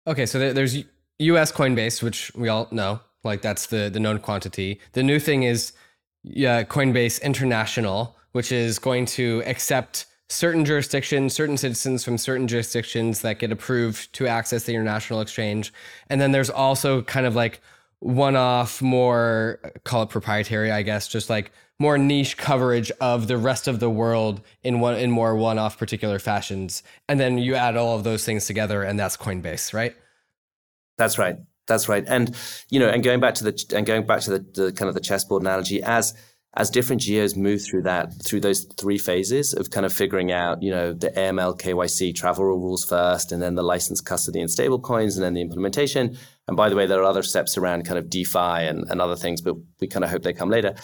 Okay, 0.06 0.26
so 0.26 0.52
there's 0.52 0.76
U.S. 1.20 1.52
Coinbase, 1.52 2.02
which 2.02 2.32
we 2.34 2.48
all 2.48 2.66
know, 2.72 3.00
like 3.22 3.42
that's 3.42 3.66
the 3.66 3.88
the 3.90 4.00
known 4.00 4.18
quantity. 4.18 4.80
The 4.92 5.04
new 5.04 5.20
thing 5.20 5.44
is 5.44 5.72
yeah, 6.24 6.64
Coinbase 6.64 7.22
International 7.22 8.17
which 8.32 8.52
is 8.52 8.78
going 8.78 9.06
to 9.06 9.42
accept 9.46 10.06
certain 10.28 10.64
jurisdictions, 10.64 11.32
certain 11.32 11.56
citizens 11.56 12.04
from 12.04 12.18
certain 12.18 12.46
jurisdictions 12.46 13.22
that 13.22 13.38
get 13.38 13.50
approved 13.50 14.12
to 14.12 14.26
access 14.26 14.64
the 14.64 14.74
international 14.74 15.20
exchange. 15.20 15.72
And 16.10 16.20
then 16.20 16.32
there's 16.32 16.50
also 16.50 17.02
kind 17.02 17.26
of 17.26 17.34
like 17.34 17.60
one 18.00 18.36
off, 18.36 18.80
more 18.82 19.58
call 19.84 20.02
it 20.02 20.10
proprietary, 20.10 20.70
I 20.70 20.82
guess, 20.82 21.08
just 21.08 21.30
like 21.30 21.50
more 21.80 21.96
niche 21.96 22.36
coverage 22.36 22.90
of 23.00 23.28
the 23.28 23.36
rest 23.36 23.68
of 23.68 23.80
the 23.80 23.90
world 23.90 24.40
in 24.62 24.80
one 24.80 24.96
in 24.96 25.10
more 25.10 25.34
one 25.34 25.58
off 25.58 25.78
particular 25.78 26.18
fashions. 26.18 26.82
And 27.08 27.18
then 27.18 27.38
you 27.38 27.54
add 27.54 27.76
all 27.76 27.96
of 27.96 28.04
those 28.04 28.24
things 28.24 28.46
together 28.46 28.82
and 28.82 28.98
that's 28.98 29.16
Coinbase, 29.16 29.72
right? 29.72 29.96
That's 30.96 31.18
right. 31.18 31.36
That's 31.66 31.88
right. 31.88 32.04
And 32.06 32.36
you 32.70 32.80
know, 32.80 32.88
and 32.88 33.02
going 33.02 33.20
back 33.20 33.34
to 33.34 33.44
the 33.44 33.74
and 33.74 33.86
going 33.86 34.06
back 34.06 34.20
to 34.22 34.30
the, 34.30 34.38
the 34.38 34.72
kind 34.72 34.88
of 34.88 34.94
the 34.94 35.00
chessboard 35.00 35.42
analogy, 35.42 35.82
as 35.82 36.14
as 36.54 36.70
different 36.70 37.02
geos 37.02 37.36
move 37.36 37.62
through 37.62 37.82
that 37.82 38.12
through 38.24 38.40
those 38.40 38.64
three 38.78 38.98
phases 38.98 39.52
of 39.52 39.70
kind 39.70 39.84
of 39.84 39.92
figuring 39.92 40.32
out 40.32 40.62
you 40.62 40.70
know 40.70 40.92
the 40.92 41.10
AML 41.10 41.58
KYC 41.60 42.14
travel 42.14 42.44
rules 42.44 42.84
first 42.84 43.32
and 43.32 43.42
then 43.42 43.54
the 43.54 43.62
license 43.62 44.00
custody 44.00 44.40
and 44.40 44.48
stablecoins 44.48 45.14
and 45.14 45.22
then 45.22 45.34
the 45.34 45.42
implementation. 45.42 46.16
And 46.46 46.56
by 46.56 46.68
the 46.68 46.76
way 46.76 46.86
there 46.86 47.00
are 47.00 47.04
other 47.04 47.22
steps 47.22 47.58
around 47.58 47.84
kind 47.84 47.98
of 47.98 48.08
DeFi 48.08 48.66
and, 48.66 48.84
and 48.90 49.00
other 49.00 49.16
things 49.16 49.42
but 49.42 49.56
we 49.80 49.86
kind 49.86 50.04
of 50.04 50.10
hope 50.10 50.22
they 50.22 50.32
come 50.32 50.50
later. 50.50 50.74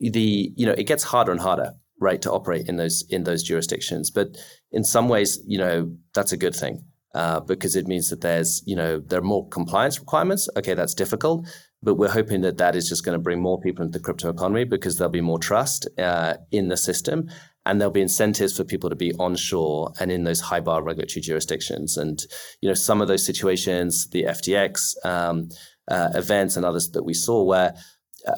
The 0.00 0.52
you 0.56 0.66
know 0.66 0.74
it 0.76 0.84
gets 0.84 1.04
harder 1.04 1.32
and 1.32 1.40
harder 1.40 1.72
right 2.00 2.20
to 2.22 2.32
operate 2.32 2.68
in 2.68 2.76
those 2.76 3.04
in 3.08 3.22
those 3.22 3.44
jurisdictions. 3.44 4.10
But 4.10 4.36
in 4.72 4.82
some 4.82 5.08
ways 5.08 5.40
you 5.46 5.58
know 5.58 5.96
that's 6.12 6.32
a 6.32 6.36
good 6.36 6.56
thing 6.56 6.84
uh, 7.14 7.38
because 7.38 7.76
it 7.76 7.86
means 7.86 8.10
that 8.10 8.20
there's 8.20 8.64
you 8.66 8.74
know 8.74 8.98
there 8.98 9.20
are 9.20 9.22
more 9.22 9.48
compliance 9.48 10.00
requirements. 10.00 10.48
Okay 10.56 10.74
that's 10.74 10.94
difficult 10.94 11.46
but 11.84 11.94
we're 11.94 12.08
hoping 12.08 12.40
that 12.40 12.56
that 12.56 12.74
is 12.74 12.88
just 12.88 13.04
going 13.04 13.16
to 13.16 13.22
bring 13.22 13.40
more 13.40 13.60
people 13.60 13.84
into 13.84 13.98
the 13.98 14.02
crypto 14.02 14.30
economy 14.30 14.64
because 14.64 14.96
there'll 14.96 15.10
be 15.10 15.20
more 15.20 15.38
trust 15.38 15.86
uh, 15.98 16.34
in 16.50 16.68
the 16.68 16.76
system 16.76 17.28
and 17.66 17.80
there'll 17.80 17.92
be 17.92 18.00
incentives 18.00 18.56
for 18.56 18.64
people 18.64 18.90
to 18.90 18.96
be 18.96 19.12
onshore 19.14 19.92
and 20.00 20.10
in 20.10 20.24
those 20.24 20.40
high 20.40 20.60
bar 20.60 20.82
regulatory 20.82 21.22
jurisdictions. 21.22 21.96
And 21.96 22.22
you 22.60 22.68
know 22.68 22.74
some 22.74 23.00
of 23.00 23.08
those 23.08 23.24
situations 23.24 24.08
the 24.08 24.24
ftx 24.24 24.94
um, 25.04 25.48
uh, 25.88 26.10
events 26.14 26.56
and 26.56 26.64
others 26.64 26.90
that 26.90 27.04
we 27.04 27.14
saw 27.14 27.42
where 27.42 27.74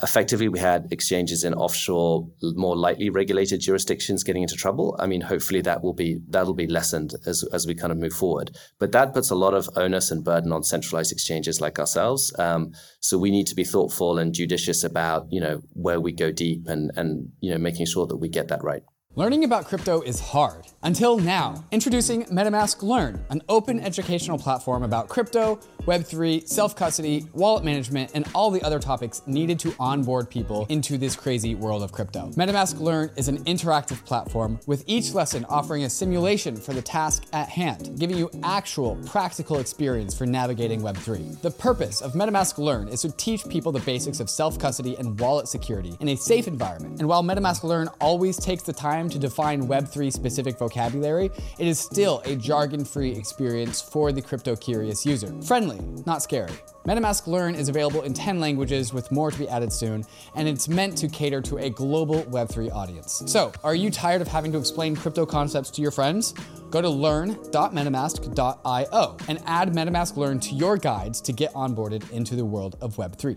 effectively 0.03 0.49
we 0.49 0.59
had 0.59 0.89
exchanges 0.91 1.45
in 1.45 1.55
offshore 1.55 2.27
more 2.55 2.77
lightly 2.77 3.09
regulated 3.09 3.61
jurisdictions 3.61 4.25
getting 4.25 4.43
into 4.43 4.57
trouble 4.57 4.97
i 4.99 5.07
mean 5.07 5.21
hopefully 5.21 5.61
that 5.61 5.83
will 5.83 5.93
be 5.93 6.19
that'll 6.29 6.55
be 6.55 6.67
lessened 6.67 7.15
as, 7.25 7.45
as 7.53 7.67
we 7.67 7.75
kind 7.75 7.93
of 7.93 7.99
move 7.99 8.13
forward 8.13 8.51
but 8.81 8.91
that 8.93 9.15
puts 9.15 9.31
a 9.31 9.35
lot 9.35 9.55
of 9.55 9.69
onus 9.77 10.11
and 10.11 10.25
burden 10.25 10.53
on 10.53 10.63
centralized 10.63 11.13
exchanges 11.13 11.61
like 11.61 11.79
ourselves 11.79 12.37
um, 12.39 12.73
so 13.01 13.17
we 13.17 13.31
need 13.31 13.47
to 13.47 13.55
be 13.55 13.65
thoughtful 13.65 14.19
and 14.19 14.35
judicious 14.35 14.83
about 14.83 15.27
you 15.31 15.41
know 15.41 15.61
where 15.73 16.01
we 16.01 16.13
go 16.13 16.33
deep 16.33 16.67
and 16.67 16.91
and 16.97 17.31
you 17.41 17.51
know 17.51 17.59
making 17.59 17.87
sure 17.87 18.07
that 18.07 18.17
we 18.17 18.29
get 18.29 18.49
that 18.49 18.63
right 18.65 18.83
Learning 19.19 19.45
about 19.45 19.65
crypto 19.65 20.03
is 20.03 20.21
hard. 20.21 20.67
Until 20.83 21.19
now. 21.19 21.65
Introducing 21.71 22.25
MetaMask 22.25 22.83
Learn, 22.83 23.25
an 23.31 23.41
open 23.49 23.81
educational 23.81 24.39
platform 24.39 24.83
about 24.83 25.09
crypto, 25.09 25.59
Web3, 25.87 26.49
self 26.49 26.75
custody, 26.75 27.27
wallet 27.33 27.63
management, 27.63 28.11
and 28.13 28.29
all 28.35 28.51
the 28.51 28.61
other 28.63 28.81
topics 28.81 29.23
needed 29.27 29.57
to 29.61 29.73
onboard 29.79 30.29
people 30.29 30.67
into 30.69 30.99
this 30.99 31.15
crazy 31.15 31.55
world 31.55 31.85
of 31.85 31.93
crypto. 31.93 32.29
MetaMask 32.31 32.81
Learn 32.81 33.11
is 33.17 33.29
an 33.29 33.39
interactive 33.45 34.05
platform 34.05 34.59
with 34.67 34.83
each 34.89 35.15
lesson 35.15 35.45
offering 35.49 35.85
a 35.85 35.91
simulation 35.91 36.57
for 36.57 36.73
the 36.73 36.83
task 36.83 37.27
at 37.33 37.49
hand, 37.49 37.97
giving 38.01 38.17
you 38.17 38.29
actual 38.43 38.97
practical 39.07 39.61
experience 39.61 40.13
for 40.13 40.27
navigating 40.27 40.81
Web3. 40.81 41.41
The 41.41 41.53
purpose 41.53 42.01
of 42.01 42.15
MetaMask 42.15 42.59
Learn 42.59 42.89
is 42.89 43.03
to 43.03 43.13
teach 43.13 43.49
people 43.49 43.71
the 43.71 43.81
basics 43.81 44.19
of 44.19 44.29
self 44.29 44.59
custody 44.59 44.97
and 44.97 45.19
wallet 45.21 45.47
security 45.47 45.97
in 46.01 46.09
a 46.09 46.17
safe 46.17 46.49
environment. 46.49 46.99
And 46.99 47.09
while 47.09 47.23
MetaMask 47.23 47.63
Learn 47.63 47.89
always 48.01 48.37
takes 48.39 48.65
the 48.65 48.73
time 48.73 49.09
to 49.11 49.21
define 49.21 49.69
Web3 49.69 50.13
specific 50.13 50.59
vocabulary, 50.59 51.31
it 51.61 51.67
is 51.69 51.79
still 51.79 52.23
a 52.25 52.35
jargon 52.35 52.85
free 52.85 53.13
experience 53.13 53.81
for 53.81 54.11
the 54.11 54.21
crypto 54.21 54.57
curious 54.57 55.07
user. 55.07 55.33
Friendly, 55.43 55.76
not 56.07 56.23
scary. 56.23 56.53
MetaMask 56.87 57.27
Learn 57.27 57.55
is 57.55 57.69
available 57.69 58.03
in 58.03 58.15
10 58.15 58.39
languages 58.39 58.93
with 58.93 59.11
more 59.11 59.31
to 59.31 59.39
be 59.39 59.49
added 59.49 59.73
soon, 59.73 60.05
and 60.35 60.47
it's 60.47 60.69
meant 60.69 60.97
to 60.99 61.09
cater 61.09 61.41
to 61.43 61.59
a 61.59 61.69
global 61.69 62.23
Web3 62.25 62.73
audience. 62.73 63.23
So, 63.27 63.53
are 63.65 63.75
you 63.75 63.91
tired 63.91 64.23
of 64.23 64.29
having 64.29 64.53
to 64.53 64.59
explain 64.59 64.95
crypto 64.95 65.27
concepts 65.27 65.71
to 65.71 65.83
your 65.83 65.91
friends? 65.91 66.33
Go 66.71 66.81
to 66.81 66.89
learn.metamask.io 66.89 69.17
and 69.29 69.43
add 69.47 69.73
MetaMask 69.73 70.17
Learn 70.17 70.39
to 70.41 70.55
your 70.55 70.77
guides 70.77 71.21
to 71.23 71.33
get 71.33 71.53
onboarded 71.55 72.09
into 72.13 72.37
the 72.37 72.45
world 72.45 72.77
of 72.81 72.97
Web3. 72.97 73.37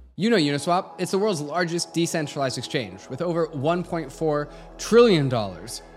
You 0.17 0.29
know 0.29 0.35
Uniswap, 0.35 0.99
it's 0.99 1.11
the 1.11 1.17
world's 1.17 1.39
largest 1.39 1.93
decentralized 1.93 2.57
exchange 2.57 3.07
with 3.09 3.21
over 3.21 3.47
$1.4 3.47 4.51
trillion 4.77 5.31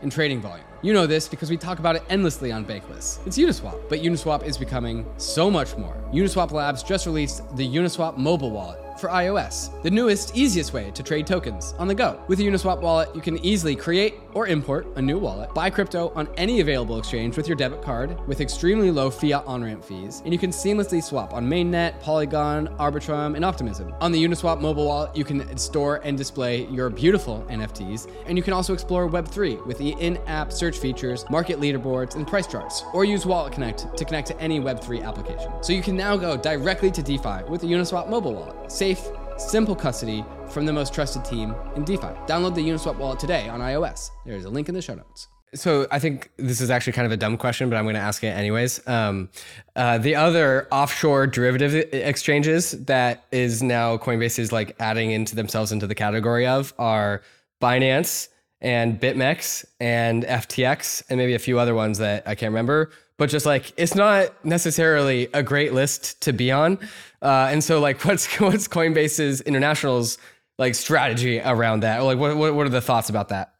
in 0.02 0.10
trading 0.10 0.40
volume. 0.40 0.64
You 0.82 0.92
know 0.92 1.04
this 1.04 1.26
because 1.26 1.50
we 1.50 1.56
talk 1.56 1.80
about 1.80 1.96
it 1.96 2.04
endlessly 2.08 2.52
on 2.52 2.64
Bankless. 2.64 3.18
It's 3.26 3.36
Uniswap, 3.36 3.88
but 3.88 4.02
Uniswap 4.02 4.44
is 4.44 4.56
becoming 4.56 5.04
so 5.16 5.50
much 5.50 5.76
more. 5.76 5.96
Uniswap 6.12 6.52
Labs 6.52 6.84
just 6.84 7.06
released 7.06 7.42
the 7.56 7.66
Uniswap 7.66 8.16
mobile 8.16 8.52
wallet 8.52 8.83
for 9.04 9.10
iOS, 9.10 9.82
the 9.82 9.90
newest, 9.90 10.34
easiest 10.34 10.72
way 10.72 10.90
to 10.92 11.02
trade 11.02 11.26
tokens 11.26 11.74
on 11.78 11.86
the 11.86 11.94
go. 11.94 12.18
With 12.26 12.40
a 12.40 12.42
Uniswap 12.42 12.80
wallet, 12.80 13.14
you 13.14 13.20
can 13.20 13.36
easily 13.44 13.76
create 13.76 14.14
or 14.32 14.46
import 14.46 14.86
a 14.96 15.02
new 15.02 15.18
wallet, 15.18 15.52
buy 15.52 15.68
crypto 15.68 16.10
on 16.14 16.26
any 16.38 16.60
available 16.60 16.98
exchange 16.98 17.36
with 17.36 17.46
your 17.46 17.54
debit 17.54 17.82
card 17.82 18.18
with 18.26 18.40
extremely 18.40 18.90
low 18.90 19.10
fiat 19.10 19.44
on 19.46 19.62
ramp 19.62 19.84
fees, 19.84 20.22
and 20.24 20.32
you 20.32 20.38
can 20.38 20.50
seamlessly 20.50 21.02
swap 21.02 21.34
on 21.34 21.46
Mainnet, 21.46 22.00
Polygon, 22.00 22.68
Arbitrum, 22.78 23.36
and 23.36 23.44
Optimism. 23.44 23.94
On 24.00 24.10
the 24.10 24.24
Uniswap 24.24 24.58
mobile 24.58 24.86
wallet, 24.86 25.14
you 25.14 25.22
can 25.22 25.54
store 25.58 26.00
and 26.02 26.16
display 26.16 26.64
your 26.68 26.88
beautiful 26.88 27.44
NFTs, 27.50 28.10
and 28.24 28.38
you 28.38 28.42
can 28.42 28.54
also 28.54 28.72
explore 28.72 29.06
Web3 29.06 29.66
with 29.66 29.76
the 29.76 29.90
in 30.00 30.16
app 30.26 30.50
search 30.50 30.78
features, 30.78 31.26
market 31.28 31.60
leaderboards, 31.60 32.14
and 32.14 32.26
price 32.26 32.46
charts, 32.46 32.84
or 32.94 33.04
use 33.04 33.26
Wallet 33.26 33.52
Connect 33.52 33.94
to 33.98 34.04
connect 34.06 34.28
to 34.28 34.40
any 34.40 34.60
Web3 34.60 35.04
application. 35.04 35.52
So 35.62 35.74
you 35.74 35.82
can 35.82 35.94
now 35.94 36.16
go 36.16 36.38
directly 36.38 36.90
to 36.90 37.02
DeFi 37.02 37.44
with 37.50 37.60
the 37.60 37.66
Uniswap 37.66 38.08
mobile 38.08 38.32
wallet. 38.32 38.72
Safe 38.72 38.93
safe, 38.94 39.12
simple 39.36 39.74
custody 39.74 40.24
from 40.48 40.66
the 40.66 40.72
most 40.72 40.94
trusted 40.94 41.24
team 41.24 41.54
in 41.76 41.84
DeFi. 41.84 42.08
Download 42.26 42.54
the 42.54 42.66
Uniswap 42.66 42.96
wallet 42.96 43.18
today 43.18 43.48
on 43.48 43.60
iOS. 43.60 44.10
There's 44.24 44.44
a 44.44 44.50
link 44.50 44.68
in 44.68 44.74
the 44.74 44.82
show 44.82 44.94
notes. 44.94 45.28
So 45.54 45.86
I 45.92 46.00
think 46.00 46.30
this 46.36 46.60
is 46.60 46.68
actually 46.68 46.94
kind 46.94 47.06
of 47.06 47.12
a 47.12 47.16
dumb 47.16 47.36
question, 47.36 47.70
but 47.70 47.76
I'm 47.76 47.84
going 47.84 47.94
to 47.94 48.00
ask 48.00 48.24
it 48.24 48.28
anyways. 48.28 48.86
Um, 48.88 49.30
uh, 49.76 49.98
the 49.98 50.16
other 50.16 50.66
offshore 50.72 51.28
derivative 51.28 51.74
exchanges 51.92 52.72
that 52.86 53.24
is 53.30 53.62
now 53.62 53.96
Coinbase 53.96 54.38
is 54.38 54.50
like 54.50 54.74
adding 54.80 55.12
into 55.12 55.36
themselves 55.36 55.70
into 55.70 55.86
the 55.86 55.94
category 55.94 56.46
of 56.46 56.74
are 56.76 57.22
Binance 57.60 58.28
and 58.60 59.00
BitMEX 59.00 59.64
and 59.78 60.24
FTX 60.24 61.04
and 61.08 61.18
maybe 61.18 61.34
a 61.34 61.38
few 61.38 61.60
other 61.60 61.74
ones 61.74 61.98
that 61.98 62.26
I 62.26 62.34
can't 62.34 62.50
remember 62.50 62.90
but 63.16 63.30
just 63.30 63.46
like 63.46 63.72
it's 63.76 63.94
not 63.94 64.44
necessarily 64.44 65.28
a 65.32 65.42
great 65.42 65.72
list 65.72 66.20
to 66.22 66.32
be 66.32 66.50
on. 66.50 66.78
Uh, 67.24 67.48
and 67.50 67.64
so 67.64 67.80
like 67.80 68.04
what's 68.04 68.26
what's 68.38 68.68
Coinbase's 68.68 69.40
international's 69.40 70.18
like 70.58 70.74
strategy 70.74 71.40
around 71.40 71.80
that? 71.80 72.00
Or 72.00 72.04
like 72.04 72.18
what 72.18 72.36
what 72.54 72.66
are 72.66 72.70
the 72.70 72.82
thoughts 72.82 73.08
about 73.08 73.30
that? 73.30 73.52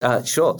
Uh, 0.00 0.22
sure. 0.22 0.58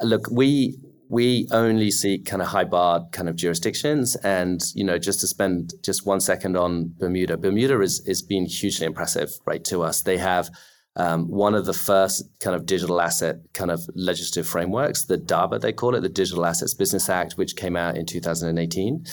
Look, 0.00 0.30
we 0.30 0.78
we 1.08 1.48
only 1.50 1.90
seek 1.90 2.26
kind 2.26 2.42
of 2.42 2.48
high 2.48 2.64
bar 2.64 3.06
kind 3.12 3.28
of 3.28 3.36
jurisdictions, 3.36 4.14
and 4.16 4.62
you 4.74 4.84
know, 4.84 4.98
just 4.98 5.20
to 5.20 5.26
spend 5.26 5.72
just 5.82 6.06
one 6.06 6.20
second 6.20 6.56
on 6.56 6.92
Bermuda. 6.98 7.36
Bermuda 7.36 7.80
is 7.80 8.00
is 8.06 8.22
been 8.22 8.46
hugely 8.46 8.86
impressive, 8.86 9.32
right, 9.46 9.64
to 9.64 9.82
us. 9.82 10.02
They 10.02 10.18
have 10.18 10.50
um, 10.98 11.28
one 11.28 11.54
of 11.54 11.64
the 11.64 11.72
first 11.72 12.28
kind 12.40 12.56
of 12.56 12.66
digital 12.66 13.00
asset 13.00 13.36
kind 13.54 13.70
of 13.70 13.88
legislative 13.94 14.48
frameworks, 14.48 15.04
the 15.04 15.16
DABA, 15.16 15.60
they 15.60 15.72
call 15.72 15.94
it, 15.94 16.00
the 16.00 16.08
Digital 16.08 16.44
Assets 16.44 16.74
Business 16.74 17.08
Act, 17.08 17.34
which 17.34 17.54
came 17.54 17.76
out 17.76 17.96
in 17.96 18.04
2018. 18.04 19.04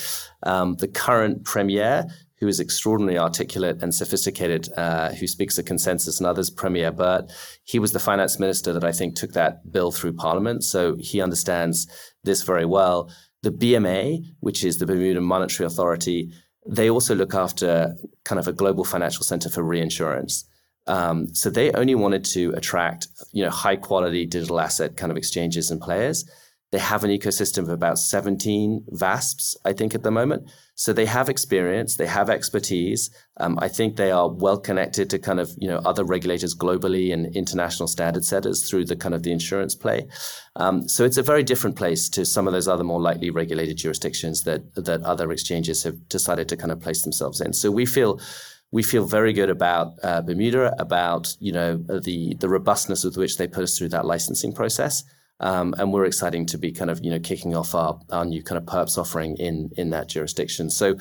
Um, 0.43 0.76
the 0.78 0.88
current 0.88 1.45
premier, 1.45 2.08
who 2.39 2.48
is 2.48 2.60
extraordinarily 2.60 3.19
articulate 3.19 3.84
and 3.84 3.93
sophisticated, 3.93 4.67
uh, 4.76 5.13
who 5.13 5.28
speaks 5.28 5.60
of 5.60 5.65
consensus 5.65 6.19
and 6.19 6.26
others, 6.26 6.50
Premier 6.50 6.91
Burt, 6.91 7.32
he 7.63 7.78
was 7.78 7.91
the 7.91 8.00
finance 8.00 8.39
minister 8.39 8.74
that 8.74 8.84
I 8.84 8.91
think 8.91 9.15
took 9.15 9.34
that 9.34 9.71
bill 9.71 9.91
through 9.91 10.13
Parliament. 10.13 10.63
So 10.63 10.95
he 11.00 11.21
understands 11.21 11.88
this 12.24 12.41
very 12.41 12.65
well. 12.65 13.12
The 13.43 13.52
BMA, 13.52 14.24
which 14.39 14.63
is 14.63 14.80
the 14.80 14.88
Bermuda 14.88 15.21
Monetary 15.21 15.67
Authority, 15.67 16.32
they 16.67 16.89
also 16.89 17.13
look 17.13 17.36
after 17.36 17.95
kind 18.24 18.39
of 18.39 18.48
a 18.48 18.54
global 18.54 18.84
financial 18.84 19.24
center 19.24 19.52
for 19.52 19.62
reinsurance. 19.62 20.45
Um, 20.88 21.34
so 21.34 21.50
they 21.50 21.71
only 21.71 21.95
wanted 21.95 22.24
to 22.26 22.52
attract, 22.52 23.08
you 23.32 23.43
know, 23.43 23.50
high 23.50 23.76
quality 23.76 24.26
digital 24.26 24.60
asset 24.60 24.98
kind 24.98 25.12
of 25.12 25.17
exchanges 25.17 25.71
and 25.71 25.82
players. 25.82 26.26
They 26.71 26.80
have 26.80 27.04
an 27.04 27.10
ecosystem 27.10 27.60
of 27.60 27.69
about 27.69 28.00
17 28.00 28.86
VASPs, 28.91 29.56
I 29.63 29.71
think, 29.71 29.95
at 29.95 30.04
the 30.04 30.12
moment. 30.12 30.50
So 30.74 30.91
they 30.91 31.06
have 31.06 31.30
experience, 31.30 31.95
they 31.95 32.05
have 32.05 32.30
expertise. 32.30 33.10
Um, 33.38 33.57
I 33.62 33.70
think 33.70 33.95
they 33.95 34.12
are 34.12 34.28
well 34.28 34.60
connected 34.60 35.10
to 35.12 35.20
kind 35.20 35.39
of 35.39 35.51
you 35.57 35.70
know 35.70 35.78
other 35.86 36.03
regulators 36.03 36.53
globally 36.53 37.14
and 37.14 37.34
international 37.34 37.88
standard 37.88 38.26
setters 38.26 38.70
through 38.70 38.86
the 38.86 38.95
kind 38.97 39.16
of 39.16 39.24
the 39.24 39.32
insurance 39.32 39.74
play. 39.74 40.07
Um, 40.57 40.86
so 40.89 41.05
it's 41.05 41.18
a 41.18 41.24
very 41.24 41.43
different 41.43 41.78
place 41.78 42.10
to 42.10 42.26
some 42.26 42.45
of 42.45 42.51
those 42.51 42.68
other 42.68 42.84
more 42.84 42.99
lightly 42.99 43.30
regulated 43.30 43.78
jurisdictions 43.78 44.43
that 44.43 44.76
that 44.76 45.01
other 45.03 45.32
exchanges 45.32 45.84
have 45.84 46.10
decided 46.10 46.49
to 46.49 46.57
kind 46.57 46.74
of 46.74 46.82
place 46.82 47.03
themselves 47.03 47.39
in. 47.39 47.53
So 47.53 47.72
we 47.72 47.86
feel 47.86 48.20
we 48.72 48.84
feel 48.84 49.05
very 49.05 49.34
good 49.34 49.49
about 49.49 49.93
uh, 50.03 50.22
Bermuda, 50.22 50.76
about 50.80 51.36
you 51.39 51.51
know 51.51 51.78
the 51.78 52.36
the 52.36 52.49
robustness 52.49 53.03
with 53.03 53.18
which 53.18 53.38
they 53.38 53.47
put 53.47 53.63
us 53.63 53.78
through 53.78 53.89
that 53.89 54.05
licensing 54.05 54.53
process. 54.53 55.03
Um, 55.41 55.76
and 55.78 55.91
we're 55.91 56.05
exciting 56.05 56.45
to 56.47 56.57
be 56.57 56.72
kind 56.72 56.89
of 56.89 57.03
you 57.03 57.11
know 57.11 57.20
kicking 57.20 57.55
off 57.55 57.76
our, 57.76 57.99
our 58.11 58.26
new 58.26 58.41
kind 58.41 58.57
of 58.57 58.66
perps 58.66 58.97
offering 58.97 59.36
in 59.38 59.70
in 59.78 59.89
that 59.89 60.07
jurisdiction. 60.07 60.70
So 60.70 60.97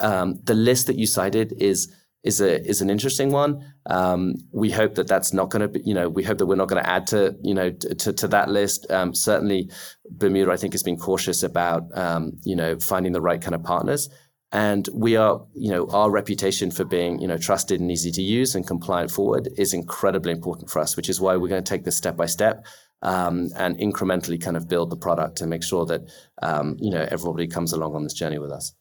um, 0.00 0.40
the 0.44 0.54
list 0.54 0.86
that 0.86 0.96
you 0.96 1.06
cited 1.06 1.54
is 1.60 1.92
is 2.26 2.40
a 2.40 2.62
is 2.66 2.80
an 2.80 2.90
interesting 2.90 3.30
one. 3.30 3.64
Um, 3.86 4.34
we 4.50 4.70
hope 4.70 4.96
that 4.96 5.06
that's 5.06 5.32
not 5.32 5.50
going 5.50 5.62
to 5.62 5.68
be 5.68 5.80
you 5.84 5.94
know 5.94 6.08
we 6.08 6.24
hope 6.24 6.38
that 6.38 6.46
we're 6.46 6.56
not 6.56 6.68
going 6.68 6.82
to 6.82 6.90
add 6.90 7.06
to 7.08 7.36
you 7.42 7.54
know 7.54 7.70
to, 7.70 8.12
to 8.12 8.28
that 8.28 8.50
list. 8.50 8.90
Um, 8.90 9.14
certainly, 9.14 9.70
Bermuda 10.10 10.50
I 10.50 10.56
think 10.56 10.72
has 10.74 10.82
been 10.82 10.98
cautious 10.98 11.42
about 11.42 11.84
um, 11.96 12.32
you 12.42 12.56
know 12.56 12.78
finding 12.78 13.12
the 13.12 13.20
right 13.20 13.40
kind 13.40 13.54
of 13.54 13.62
partners. 13.62 14.08
And 14.52 14.88
we 14.92 15.16
are, 15.16 15.44
you 15.54 15.70
know, 15.70 15.88
our 15.88 16.10
reputation 16.10 16.70
for 16.70 16.84
being, 16.84 17.18
you 17.20 17.26
know, 17.26 17.36
trusted 17.36 17.80
and 17.80 17.90
easy 17.90 18.12
to 18.12 18.22
use 18.22 18.54
and 18.54 18.66
compliant 18.66 19.10
forward 19.10 19.48
is 19.58 19.74
incredibly 19.74 20.32
important 20.32 20.70
for 20.70 20.78
us, 20.78 20.96
which 20.96 21.08
is 21.08 21.20
why 21.20 21.36
we're 21.36 21.48
going 21.48 21.62
to 21.62 21.68
take 21.68 21.84
this 21.84 21.96
step 21.96 22.16
by 22.16 22.26
step 22.26 22.64
um, 23.02 23.48
and 23.56 23.78
incrementally 23.78 24.40
kind 24.40 24.56
of 24.56 24.68
build 24.68 24.90
the 24.90 24.96
product 24.96 25.36
to 25.38 25.46
make 25.46 25.62
sure 25.62 25.84
that 25.86 26.02
um, 26.42 26.76
you 26.80 26.90
know 26.90 27.06
everybody 27.10 27.46
comes 27.46 27.72
along 27.72 27.94
on 27.94 28.02
this 28.02 28.14
journey 28.14 28.38
with 28.38 28.50
us. 28.50 28.72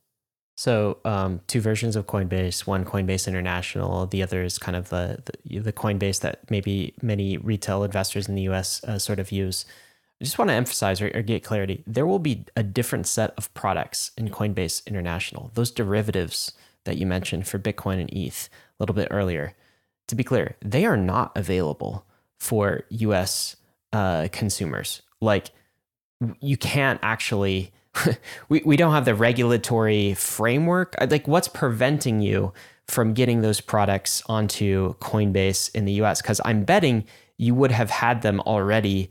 So, 0.57 0.99
um, 1.03 1.41
two 1.47 1.59
versions 1.59 1.97
of 1.97 2.07
Coinbase. 2.07 2.66
One 2.66 2.86
Coinbase 2.86 3.28
International. 3.28 4.05
The 4.05 4.24
other 4.24 4.41
is 4.41 4.57
kind 4.57 4.78
of 4.78 4.88
the, 4.88 5.22
the, 5.43 5.59
the 5.59 5.74
Coinbase 5.74 6.22
that 6.22 6.49
maybe 6.49 6.93
many 7.01 7.38
retail 7.38 7.84
investors 7.84 8.30
in 8.30 8.36
the 8.36 8.43
U.S. 8.43 8.82
Uh, 8.86 8.97
sort 8.97 9.20
of 9.20 9.34
use. 9.34 9.66
I 10.22 10.24
just 10.24 10.38
want 10.38 10.49
to 10.49 10.55
emphasize 10.55 11.01
or, 11.01 11.11
or, 11.13 11.22
get 11.22 11.43
clarity. 11.43 11.84
There 11.86 12.05
will 12.05 12.20
be 12.20 12.45
a 12.55 12.63
different 12.63 13.05
set 13.05 13.34
of 13.38 13.53
products 13.53 14.11
in 14.18 14.30
Coinbase 14.30 14.86
International. 14.88 15.51
Those 15.55 15.72
derivatives 15.72 16.53
that 16.86 16.97
you 16.97 17.05
mentioned 17.05 17.47
for 17.47 17.59
Bitcoin 17.59 17.99
and 17.99 18.09
ETH 18.13 18.47
a 18.47 18.84
little 18.84 18.95
bit 18.95 19.09
earlier. 19.11 19.55
To 20.07 20.16
be 20.16 20.24
clear, 20.24 20.55
they 20.61 20.86
are 20.86 20.95
not 20.95 21.32
available 21.36 22.05
for 22.39 22.84
U.S 22.89 23.57
uh, 23.95 24.28
consumers. 24.32 25.01
Like 25.22 25.51
you 26.41 26.57
can't 26.57 26.99
actually 27.01 27.72
we, 28.49 28.61
we 28.66 28.76
don't 28.76 28.91
have 28.91 29.05
the 29.05 29.16
regulatory 29.16 30.13
framework. 30.16 30.95
Like 31.09 31.28
what's 31.28 31.47
preventing 31.47 32.20
you 32.20 32.51
from 32.88 33.13
getting 33.13 33.41
those 33.41 33.61
products 33.61 34.22
onto 34.28 34.95
Coinbase 34.95 35.74
in 35.74 35.86
the 35.86 35.93
US? 36.03 36.22
Because 36.22 36.41
I'm 36.43 36.66
betting 36.66 37.05
you 37.38 37.55
would 37.55 37.72
have 37.72 37.89
had 37.89 38.22
them 38.22 38.39
already 38.41 39.09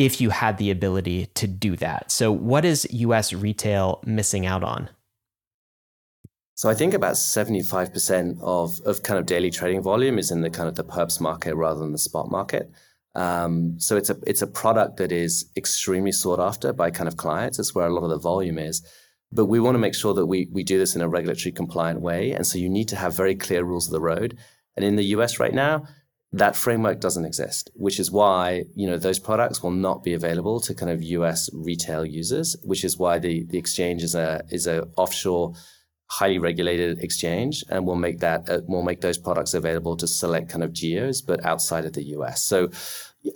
if 0.00 0.18
you 0.18 0.30
had 0.30 0.56
the 0.56 0.70
ability 0.70 1.26
to 1.34 1.46
do 1.46 1.76
that. 1.76 2.10
So 2.10 2.32
what 2.32 2.64
is 2.64 2.88
US 2.90 3.34
retail 3.34 4.00
missing 4.06 4.46
out 4.46 4.64
on? 4.64 4.88
So 6.54 6.70
I 6.70 6.74
think 6.74 6.94
about 6.94 7.16
75% 7.16 8.40
of, 8.40 8.80
of 8.86 9.02
kind 9.02 9.18
of 9.20 9.26
daily 9.26 9.50
trading 9.50 9.82
volume 9.82 10.18
is 10.18 10.30
in 10.30 10.40
the 10.40 10.48
kind 10.48 10.70
of 10.70 10.76
the 10.76 10.84
perps 10.84 11.20
market 11.20 11.54
rather 11.54 11.80
than 11.80 11.92
the 11.92 11.98
spot 11.98 12.30
market. 12.30 12.70
Um, 13.14 13.78
so 13.78 13.98
it's 13.98 14.08
a 14.08 14.16
it's 14.26 14.40
a 14.40 14.46
product 14.46 14.96
that 14.96 15.12
is 15.12 15.50
extremely 15.54 16.12
sought 16.12 16.40
after 16.40 16.72
by 16.72 16.90
kind 16.90 17.08
of 17.08 17.18
clients. 17.18 17.58
It's 17.58 17.74
where 17.74 17.86
a 17.86 17.92
lot 17.92 18.04
of 18.04 18.10
the 18.10 18.18
volume 18.18 18.58
is. 18.58 18.82
But 19.30 19.46
we 19.46 19.60
want 19.60 19.74
to 19.74 19.80
make 19.80 19.94
sure 19.94 20.14
that 20.14 20.26
we 20.26 20.48
we 20.50 20.62
do 20.62 20.78
this 20.78 20.96
in 20.96 21.02
a 21.02 21.08
regulatory 21.08 21.52
compliant 21.52 22.00
way. 22.00 22.32
And 22.32 22.46
so 22.46 22.56
you 22.56 22.70
need 22.70 22.88
to 22.88 22.96
have 22.96 23.14
very 23.14 23.34
clear 23.34 23.64
rules 23.64 23.86
of 23.86 23.92
the 23.92 24.00
road. 24.00 24.38
And 24.76 24.84
in 24.84 24.96
the 24.96 25.10
US 25.16 25.38
right 25.38 25.52
now, 25.52 25.84
that 26.32 26.54
framework 26.54 27.00
doesn't 27.00 27.24
exist, 27.24 27.70
which 27.74 27.98
is 27.98 28.10
why 28.10 28.64
you 28.74 28.86
know 28.86 28.96
those 28.96 29.18
products 29.18 29.62
will 29.62 29.72
not 29.72 30.02
be 30.02 30.14
available 30.14 30.60
to 30.60 30.74
kind 30.74 30.92
of 30.92 31.02
US 31.02 31.50
retail 31.52 32.04
users, 32.04 32.56
which 32.62 32.84
is 32.84 32.98
why 32.98 33.18
the 33.18 33.44
the 33.44 33.58
exchange 33.58 34.02
is 34.02 34.14
a 34.14 34.42
is 34.50 34.66
a 34.66 34.86
offshore 34.96 35.54
highly 36.10 36.38
regulated 36.38 36.98
exchange 36.98 37.62
and 37.68 37.86
we'll 37.86 37.94
make 37.94 38.18
that 38.18 38.48
uh, 38.50 38.60
we'll 38.66 38.82
make 38.82 39.00
those 39.00 39.16
products 39.16 39.54
available 39.54 39.96
to 39.96 40.08
select 40.08 40.48
kind 40.48 40.64
of 40.64 40.72
geos 40.72 41.22
but 41.22 41.44
outside 41.44 41.84
of 41.84 41.92
the 41.92 42.02
US 42.16 42.44
so 42.44 42.68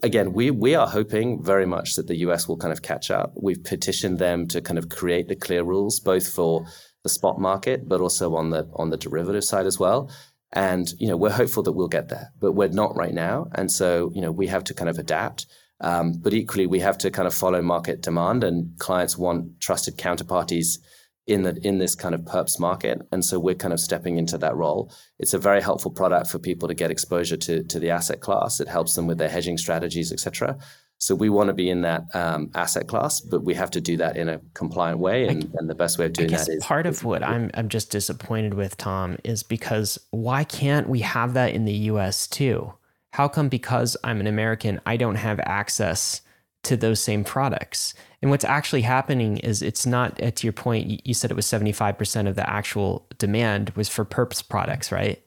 again 0.03 0.33
we 0.33 0.51
we 0.51 0.75
are 0.75 0.89
hoping 0.89 1.41
very 1.43 1.67
much 1.67 1.95
that 1.95 2.09
the 2.09 2.17
US 2.27 2.49
will 2.49 2.57
kind 2.57 2.73
of 2.73 2.83
catch 2.83 3.13
up. 3.13 3.33
We've 3.41 3.63
petitioned 3.63 4.19
them 4.19 4.49
to 4.49 4.61
kind 4.61 4.77
of 4.77 4.89
create 4.89 5.29
the 5.29 5.37
clear 5.37 5.63
rules 5.63 6.01
both 6.01 6.27
for 6.29 6.67
the 7.05 7.09
spot 7.09 7.39
market 7.41 7.89
but 7.89 8.01
also 8.01 8.35
on 8.35 8.51
the 8.51 8.69
on 8.75 8.91
the 8.91 8.97
derivative 8.97 9.45
side 9.45 9.67
as 9.67 9.79
well 9.79 10.11
and 10.55 10.93
you 10.99 11.09
know 11.09 11.17
we're 11.17 11.31
hopeful 11.31 11.63
that 11.65 11.73
we'll 11.73 11.89
get 11.89 12.09
there 12.09 12.33
but 12.41 12.53
we're 12.53 12.69
not 12.69 12.97
right 12.97 13.15
now. 13.15 13.47
And 13.55 13.71
so 13.71 14.11
you 14.15 14.21
know 14.23 14.33
we 14.33 14.47
have 14.47 14.65
to 14.65 14.75
kind 14.75 14.89
of 14.89 14.99
adapt. 14.99 15.47
Um, 15.81 16.15
but 16.23 16.33
equally 16.33 16.67
we 16.67 16.81
have 16.81 16.97
to 16.99 17.11
kind 17.11 17.27
of 17.27 17.35
follow 17.35 17.61
market 17.61 18.01
demand 18.01 18.45
and 18.45 18.79
clients 18.79 19.19
want 19.19 19.61
trusted 19.61 19.99
counterparties 19.99 20.79
in 21.27 21.43
the 21.43 21.59
in 21.63 21.79
this 21.79 21.95
kind 21.95 22.15
of 22.15 22.23
perps 22.23 22.61
market. 22.61 23.03
And 23.11 23.25
so 23.25 23.39
we're 23.39 23.55
kind 23.55 23.75
of 23.75 23.81
stepping 23.81 24.17
into 24.17 24.39
that 24.39 24.57
role. 24.57 24.93
It's 25.19 25.35
a 25.35 25.39
very 25.39 25.61
helpful 25.61 25.91
product 25.91 26.29
for 26.29 26.39
people 26.39 26.69
to 26.69 26.75
get 26.75 26.91
exposure 26.91 27.37
to 27.39 27.65
to 27.65 27.79
the 27.79 27.91
asset 27.91 28.21
class. 28.21 28.61
It 28.61 28.69
helps 28.69 28.95
them 28.95 29.07
with 29.07 29.19
their 29.19 29.29
hedging 29.29 29.59
strategies 29.59 30.13
etc 30.13 30.59
so 30.99 31.15
we 31.15 31.29
want 31.29 31.49
to 31.49 31.53
be 31.53 31.69
in 31.69 31.83
that 31.83 32.03
um, 32.15 32.51
asset 32.55 32.87
class 32.89 33.21
but 33.21 33.45
we 33.45 33.55
have 33.55 33.71
to 33.71 33.81
do 33.81 33.97
that 33.97 34.17
in 34.17 34.29
a 34.29 34.41
compliant 34.55 34.99
way 34.99 35.27
and, 35.29 35.45
I, 35.45 35.59
and 35.59 35.71
the 35.71 35.75
best 35.75 35.99
way 35.99 36.07
of 36.07 36.13
doing 36.13 36.31
that 36.31 36.49
is 36.49 36.65
part 36.65 36.87
of 36.87 37.05
what 37.05 37.23
I'm, 37.23 37.51
I'm 37.55 37.69
just 37.69 37.91
disappointed 37.91 38.55
with 38.55 38.77
tom 38.77 39.19
is 39.25 39.43
because 39.43 39.99
why 40.11 40.45
can't 40.45 40.89
we 40.89 41.01
have 41.01 41.35
that 41.35 41.53
in 41.53 41.65
the 41.65 41.75
us 41.75 42.27
too? 42.27 42.73
How 43.13 43.29
come 43.29 43.49
because 43.49 43.97
i'm 44.05 44.21
an 44.21 44.27
american 44.27 44.81
i 44.87 44.97
don't 44.97 45.17
have 45.17 45.41
access 45.41 46.21
to 46.65 46.77
those 46.77 47.01
same 47.01 47.25
products? 47.25 47.95
And 48.21 48.31
what's 48.31 48.45
actually 48.45 48.83
happening 48.83 49.37
is 49.39 49.63
it's 49.63 49.87
not, 49.87 50.21
uh, 50.23 50.31
to 50.31 50.47
your 50.47 50.53
point, 50.53 51.07
you 51.07 51.15
said 51.15 51.31
it 51.31 51.35
was 51.35 51.47
75% 51.47 52.27
of 52.27 52.37
the 52.37 52.49
actual 52.49 53.07
demand 53.19 53.71
was 53.77 53.89
for 53.89 54.05
perps 54.05 54.47
products, 54.47 54.91
right? 54.91 55.23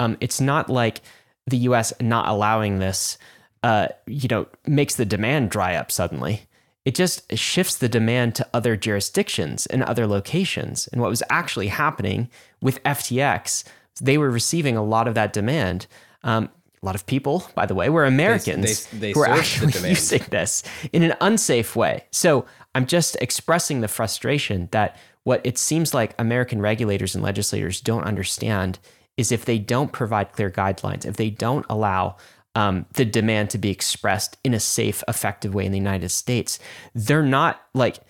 Um, 0.00 0.16
it's 0.20 0.40
not 0.40 0.70
like 0.70 1.02
the 1.46 1.58
US 1.58 1.92
not 2.00 2.28
allowing 2.28 2.78
this, 2.78 3.18
uh, 3.62 3.88
you 4.06 4.28
know, 4.28 4.46
makes 4.66 4.96
the 4.96 5.04
demand 5.04 5.50
dry 5.50 5.74
up 5.74 5.90
suddenly. 5.90 6.42
It 6.84 6.94
just 6.94 7.36
shifts 7.36 7.76
the 7.76 7.88
demand 7.88 8.34
to 8.36 8.48
other 8.54 8.76
jurisdictions 8.76 9.66
and 9.66 9.82
other 9.82 10.06
locations. 10.06 10.86
And 10.86 11.00
what 11.00 11.10
was 11.10 11.22
actually 11.28 11.68
happening 11.68 12.30
with 12.62 12.82
FTX, 12.84 13.64
they 14.00 14.16
were 14.16 14.30
receiving 14.30 14.76
a 14.76 14.84
lot 14.84 15.06
of 15.06 15.14
that 15.14 15.32
demand. 15.32 15.86
Um, 16.22 16.48
a 16.82 16.86
lot 16.86 16.94
of 16.94 17.06
people, 17.06 17.44
by 17.54 17.66
the 17.66 17.74
way, 17.74 17.88
were 17.90 18.06
Americans 18.06 18.86
they, 18.86 18.98
they, 18.98 19.06
they 19.08 19.12
who 19.12 19.20
are 19.20 19.26
actually 19.26 19.72
using 19.88 20.22
this 20.30 20.62
in 20.92 21.02
an 21.02 21.14
unsafe 21.20 21.74
way. 21.74 22.04
So 22.12 22.46
I'm 22.74 22.86
just 22.86 23.16
expressing 23.16 23.80
the 23.80 23.88
frustration 23.88 24.68
that 24.70 24.96
what 25.24 25.40
it 25.44 25.58
seems 25.58 25.92
like 25.92 26.14
American 26.18 26.60
regulators 26.60 27.14
and 27.14 27.24
legislators 27.24 27.80
don't 27.80 28.04
understand 28.04 28.78
is 29.16 29.32
if 29.32 29.44
they 29.44 29.58
don't 29.58 29.92
provide 29.92 30.32
clear 30.32 30.50
guidelines, 30.50 31.04
if 31.04 31.16
they 31.16 31.28
don't 31.28 31.66
allow 31.68 32.16
um, 32.58 32.86
the 32.94 33.04
demand 33.04 33.50
to 33.50 33.58
be 33.58 33.70
expressed 33.70 34.36
in 34.42 34.52
a 34.52 34.58
safe, 34.58 35.04
effective 35.06 35.54
way 35.54 35.64
in 35.64 35.70
the 35.70 35.78
United 35.78 36.08
States, 36.08 36.58
they're 36.92 37.22
not 37.22 37.62
like 37.72 38.00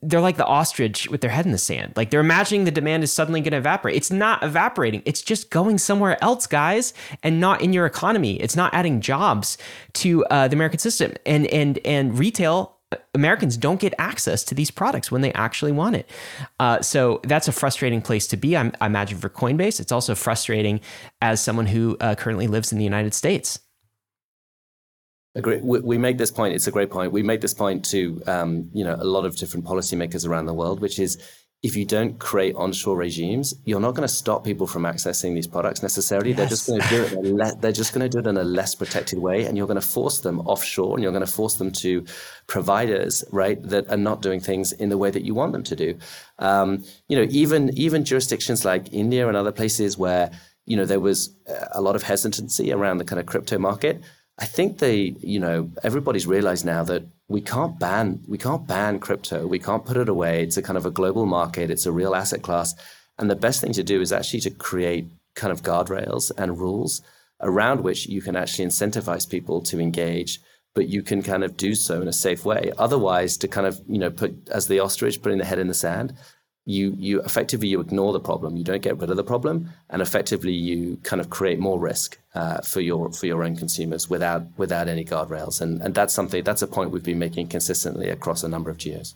they're 0.00 0.22
like 0.22 0.38
the 0.38 0.46
ostrich 0.46 1.06
with 1.10 1.20
their 1.20 1.30
head 1.30 1.44
in 1.44 1.52
the 1.52 1.58
sand. 1.58 1.92
Like 1.94 2.08
they're 2.08 2.20
imagining 2.20 2.64
the 2.64 2.70
demand 2.70 3.04
is 3.04 3.12
suddenly 3.12 3.42
going 3.42 3.50
to 3.50 3.58
evaporate. 3.58 3.94
It's 3.94 4.10
not 4.10 4.42
evaporating. 4.42 5.02
It's 5.04 5.20
just 5.20 5.50
going 5.50 5.76
somewhere 5.76 6.16
else, 6.24 6.46
guys, 6.46 6.94
and 7.22 7.38
not 7.40 7.60
in 7.60 7.74
your 7.74 7.84
economy. 7.84 8.40
It's 8.40 8.56
not 8.56 8.72
adding 8.72 9.02
jobs 9.02 9.58
to 9.94 10.24
uh, 10.26 10.48
the 10.48 10.56
American 10.56 10.78
system. 10.78 11.12
And 11.26 11.46
and 11.48 11.78
and 11.84 12.18
retail 12.18 12.78
uh, 12.90 12.96
Americans 13.12 13.58
don't 13.58 13.80
get 13.80 13.92
access 13.98 14.44
to 14.44 14.54
these 14.54 14.70
products 14.70 15.12
when 15.12 15.20
they 15.20 15.32
actually 15.34 15.72
want 15.72 15.96
it. 15.96 16.08
Uh, 16.58 16.80
so 16.80 17.20
that's 17.24 17.48
a 17.48 17.52
frustrating 17.52 18.00
place 18.00 18.26
to 18.28 18.38
be. 18.38 18.56
I, 18.56 18.72
I, 18.80 18.86
imagine 18.86 19.18
for 19.18 19.28
Coinbase, 19.28 19.78
it's 19.78 19.92
also 19.92 20.14
frustrating 20.14 20.80
as 21.20 21.42
someone 21.42 21.66
who 21.66 21.98
uh, 22.00 22.14
currently 22.14 22.46
lives 22.46 22.72
in 22.72 22.78
the 22.78 22.84
United 22.84 23.12
States. 23.12 23.60
Agree. 25.36 25.60
We 25.60 25.98
make 25.98 26.16
this 26.16 26.30
point. 26.30 26.54
It's 26.54 26.68
a 26.68 26.70
great 26.70 26.90
point. 26.90 27.10
We 27.10 27.24
make 27.24 27.40
this 27.40 27.54
point 27.54 27.84
to 27.86 28.22
um, 28.28 28.70
you 28.72 28.84
know 28.84 28.94
a 28.94 29.04
lot 29.04 29.24
of 29.24 29.36
different 29.36 29.66
policymakers 29.66 30.28
around 30.28 30.46
the 30.46 30.54
world, 30.54 30.80
which 30.80 31.00
is 31.00 31.18
if 31.64 31.74
you 31.74 31.86
don't 31.86 32.18
create 32.18 32.54
onshore 32.56 32.94
regimes, 32.94 33.54
you're 33.64 33.80
not 33.80 33.94
going 33.94 34.06
to 34.06 34.14
stop 34.14 34.44
people 34.44 34.66
from 34.66 34.82
accessing 34.82 35.34
these 35.34 35.46
products 35.46 35.82
necessarily. 35.82 36.32
Yes. 36.32 36.36
They're 36.36 36.46
just 36.46 36.66
going 36.68 36.80
to 36.82 36.88
do 36.88 37.02
it. 37.02 37.34
Le- 37.34 37.56
they're 37.56 37.72
just 37.72 37.94
going 37.94 38.08
to 38.08 38.08
do 38.08 38.18
it 38.18 38.30
in 38.30 38.36
a 38.36 38.44
less 38.44 38.74
protected 38.74 39.18
way, 39.18 39.46
and 39.46 39.56
you're 39.56 39.66
going 39.66 39.80
to 39.80 39.86
force 39.86 40.20
them 40.20 40.40
offshore, 40.40 40.94
and 40.94 41.02
you're 41.02 41.10
going 41.10 41.24
to 41.24 41.32
force 41.32 41.54
them 41.54 41.72
to 41.72 42.04
providers, 42.46 43.24
right, 43.32 43.60
that 43.62 43.90
are 43.90 43.96
not 43.96 44.20
doing 44.20 44.40
things 44.40 44.72
in 44.72 44.90
the 44.90 44.98
way 44.98 45.10
that 45.10 45.24
you 45.24 45.34
want 45.34 45.52
them 45.52 45.64
to 45.64 45.74
do. 45.74 45.98
Um, 46.38 46.84
you 47.08 47.16
know, 47.16 47.26
even 47.30 47.76
even 47.76 48.04
jurisdictions 48.04 48.64
like 48.64 48.92
India 48.92 49.26
and 49.26 49.36
other 49.36 49.52
places 49.52 49.96
where 49.96 50.30
you 50.66 50.76
know 50.76 50.84
there 50.84 51.00
was 51.00 51.34
a 51.72 51.80
lot 51.80 51.96
of 51.96 52.02
hesitancy 52.02 52.72
around 52.72 52.98
the 52.98 53.04
kind 53.04 53.18
of 53.18 53.26
crypto 53.26 53.58
market 53.58 54.02
I 54.38 54.46
think 54.46 54.78
they, 54.78 55.14
you 55.20 55.38
know, 55.38 55.70
everybody's 55.82 56.26
realized 56.26 56.64
now 56.64 56.82
that 56.84 57.04
we 57.28 57.40
can't 57.40 57.78
ban 57.78 58.20
we 58.28 58.38
can't 58.38 58.66
ban 58.66 58.98
crypto. 58.98 59.46
We 59.46 59.58
can't 59.58 59.84
put 59.84 59.96
it 59.96 60.08
away. 60.08 60.42
It's 60.42 60.56
a 60.56 60.62
kind 60.62 60.76
of 60.76 60.86
a 60.86 60.90
global 60.90 61.26
market. 61.26 61.70
It's 61.70 61.86
a 61.86 61.92
real 61.92 62.14
asset 62.14 62.42
class. 62.42 62.74
And 63.18 63.30
the 63.30 63.36
best 63.36 63.60
thing 63.60 63.72
to 63.74 63.84
do 63.84 64.00
is 64.00 64.12
actually 64.12 64.40
to 64.40 64.50
create 64.50 65.06
kind 65.36 65.52
of 65.52 65.62
guardrails 65.62 66.32
and 66.36 66.58
rules 66.58 67.02
around 67.40 67.82
which 67.82 68.06
you 68.06 68.22
can 68.22 68.36
actually 68.36 68.66
incentivize 68.66 69.28
people 69.28 69.60
to 69.60 69.80
engage, 69.80 70.40
but 70.74 70.88
you 70.88 71.02
can 71.02 71.22
kind 71.22 71.44
of 71.44 71.56
do 71.56 71.74
so 71.74 72.00
in 72.00 72.08
a 72.08 72.12
safe 72.12 72.44
way. 72.44 72.72
Otherwise, 72.78 73.36
to 73.36 73.48
kind 73.48 73.66
of, 73.66 73.80
you 73.88 73.98
know, 73.98 74.10
put 74.10 74.48
as 74.48 74.66
the 74.66 74.80
ostrich 74.80 75.22
putting 75.22 75.38
the 75.38 75.44
head 75.44 75.58
in 75.58 75.68
the 75.68 75.74
sand, 75.74 76.14
you 76.66 76.94
you 76.98 77.20
effectively 77.22 77.68
you 77.68 77.80
ignore 77.80 78.12
the 78.12 78.20
problem. 78.20 78.56
You 78.56 78.64
don't 78.64 78.82
get 78.82 78.98
rid 78.98 79.10
of 79.10 79.16
the 79.16 79.24
problem, 79.24 79.70
and 79.90 80.00
effectively 80.00 80.52
you 80.52 80.98
kind 81.02 81.20
of 81.20 81.28
create 81.30 81.58
more 81.58 81.78
risk 81.78 82.18
uh, 82.34 82.60
for 82.62 82.80
your 82.80 83.12
for 83.12 83.26
your 83.26 83.44
own 83.44 83.56
consumers 83.56 84.08
without 84.08 84.46
without 84.56 84.88
any 84.88 85.04
guardrails. 85.04 85.60
And 85.60 85.82
and 85.82 85.94
that's 85.94 86.14
something 86.14 86.42
that's 86.42 86.62
a 86.62 86.66
point 86.66 86.90
we've 86.90 87.02
been 87.02 87.18
making 87.18 87.48
consistently 87.48 88.08
across 88.08 88.42
a 88.42 88.48
number 88.48 88.70
of 88.70 88.78
geos. 88.78 89.14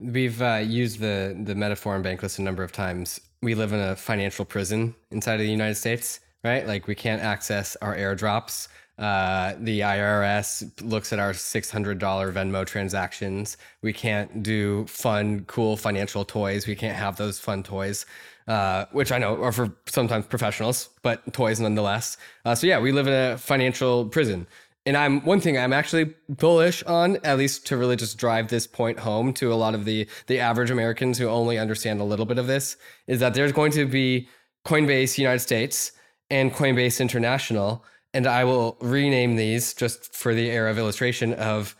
We've 0.00 0.42
uh, 0.42 0.62
used 0.64 0.98
the 0.98 1.36
the 1.40 1.54
metaphor 1.54 1.94
in 1.94 2.02
Bankless 2.02 2.38
a 2.38 2.42
number 2.42 2.64
of 2.64 2.72
times. 2.72 3.20
We 3.42 3.54
live 3.54 3.72
in 3.72 3.80
a 3.80 3.94
financial 3.94 4.44
prison 4.44 4.94
inside 5.10 5.34
of 5.34 5.40
the 5.40 5.50
United 5.50 5.76
States, 5.76 6.20
right? 6.42 6.66
Like 6.66 6.88
we 6.88 6.94
can't 6.94 7.22
access 7.22 7.76
our 7.80 7.94
airdrops. 7.96 8.68
Uh, 9.00 9.54
the 9.58 9.80
IRS 9.80 10.70
looks 10.82 11.10
at 11.10 11.18
our 11.18 11.32
$600 11.32 11.98
Venmo 11.98 12.66
transactions. 12.66 13.56
We 13.80 13.94
can't 13.94 14.42
do 14.42 14.84
fun, 14.86 15.44
cool 15.46 15.78
financial 15.78 16.22
toys. 16.26 16.66
We 16.66 16.74
can't 16.74 16.96
have 16.96 17.16
those 17.16 17.38
fun 17.38 17.62
toys, 17.62 18.04
uh, 18.46 18.84
which 18.92 19.10
I 19.10 19.16
know 19.16 19.42
are 19.42 19.52
for 19.52 19.72
sometimes 19.86 20.26
professionals, 20.26 20.90
but 21.00 21.32
toys 21.32 21.60
nonetheless. 21.60 22.18
Uh, 22.44 22.54
so, 22.54 22.66
yeah, 22.66 22.78
we 22.78 22.92
live 22.92 23.06
in 23.06 23.14
a 23.14 23.38
financial 23.38 24.04
prison. 24.04 24.46
And 24.84 24.98
I'm 24.98 25.22
one 25.22 25.40
thing 25.40 25.56
I'm 25.56 25.72
actually 25.72 26.14
bullish 26.28 26.82
on, 26.82 27.16
at 27.24 27.38
least 27.38 27.66
to 27.68 27.78
really 27.78 27.96
just 27.96 28.18
drive 28.18 28.48
this 28.48 28.66
point 28.66 28.98
home 28.98 29.32
to 29.34 29.52
a 29.52 29.54
lot 29.54 29.74
of 29.74 29.84
the 29.84 30.06
the 30.26 30.40
average 30.40 30.70
Americans 30.70 31.18
who 31.18 31.26
only 31.28 31.58
understand 31.58 32.00
a 32.00 32.04
little 32.04 32.26
bit 32.26 32.38
of 32.38 32.46
this, 32.46 32.76
is 33.06 33.20
that 33.20 33.34
there's 33.34 33.52
going 33.52 33.72
to 33.72 33.86
be 33.86 34.28
Coinbase 34.66 35.18
United 35.18 35.40
States 35.40 35.92
and 36.30 36.52
Coinbase 36.52 37.00
International 37.00 37.84
and 38.12 38.26
I 38.26 38.44
will 38.44 38.76
rename 38.80 39.36
these 39.36 39.74
just 39.74 40.14
for 40.14 40.34
the 40.34 40.50
era 40.50 40.70
of 40.70 40.78
illustration 40.78 41.34
of 41.34 41.76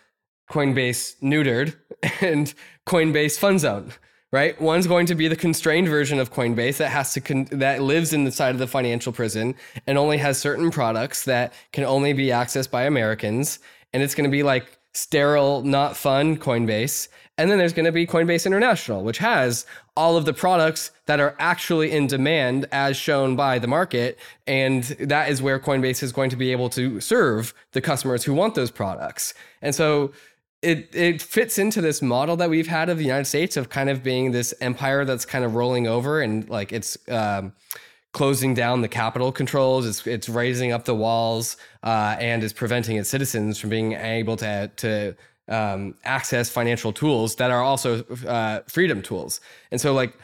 Coinbase 0.51 1.17
neutered 1.21 1.77
and 2.21 2.53
Coinbase 2.87 3.39
fun 3.39 3.59
zone. 3.59 3.93
Right, 4.33 4.61
one's 4.61 4.87
going 4.87 5.07
to 5.07 5.17
be 5.17 5.27
the 5.27 5.35
constrained 5.35 5.89
version 5.89 6.21
of 6.21 6.33
Coinbase 6.33 6.77
that 6.77 6.91
has 6.91 7.13
to 7.15 7.21
con- 7.21 7.49
that 7.51 7.83
lives 7.83 8.13
in 8.13 8.23
the 8.23 8.31
side 8.31 8.55
of 8.55 8.61
the 8.61 8.69
financial 8.69 9.13
prison 9.13 9.57
and 9.89 9.99
only 9.99 10.19
has 10.19 10.39
certain 10.39 10.71
products 10.71 11.25
that 11.25 11.53
can 11.73 11.83
only 11.83 12.13
be 12.13 12.27
accessed 12.27 12.71
by 12.71 12.85
Americans, 12.85 13.59
and 13.93 14.05
it's 14.05 14.15
going 14.15 14.31
to 14.31 14.31
be 14.31 14.45
like 14.45 14.79
sterile, 14.95 15.63
not 15.63 15.97
fun 15.97 16.37
Coinbase. 16.37 17.09
And 17.41 17.51
then 17.51 17.57
there's 17.57 17.73
going 17.73 17.87
to 17.87 17.93
be 17.93 18.07
Coinbase 18.07 18.45
International, 18.45 19.03
which 19.03 19.17
has 19.17 19.65
all 19.97 20.19
of 20.19 20.27
the 20.27 20.35
products 20.35 20.91
that 21.07 21.21
are 21.21 21.35
actually 21.39 21.91
in 21.91 22.07
demand 22.07 22.67
as 22.71 22.99
shown 22.99 23.35
by 23.35 23.59
the 23.59 23.67
market. 23.67 24.19
And 24.47 24.85
that 24.85 25.31
is 25.31 25.41
where 25.41 25.59
Coinbase 25.59 26.03
is 26.03 26.13
going 26.13 26.29
to 26.29 26.37
be 26.37 26.53
able 26.53 26.69
to 26.69 27.01
serve 27.01 27.55
the 27.73 27.81
customers 27.81 28.25
who 28.25 28.35
want 28.35 28.57
those 28.57 28.71
products. 28.71 29.33
And 29.63 29.75
so 29.75 30.13
it, 30.61 30.95
it 30.95 31.23
fits 31.23 31.57
into 31.57 31.81
this 31.81 32.03
model 32.03 32.37
that 32.37 32.51
we've 32.51 32.67
had 32.67 32.91
of 32.91 32.99
the 32.99 33.05
United 33.05 33.25
States 33.25 33.57
of 33.57 33.71
kind 33.71 33.89
of 33.89 34.03
being 34.03 34.33
this 34.33 34.53
empire 34.61 35.07
that's 35.07 35.25
kind 35.25 35.43
of 35.43 35.55
rolling 35.55 35.87
over 35.87 36.21
and 36.21 36.47
like 36.51 36.75
it's, 36.75 36.99
um, 37.09 37.55
closing 38.13 38.55
down 38.55 38.83
the 38.83 38.89
capital 38.89 39.31
controls. 39.33 39.87
It's 39.87 40.07
it's 40.07 40.29
raising 40.29 40.73
up 40.73 40.85
the 40.85 40.95
walls 40.95 41.57
uh, 41.85 42.17
and 42.19 42.43
is 42.43 42.53
preventing 42.53 42.97
its 42.97 43.09
citizens 43.09 43.59
from 43.59 43.71
being 43.71 43.93
able 43.93 44.37
to 44.39 44.69
to 44.79 45.17
um, 45.51 45.95
access 46.05 46.49
financial 46.49 46.93
tools 46.93 47.37
that 47.37 47.51
are 47.51 47.63
also 47.63 48.05
uh, 48.27 48.61
freedom 48.69 49.03
tools. 49.03 49.41
And 49.71 49.81
so 49.81 49.93
like. 49.93 50.15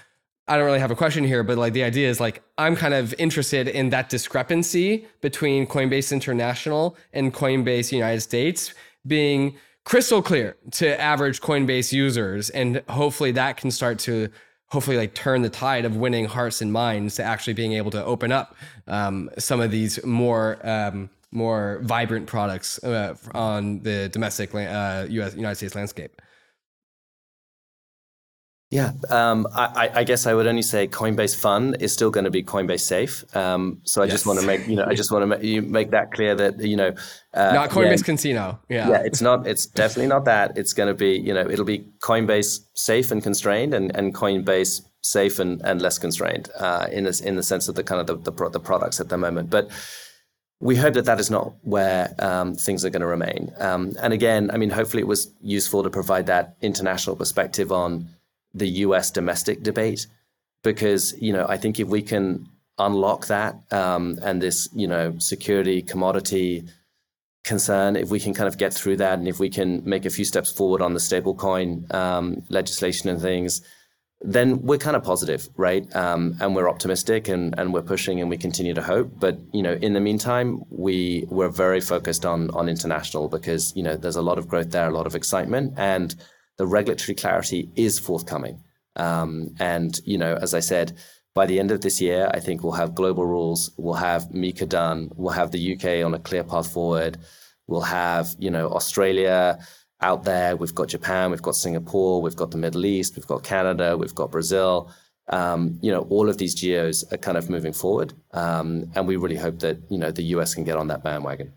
I 0.49 0.57
don't 0.57 0.65
really 0.65 0.79
have 0.79 0.93
a 0.93 0.95
question 0.95 1.25
here, 1.25 1.43
but 1.43 1.59
like 1.59 1.73
the 1.73 1.83
idea 1.83 2.09
is 2.09 2.21
like 2.21 2.41
I'm 2.57 2.77
kind 2.77 2.95
of 2.95 3.13
interested 3.19 3.67
in 3.67 3.91
that 3.91 4.09
discrepancy 4.09 5.05
between 5.21 5.67
Coinbase 5.67 6.13
International 6.13 6.97
and 7.13 7.35
Coinbase 7.35 7.91
United 7.91 8.21
States 8.21 8.73
being 9.05 9.57
crystal 9.83 10.23
clear 10.23 10.57
to 10.73 11.01
average 11.01 11.41
Coinbase 11.41 11.93
users, 11.93 12.51
and 12.51 12.81
hopefully 12.89 13.33
that 13.33 13.57
can 13.57 13.73
start 13.73 13.99
to 14.01 14.29
hopefully 14.69 14.97
like 14.97 15.15
turn 15.15 15.43
the 15.43 15.49
tide 15.49 15.85
of 15.85 15.97
winning 15.97 16.27
hearts 16.27 16.61
and 16.61 16.73
minds 16.73 17.17
to 17.17 17.25
actually 17.25 17.55
being 17.55 17.73
able 17.73 17.91
to 17.91 18.05
open 18.05 18.33
up 18.33 18.55
um, 18.89 19.31
some 19.39 19.61
of 19.61 19.71
these 19.71 20.05
more 20.05 20.59
um, 20.63 21.09
more 21.37 21.81
vibrant 21.83 22.27
products 22.27 22.83
uh, 22.83 23.15
on 23.35 23.81
the 23.83 24.09
domestic 24.09 24.55
uh, 24.55 25.07
U.S. 25.09 25.37
United 25.37 25.57
States 25.57 25.75
landscape. 25.75 26.21
Yeah, 28.71 28.93
um, 29.11 29.47
I, 29.55 29.91
I, 29.95 30.03
guess 30.03 30.27
I 30.27 30.35
would 30.35 30.49
only 30.49 30.63
say 30.63 30.89
Coinbase 30.89 31.37
Fun 31.37 31.77
is 31.79 31.93
still 31.93 32.11
going 32.11 32.25
to 32.25 32.33
be 32.33 32.43
Coinbase 32.43 32.81
Safe. 32.81 33.25
Um, 33.37 33.81
so 33.85 34.03
I 34.03 34.07
yes. 34.07 34.15
just 34.15 34.27
want 34.27 34.41
to 34.41 34.47
make 34.47 34.67
you 34.67 34.75
know 34.75 34.85
I 34.85 34.95
just 34.95 35.13
want 35.13 35.23
to 35.23 35.27
make, 35.29 35.43
you 35.45 35.63
make 35.63 35.93
that 35.93 36.11
clear 36.11 36.35
that 36.35 36.59
you 36.59 36.77
know 36.77 36.93
uh, 37.33 37.53
not 37.53 37.71
Coinbase 37.71 38.01
yeah, 38.01 38.05
Casino. 38.05 38.61
Yeah, 38.69 38.89
yeah, 38.89 39.03
it's 39.05 39.23
not. 39.23 39.47
It's 39.47 39.67
definitely 39.67 40.09
not 40.09 40.25
that. 40.25 40.59
It's 40.59 40.73
going 40.73 40.89
to 40.89 40.95
be 40.95 41.13
you 41.17 41.33
know 41.33 41.49
it'll 41.49 41.65
be 41.65 41.87
Coinbase 42.01 42.67
Safe 42.75 43.13
and 43.13 43.23
constrained, 43.23 43.73
and, 43.73 43.95
and 43.95 44.13
Coinbase 44.13 44.83
Safe 45.01 45.39
and, 45.39 45.63
and 45.65 45.81
less 45.81 45.97
constrained 45.97 46.51
uh, 46.59 46.89
in 46.91 47.05
this 47.05 47.21
in 47.21 47.37
the 47.37 47.45
sense 47.45 47.69
of 47.69 47.77
the 47.77 47.85
kind 47.85 48.01
of 48.01 48.25
the, 48.25 48.33
the, 48.33 48.51
the 48.51 48.61
products 48.61 48.99
at 48.99 49.11
the 49.11 49.17
moment, 49.17 49.49
but 49.49 49.71
we 50.61 50.77
hope 50.77 50.95
that 50.95 51.05
that 51.05 51.21
is 51.21 51.31
not 51.31 51.53
where 51.63 52.15
um, 52.19 52.55
things 52.55 52.85
are 52.85 52.91
going 52.91 53.03
to 53.03 53.07
remain. 53.07 53.53
Um, 53.59 53.93
and 54.01 54.13
again, 54.13 54.51
I 54.51 54.57
mean, 54.57 54.71
hopefully 54.71 55.03
it 55.03 55.07
was 55.07 55.31
useful 55.43 55.83
to 55.83 55.91
provide 55.91 56.27
that 56.27 56.57
international 56.63 57.17
perspective 57.17 57.71
on 57.71 58.09
the 58.55 58.69
US 58.69 59.11
domestic 59.11 59.63
debate 59.63 60.07
because 60.63 61.15
you 61.21 61.33
know 61.33 61.47
I 61.49 61.59
think 61.59 61.79
if 61.79 61.89
we 61.89 62.03
can 62.03 62.49
unlock 62.79 63.27
that 63.27 63.55
um, 63.71 64.19
and 64.23 64.43
this 64.43 64.69
you 64.75 64.89
know 64.89 65.15
security 65.19 65.83
commodity 65.83 66.65
concern 67.45 67.95
if 67.95 68.11
we 68.11 68.19
can 68.19 68.35
kind 68.35 68.49
of 68.49 68.59
get 68.59 68.75
through 68.75 68.97
that 68.97 69.19
and 69.19 69.29
if 69.29 69.39
we 69.39 69.49
can 69.49 69.83
make 69.85 70.05
a 70.05 70.11
few 70.11 70.25
steps 70.25 70.51
forward 70.51 70.83
on 70.83 70.95
the 70.95 71.01
stablecoin 71.01 71.93
um, 71.95 72.43
legislation 72.49 73.09
and 73.09 73.21
things 73.21 73.61
then 74.23 74.63
we're 74.63 74.79
kind 74.79 74.97
of 74.97 75.05
positive 75.05 75.49
right 75.57 75.95
um, 75.95 76.35
and 76.41 76.57
we're 76.57 76.69
optimistic 76.71 77.29
and, 77.29 77.55
and 77.59 77.73
we're 77.73 77.83
pushing 77.83 78.21
and 78.21 78.31
we 78.31 78.37
continue 78.37 78.73
to 78.73 78.83
hope 78.83 79.11
but 79.21 79.39
you 79.53 79.63
know 79.63 79.75
in 79.75 79.93
the 79.93 80.01
meantime 80.01 80.63
we 80.71 81.27
we're 81.29 81.51
very 81.51 81.81
focused 81.81 82.25
on 82.25 82.51
on 82.51 82.69
international 82.69 83.29
because 83.29 83.75
you 83.77 83.83
know 83.83 83.97
there's 83.97 84.17
a 84.17 84.23
lot 84.23 84.39
of 84.39 84.49
growth 84.49 84.71
there 84.71 84.89
a 84.89 84.93
lot 84.93 85.07
of 85.07 85.15
excitement 85.15 85.75
and 85.77 86.17
the 86.57 86.67
regulatory 86.67 87.15
clarity 87.15 87.71
is 87.77 87.99
forthcoming. 87.99 88.63
Um, 88.97 89.55
and, 89.59 89.99
you 90.05 90.19
know, 90.19 90.37
as 90.41 90.55
I 90.55 90.61
said, 90.61 90.97
by 91.35 91.47
the 91.47 91.61
end 91.61 91.71
of 91.71 91.83
this 91.83 92.01
year, 92.01 92.31
I 92.33 92.41
think 92.41 92.63
we'll 92.63 92.73
have 92.73 92.95
global 92.95 93.27
rules. 93.27 93.71
We'll 93.77 93.95
have 93.95 94.31
MiCA 94.31 94.69
done. 94.69 95.11
We'll 95.17 95.35
have 95.35 95.51
the 95.51 95.75
UK 95.75 96.05
on 96.05 96.15
a 96.15 96.19
clear 96.19 96.45
path 96.45 96.73
forward. 96.73 97.19
We'll 97.67 97.83
have, 97.83 98.35
you 98.39 98.51
know, 98.51 98.71
Australia 98.71 99.59
out 100.01 100.25
there. 100.25 100.57
We've 100.57 100.75
got 100.75 100.89
Japan. 100.89 101.31
We've 101.31 101.43
got 101.43 101.57
Singapore. 101.57 102.21
We've 102.21 102.37
got 102.37 102.51
the 102.51 102.59
Middle 102.59 102.85
East. 102.85 103.17
We've 103.17 103.27
got 103.27 103.43
Canada. 103.43 103.97
We've 103.97 104.15
got 104.15 104.31
Brazil. 104.31 104.91
Um, 105.29 105.79
you 105.83 105.91
know, 105.91 106.07
all 106.11 106.29
of 106.29 106.39
these 106.39 106.55
geos 106.55 107.05
are 107.13 107.17
kind 107.17 107.37
of 107.37 107.51
moving 107.51 107.73
forward. 107.73 108.13
Um, 108.33 108.91
and 108.95 109.07
we 109.07 109.17
really 109.17 109.37
hope 109.37 109.59
that, 109.61 109.79
you 109.91 109.99
know, 109.99 110.11
the 110.11 110.23
US 110.25 110.55
can 110.55 110.65
get 110.65 110.77
on 110.77 110.89
that 110.89 111.03
bandwagon. 111.03 111.53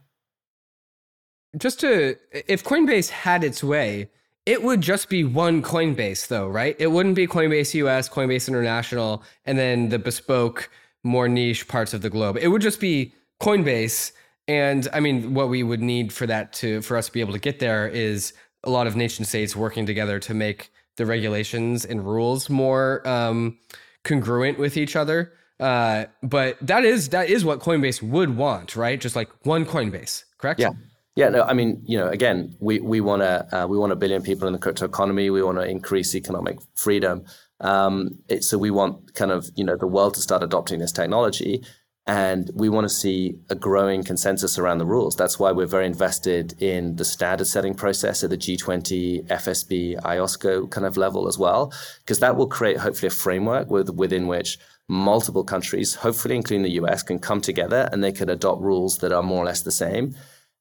Just 1.58 1.80
to, 1.82 2.16
if 2.32 2.64
Coinbase 2.64 3.10
had 3.10 3.44
its 3.44 3.64
way, 3.64 4.10
it 4.46 4.64
would 4.64 4.82
just 4.82 5.10
be 5.10 5.24
one 5.24 5.62
Coinbase, 5.62 6.28
though, 6.28 6.48
right? 6.48 6.76
It 6.80 6.88
wouldn't 6.88 7.16
be 7.16 7.28
Coinbase 7.28 7.74
US, 7.76 8.10
Coinbase 8.10 8.48
International, 8.48 9.24
and 9.46 9.58
then 9.58 9.90
the 9.90 10.00
bespoke, 10.00 10.70
more 11.04 11.28
niche 11.28 11.68
parts 11.68 11.94
of 11.94 12.02
the 12.02 12.10
globe. 12.10 12.38
It 12.38 12.48
would 12.48 12.62
just 12.62 12.80
be 12.80 13.14
Coinbase. 13.42 14.12
And 14.50 14.88
I 14.94 15.00
mean, 15.00 15.36
what 15.36 15.48
we 15.48 15.62
would 15.62 15.80
need 15.80 16.12
for 16.12 16.26
that 16.26 16.54
to 16.54 16.82
for 16.82 16.98
us 16.98 17.06
to 17.06 17.12
be 17.12 17.20
able 17.20 17.34
to 17.34 17.40
get 17.40 17.60
there 17.60 17.88
is 17.88 18.34
a 18.64 18.72
lot 18.72 18.88
of 18.88 18.96
nation 18.96 19.24
states 19.24 19.56
working 19.56 19.86
together 19.86 20.20
to 20.22 20.34
make 20.34 20.72
the 20.98 21.06
regulations 21.06 21.86
and 21.86 22.04
rules 22.04 22.50
more 22.50 23.08
um, 23.08 23.60
congruent 24.04 24.58
with 24.58 24.76
each 24.76 24.96
other. 24.96 25.34
Uh, 25.60 26.06
but 26.24 26.58
that 26.62 26.84
is 26.84 27.10
that 27.10 27.30
is 27.30 27.46
what 27.46 27.60
Coinbase 27.60 28.02
would 28.02 28.36
want, 28.36 28.76
right? 28.76 29.00
Just 29.00 29.16
like 29.16 29.30
one 29.46 29.66
Coinbase, 29.66 30.24
correct? 30.40 30.60
Yeah, 30.60 30.72
yeah, 31.16 31.30
no, 31.30 31.44
I 31.44 31.54
mean, 31.54 31.84
you 31.86 32.00
know, 32.00 32.08
again, 32.08 32.56
we 32.60 32.80
we 32.80 33.02
want 33.02 33.22
to 33.22 33.46
uh, 33.56 33.68
we 33.68 33.78
want 33.78 33.92
a 33.92 33.96
billion 33.96 34.24
people 34.24 34.48
in 34.48 34.54
the 34.54 34.60
crypto 34.60 34.86
economy. 34.86 35.30
We 35.30 35.44
want 35.44 35.60
to 35.60 35.68
increase 35.68 36.16
economic 36.16 36.58
freedom. 36.74 37.24
Um, 37.60 38.18
it, 38.30 38.44
so 38.44 38.58
we 38.58 38.72
want 38.72 39.14
kind 39.14 39.32
of 39.32 39.48
you 39.56 39.64
know 39.64 39.76
the 39.76 39.86
world 39.86 40.16
to 40.16 40.22
start 40.22 40.42
adopting 40.42 40.80
this 40.80 40.92
technology, 40.92 41.64
and 42.10 42.50
we 42.56 42.70
want 42.70 42.86
to 42.86 42.90
see 42.90 43.36
a 43.52 43.56
growing 43.56 44.04
consensus 44.04 44.58
around 44.58 44.80
the 44.80 44.86
rules. 44.86 45.16
That's 45.16 45.38
why 45.38 45.52
we're 45.52 45.68
very 45.68 45.86
invested 45.86 46.60
in 46.60 46.96
the 46.96 47.06
standard 47.06 47.46
setting 47.46 47.76
process 47.76 48.24
at 48.24 48.32
the 48.32 48.38
G20, 48.38 49.28
FSB, 49.28 50.02
IOSCO 50.02 50.72
kind 50.72 50.88
of 50.88 50.98
level 50.98 51.28
as 51.28 51.38
well, 51.38 51.72
because 52.00 52.18
that 52.22 52.36
will 52.36 52.48
create 52.48 52.78
hopefully 52.78 53.10
a 53.10 53.12
framework 53.12 53.70
with, 53.70 53.92
within 53.92 54.26
which 54.26 54.58
multiple 54.88 55.44
countries, 55.44 55.94
hopefully 55.94 56.36
including 56.36 56.64
the 56.64 56.82
US, 56.82 57.04
can 57.04 57.20
come 57.20 57.42
together 57.42 57.88
and 57.92 58.04
they 58.04 58.12
can 58.12 58.28
adopt 58.28 58.60
rules 58.60 58.98
that 58.98 59.12
are 59.12 59.22
more 59.22 59.44
or 59.44 59.46
less 59.46 59.62
the 59.62 59.72
same 59.72 60.16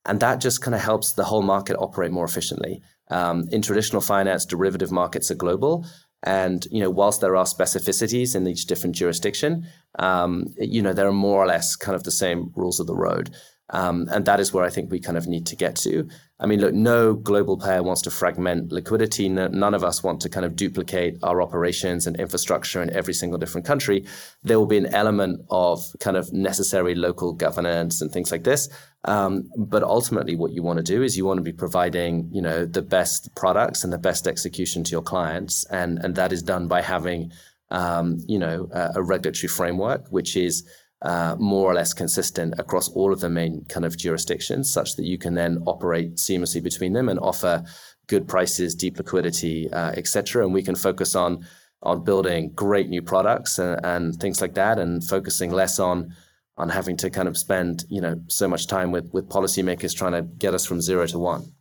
and 0.08 0.20
that 0.20 0.40
just 0.40 0.62
kind 0.62 0.74
of 0.74 0.80
helps 0.80 1.12
the 1.12 1.24
whole 1.24 1.42
market 1.42 1.76
operate 1.78 2.10
more 2.10 2.24
efficiently. 2.24 2.82
Um, 3.10 3.46
in 3.52 3.62
traditional 3.62 4.02
finance, 4.02 4.44
derivative 4.44 4.90
markets 4.90 5.30
are 5.30 5.34
global, 5.34 5.86
and 6.22 6.66
you 6.70 6.80
know, 6.80 6.90
whilst 6.90 7.20
there 7.20 7.36
are 7.36 7.44
specificities 7.44 8.34
in 8.34 8.46
each 8.46 8.66
different 8.66 8.96
jurisdiction, 8.96 9.66
um, 9.98 10.46
you 10.58 10.82
know, 10.82 10.92
there 10.92 11.08
are 11.08 11.12
more 11.12 11.42
or 11.42 11.46
less 11.46 11.76
kind 11.76 11.94
of 11.94 12.04
the 12.04 12.10
same 12.10 12.52
rules 12.56 12.80
of 12.80 12.86
the 12.86 12.96
road. 12.96 13.34
Um, 13.70 14.08
and 14.10 14.24
that 14.24 14.40
is 14.40 14.52
where 14.52 14.64
I 14.64 14.70
think 14.70 14.90
we 14.90 14.98
kind 14.98 15.18
of 15.18 15.26
need 15.26 15.46
to 15.46 15.56
get 15.56 15.76
to. 15.76 16.08
I 16.40 16.46
mean, 16.46 16.60
look, 16.60 16.72
no 16.72 17.14
global 17.14 17.58
player 17.58 17.82
wants 17.82 18.00
to 18.02 18.10
fragment 18.10 18.72
liquidity. 18.72 19.28
No, 19.28 19.48
none 19.48 19.74
of 19.74 19.84
us 19.84 20.02
want 20.02 20.20
to 20.22 20.28
kind 20.28 20.46
of 20.46 20.56
duplicate 20.56 21.18
our 21.22 21.42
operations 21.42 22.06
and 22.06 22.18
infrastructure 22.18 22.80
in 22.80 22.90
every 22.94 23.12
single 23.12 23.38
different 23.38 23.66
country. 23.66 24.06
There 24.42 24.58
will 24.58 24.66
be 24.66 24.78
an 24.78 24.94
element 24.94 25.42
of 25.50 25.84
kind 26.00 26.16
of 26.16 26.32
necessary 26.32 26.94
local 26.94 27.32
governance 27.32 28.00
and 28.00 28.10
things 28.10 28.30
like 28.30 28.44
this. 28.44 28.68
Um, 29.04 29.50
but 29.56 29.82
ultimately, 29.82 30.36
what 30.36 30.52
you 30.52 30.62
want 30.62 30.78
to 30.78 30.82
do 30.82 31.02
is 31.02 31.16
you 31.16 31.26
want 31.26 31.38
to 31.38 31.42
be 31.42 31.52
providing, 31.52 32.30
you 32.32 32.42
know, 32.42 32.64
the 32.64 32.82
best 32.82 33.34
products 33.34 33.84
and 33.84 33.92
the 33.92 33.98
best 33.98 34.26
execution 34.26 34.82
to 34.84 34.92
your 34.92 35.02
clients, 35.02 35.64
and 35.66 35.98
and 35.98 36.14
that 36.16 36.32
is 36.32 36.42
done 36.42 36.68
by 36.68 36.82
having, 36.82 37.32
um, 37.70 38.18
you 38.26 38.38
know, 38.38 38.68
a, 38.72 38.92
a 38.96 39.02
regulatory 39.02 39.48
framework 39.48 40.06
which 40.10 40.36
is 40.36 40.64
uh, 41.02 41.36
more 41.38 41.70
or 41.70 41.74
less 41.74 41.92
consistent 41.92 42.54
across 42.58 42.88
all 42.90 43.12
of 43.12 43.20
the 43.20 43.28
main 43.28 43.64
kind 43.68 43.86
of 43.86 43.96
jurisdictions, 43.96 44.72
such 44.72 44.96
that 44.96 45.04
you 45.04 45.18
can 45.18 45.34
then 45.34 45.62
operate 45.66 46.16
seamlessly 46.16 46.62
between 46.62 46.92
them 46.92 47.08
and 47.08 47.20
offer 47.20 47.62
good 48.08 48.26
prices, 48.26 48.74
deep 48.74 48.98
liquidity, 48.98 49.70
uh, 49.72 49.90
etc. 49.90 50.44
And 50.44 50.52
we 50.52 50.62
can 50.62 50.74
focus 50.74 51.14
on 51.14 51.46
on 51.82 52.02
building 52.02 52.50
great 52.54 52.88
new 52.88 53.00
products 53.00 53.60
and, 53.60 53.78
and, 53.84 54.16
things 54.16 54.40
like 54.40 54.54
that, 54.54 54.80
and 54.80 55.04
focusing 55.04 55.52
less 55.52 55.78
on 55.78 56.12
on 56.56 56.68
having 56.68 56.96
to 56.96 57.08
kind 57.08 57.28
of 57.28 57.38
spend 57.38 57.84
you 57.88 58.00
know 58.00 58.20
so 58.26 58.48
much 58.48 58.66
time 58.66 58.90
with 58.90 59.08
with 59.12 59.28
policymakers 59.28 59.96
trying 59.96 60.12
to 60.12 60.22
get 60.22 60.54
us 60.54 60.66
from 60.66 60.80
zero 60.80 61.06
to 61.06 61.18
one. 61.18 61.52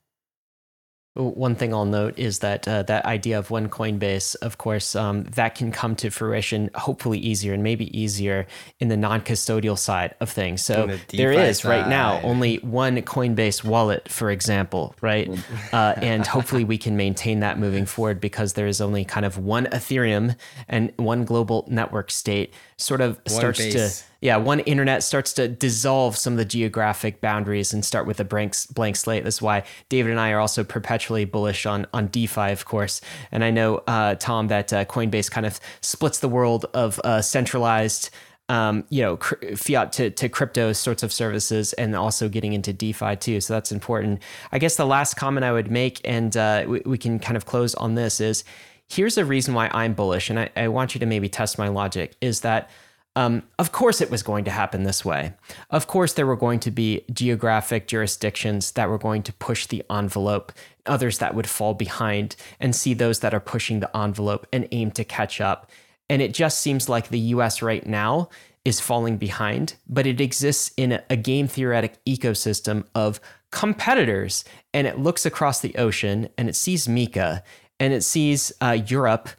One 1.17 1.55
thing 1.55 1.73
I'll 1.73 1.85
note 1.85 2.17
is 2.17 2.39
that 2.39 2.67
uh, 2.67 2.83
that 2.83 3.05
idea 3.05 3.39
of 3.39 3.49
one 3.49 3.69
Coinbase, 3.69 4.35
of 4.41 4.57
course, 4.57 4.95
um, 4.95 5.23
that 5.23 5.55
can 5.55 5.71
come 5.71 5.95
to 5.97 6.09
fruition 6.09 6.69
hopefully 6.75 7.17
easier 7.17 7.53
and 7.53 7.63
maybe 7.63 7.97
easier 7.97 8.45
in 8.79 8.87
the 8.89 8.97
non-custodial 8.97 9.77
side 9.77 10.15
of 10.19 10.29
things. 10.29 10.61
So 10.61 10.87
the 11.07 11.17
there 11.17 11.31
is 11.31 11.59
side. 11.59 11.69
right 11.69 11.87
now 11.87 12.21
only 12.21 12.57
one 12.57 12.97
Coinbase 13.01 13.63
wallet, 13.63 14.09
for 14.09 14.29
example, 14.31 14.95
right? 15.01 15.27
Uh, 15.73 15.93
and 15.97 16.25
hopefully 16.25 16.63
we 16.63 16.77
can 16.77 16.95
maintain 16.95 17.39
that 17.41 17.59
moving 17.59 17.85
forward 17.85 18.21
because 18.21 18.53
there 18.53 18.67
is 18.67 18.79
only 18.79 19.03
kind 19.03 19.25
of 19.25 19.37
one 19.37 19.65
Ethereum 19.65 20.35
and 20.67 20.93
one 20.97 21.25
global 21.25 21.65
network 21.67 22.09
state 22.09 22.53
sort 22.77 23.01
of 23.01 23.19
one 23.25 23.35
starts 23.35 23.59
base. 23.59 24.01
to 24.01 24.07
yeah, 24.21 24.37
one 24.37 24.61
internet 24.61 25.03
starts 25.03 25.33
to 25.33 25.47
dissolve 25.47 26.17
some 26.17 26.33
of 26.33 26.37
the 26.37 26.45
geographic 26.45 27.21
boundaries 27.21 27.71
and 27.73 27.85
start 27.85 28.07
with 28.07 28.19
a 28.19 28.23
blank 28.23 28.55
blank 28.73 28.95
slate. 28.95 29.23
That's 29.23 29.41
why 29.41 29.63
David 29.89 30.11
and 30.11 30.19
I 30.19 30.31
are 30.31 30.39
also 30.39 30.63
perpetually 30.63 31.25
bullish 31.25 31.65
on 31.65 31.85
on 31.93 32.07
DeFi, 32.07 32.51
of 32.51 32.65
course. 32.65 33.01
And 33.31 33.43
I 33.43 33.51
know 33.51 33.83
uh, 33.87 34.15
Tom 34.15 34.47
that 34.47 34.73
uh, 34.73 34.85
Coinbase 34.85 35.29
kind 35.29 35.45
of 35.45 35.59
splits 35.81 36.19
the 36.19 36.29
world 36.29 36.65
of 36.73 36.99
uh, 37.03 37.21
centralized. 37.21 38.09
Um, 38.49 38.85
you 38.87 39.01
know, 39.01 39.17
cr- 39.17 39.57
fiat 39.57 39.91
to, 39.93 40.09
to 40.09 40.29
crypto 40.29 40.71
sorts 40.71 41.03
of 41.03 41.11
services 41.11 41.73
and 41.73 41.93
also 41.93 42.29
getting 42.29 42.53
into 42.53 42.71
DeFi 42.71 43.17
too. 43.17 43.41
So 43.41 43.53
that's 43.53 43.73
important. 43.73 44.21
I 44.53 44.57
guess 44.57 44.77
the 44.77 44.85
last 44.85 45.15
comment 45.15 45.43
I 45.43 45.51
would 45.51 45.69
make, 45.69 45.99
and 46.05 46.37
uh, 46.37 46.63
we, 46.65 46.81
we 46.85 46.97
can 46.97 47.19
kind 47.19 47.35
of 47.35 47.45
close 47.45 47.75
on 47.75 47.95
this, 47.95 48.21
is 48.21 48.45
here's 48.89 49.17
a 49.17 49.25
reason 49.25 49.53
why 49.53 49.69
I'm 49.73 49.93
bullish. 49.93 50.29
And 50.29 50.39
I, 50.39 50.49
I 50.55 50.67
want 50.67 50.95
you 50.95 50.99
to 50.99 51.05
maybe 51.05 51.29
test 51.29 51.57
my 51.57 51.67
logic 51.67 52.15
is 52.21 52.41
that 52.41 52.69
um, 53.17 53.41
of 53.57 53.71
course, 53.71 53.99
it 53.99 54.11
was 54.11 54.21
going 54.21 54.45
to 54.45 54.51
happen 54.51 54.83
this 54.83 55.03
way. 55.03 55.33
Of 55.71 55.87
course, 55.87 56.13
there 56.13 56.27
were 56.27 56.35
going 56.35 56.59
to 56.59 56.69
be 56.69 57.03
geographic 57.11 57.87
jurisdictions 57.87 58.73
that 58.73 58.89
were 58.89 58.99
going 58.99 59.23
to 59.23 59.33
push 59.33 59.65
the 59.65 59.83
envelope, 59.89 60.51
others 60.85 61.17
that 61.17 61.33
would 61.33 61.49
fall 61.49 61.73
behind, 61.73 62.35
and 62.59 62.75
see 62.75 62.93
those 62.93 63.21
that 63.21 63.33
are 63.33 63.39
pushing 63.39 63.79
the 63.79 63.97
envelope 63.97 64.45
and 64.53 64.67
aim 64.71 64.91
to 64.91 65.03
catch 65.03 65.41
up. 65.41 65.71
And 66.11 66.21
it 66.21 66.31
just 66.31 66.59
seems 66.59 66.89
like 66.89 67.09
the 67.09 67.33
US 67.33 67.63
right 67.63 67.87
now 67.87 68.29
is 68.63 68.79
falling 68.79 69.17
behind, 69.17 69.77
but 69.89 70.05
it 70.05 70.21
exists 70.21 70.71
in 70.77 71.01
a 71.09 71.15
game 71.15 71.47
theoretic 71.47 71.97
ecosystem 72.05 72.85
of 72.93 73.19
competitors. 73.51 74.45
And 74.75 74.85
it 74.85 74.99
looks 74.99 75.25
across 75.25 75.59
the 75.59 75.75
ocean 75.75 76.29
and 76.37 76.47
it 76.49 76.55
sees 76.55 76.87
MiCA 76.87 77.41
and 77.79 77.93
it 77.93 78.03
sees 78.03 78.51
uh, 78.61 78.77
Europe 78.87 79.29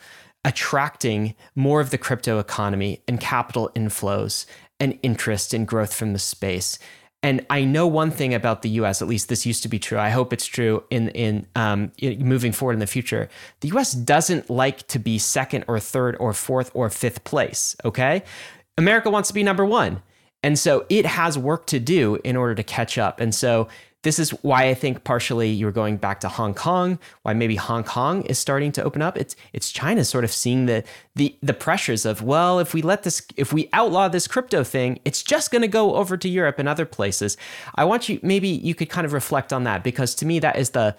attracting 0.45 1.34
more 1.55 1.80
of 1.80 1.91
the 1.91 1.99
crypto 1.99 2.39
economy 2.39 3.03
and 3.09 3.20
capital 3.20 3.70
inflows 3.74 4.47
and 4.80 4.99
interest 5.03 5.53
and 5.53 5.66
growth 5.66 5.93
from 5.93 6.12
the 6.12 6.18
space. 6.18 6.78
And 7.22 7.45
I 7.51 7.64
know 7.64 7.86
one 7.86 8.12
thing 8.12 8.32
about 8.32 8.62
the 8.62 8.68
U.S. 8.70 9.03
At 9.03 9.09
least 9.09 9.28
this 9.28 9.45
used 9.45 9.64
to 9.64 9.68
be 9.68 9.80
true. 9.80 9.99
I 9.99 10.11
hope 10.11 10.32
it's 10.32 10.47
true 10.47 10.84
in 10.89 11.09
in, 11.11 11.47
um, 11.57 11.91
moving 12.01 12.53
forward 12.53 12.74
in 12.74 12.78
the 12.78 12.86
future. 12.86 13.28
The 13.61 13.68
U.S. 13.68 13.93
doesn't 13.93 14.49
like 14.49 14.86
to 14.89 15.01
be 15.01 15.18
second 15.18 15.64
or 15.66 15.80
third 15.80 16.16
or 16.20 16.32
fourth 16.32 16.70
or 16.74 16.89
fifth 16.91 17.24
place. 17.24 17.74
Okay, 17.84 18.22
America 18.76 19.11
wants 19.11 19.28
to 19.28 19.34
be 19.34 19.43
number 19.43 19.64
one, 19.64 20.01
and 20.45 20.57
so 20.57 20.86
it 20.89 21.07
has 21.07 21.36
work 21.36 21.66
to 21.66 21.80
do 21.80 22.20
in 22.22 22.36
order 22.36 22.55
to 22.55 22.62
catch 22.62 22.99
up. 22.99 23.18
And 23.18 23.34
so 23.34 23.66
this 24.03 24.18
is 24.18 24.30
why 24.42 24.68
I 24.68 24.74
think 24.74 25.03
partially 25.03 25.49
you're 25.51 25.72
going 25.72 25.96
back 25.96 26.20
to 26.20 26.28
Hong 26.28 26.55
Kong, 26.55 26.99
why 27.22 27.34
maybe 27.34 27.57
Hong 27.57 27.82
Kong 27.82 28.22
is 28.22 28.38
starting 28.38 28.70
to 28.72 28.84
open 28.84 29.03
up. 29.03 29.16
It's 29.16 29.34
it's 29.53 29.72
China 29.72 30.05
sort 30.05 30.24
of 30.24 30.30
seeing 30.30 30.66
the 30.66 30.84
the 31.16 31.36
the 31.42 31.55
pressures 31.55 32.07
of, 32.07 32.22
well, 32.22 32.61
if 32.61 32.74
we 32.74 32.82
let 32.82 33.03
this 33.03 33.22
if 33.36 33.53
we 33.53 33.68
outlaw 33.72 34.09
this 34.09 34.28
crypto 34.28 34.62
thing, 34.62 35.01
it's 35.05 35.22
just 35.22 35.51
going 35.51 35.62
to 35.62 35.68
go 35.68 35.96
over 35.96 36.16
to 36.16 36.28
Europe 36.28 36.59
and 36.59 36.68
other 36.68 36.86
places. 36.86 37.36
I 37.74 37.84
want 37.84 38.09
you 38.09 38.20
maybe 38.22 38.49
you 38.49 38.74
could 38.74 38.88
kind 38.88 39.05
of 39.05 39.12
reflect 39.12 39.53
on 39.53 39.64
that 39.64 39.82
because 39.82 40.14
to 40.16 40.26
me 40.26 40.38
that 40.38 40.57
is 40.57 40.70
the 40.70 40.96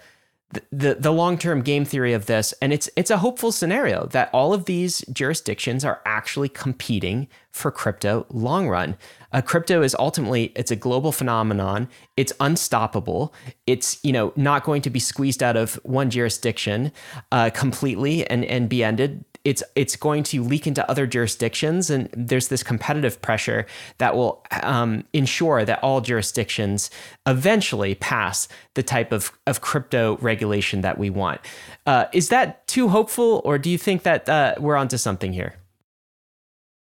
the, 0.72 0.94
the 0.94 1.12
long-term 1.12 1.62
game 1.62 1.84
theory 1.84 2.12
of 2.12 2.26
this 2.26 2.52
and 2.60 2.72
it's 2.72 2.90
it's 2.96 3.10
a 3.10 3.18
hopeful 3.18 3.52
scenario 3.52 4.06
that 4.06 4.30
all 4.32 4.52
of 4.52 4.64
these 4.64 5.00
jurisdictions 5.12 5.84
are 5.84 6.00
actually 6.04 6.48
competing 6.48 7.28
for 7.52 7.70
crypto 7.70 8.26
long 8.30 8.68
run. 8.68 8.96
Uh, 9.32 9.40
crypto 9.40 9.82
is 9.82 9.94
ultimately 9.98 10.52
it's 10.56 10.70
a 10.70 10.76
global 10.76 11.12
phenomenon. 11.12 11.88
It's 12.16 12.32
unstoppable. 12.40 13.32
It's 13.66 14.02
you 14.04 14.12
know 14.12 14.32
not 14.34 14.64
going 14.64 14.82
to 14.82 14.90
be 14.90 14.98
squeezed 14.98 15.42
out 15.42 15.56
of 15.56 15.74
one 15.84 16.10
jurisdiction 16.10 16.92
uh, 17.30 17.50
completely 17.50 18.26
and 18.26 18.44
and 18.44 18.68
be 18.68 18.82
ended 18.82 19.24
it's 19.44 19.62
it's 19.74 19.96
going 19.96 20.22
to 20.24 20.42
leak 20.42 20.66
into 20.66 20.88
other 20.90 21.06
jurisdictions, 21.06 21.90
and 21.90 22.08
there's 22.12 22.48
this 22.48 22.62
competitive 22.62 23.20
pressure 23.22 23.66
that 23.98 24.14
will 24.14 24.44
um, 24.62 25.04
ensure 25.12 25.64
that 25.64 25.82
all 25.82 26.00
jurisdictions 26.00 26.90
eventually 27.26 27.94
pass 27.94 28.48
the 28.74 28.82
type 28.82 29.12
of, 29.12 29.32
of 29.46 29.60
crypto 29.60 30.16
regulation 30.18 30.82
that 30.82 30.98
we 30.98 31.10
want. 31.10 31.40
Uh, 31.86 32.06
is 32.12 32.28
that 32.28 32.66
too 32.66 32.88
hopeful, 32.88 33.40
or 33.44 33.58
do 33.58 33.70
you 33.70 33.78
think 33.78 34.02
that 34.02 34.28
uh, 34.28 34.54
we're 34.58 34.76
onto 34.76 34.96
something 34.96 35.32
here? 35.32 35.54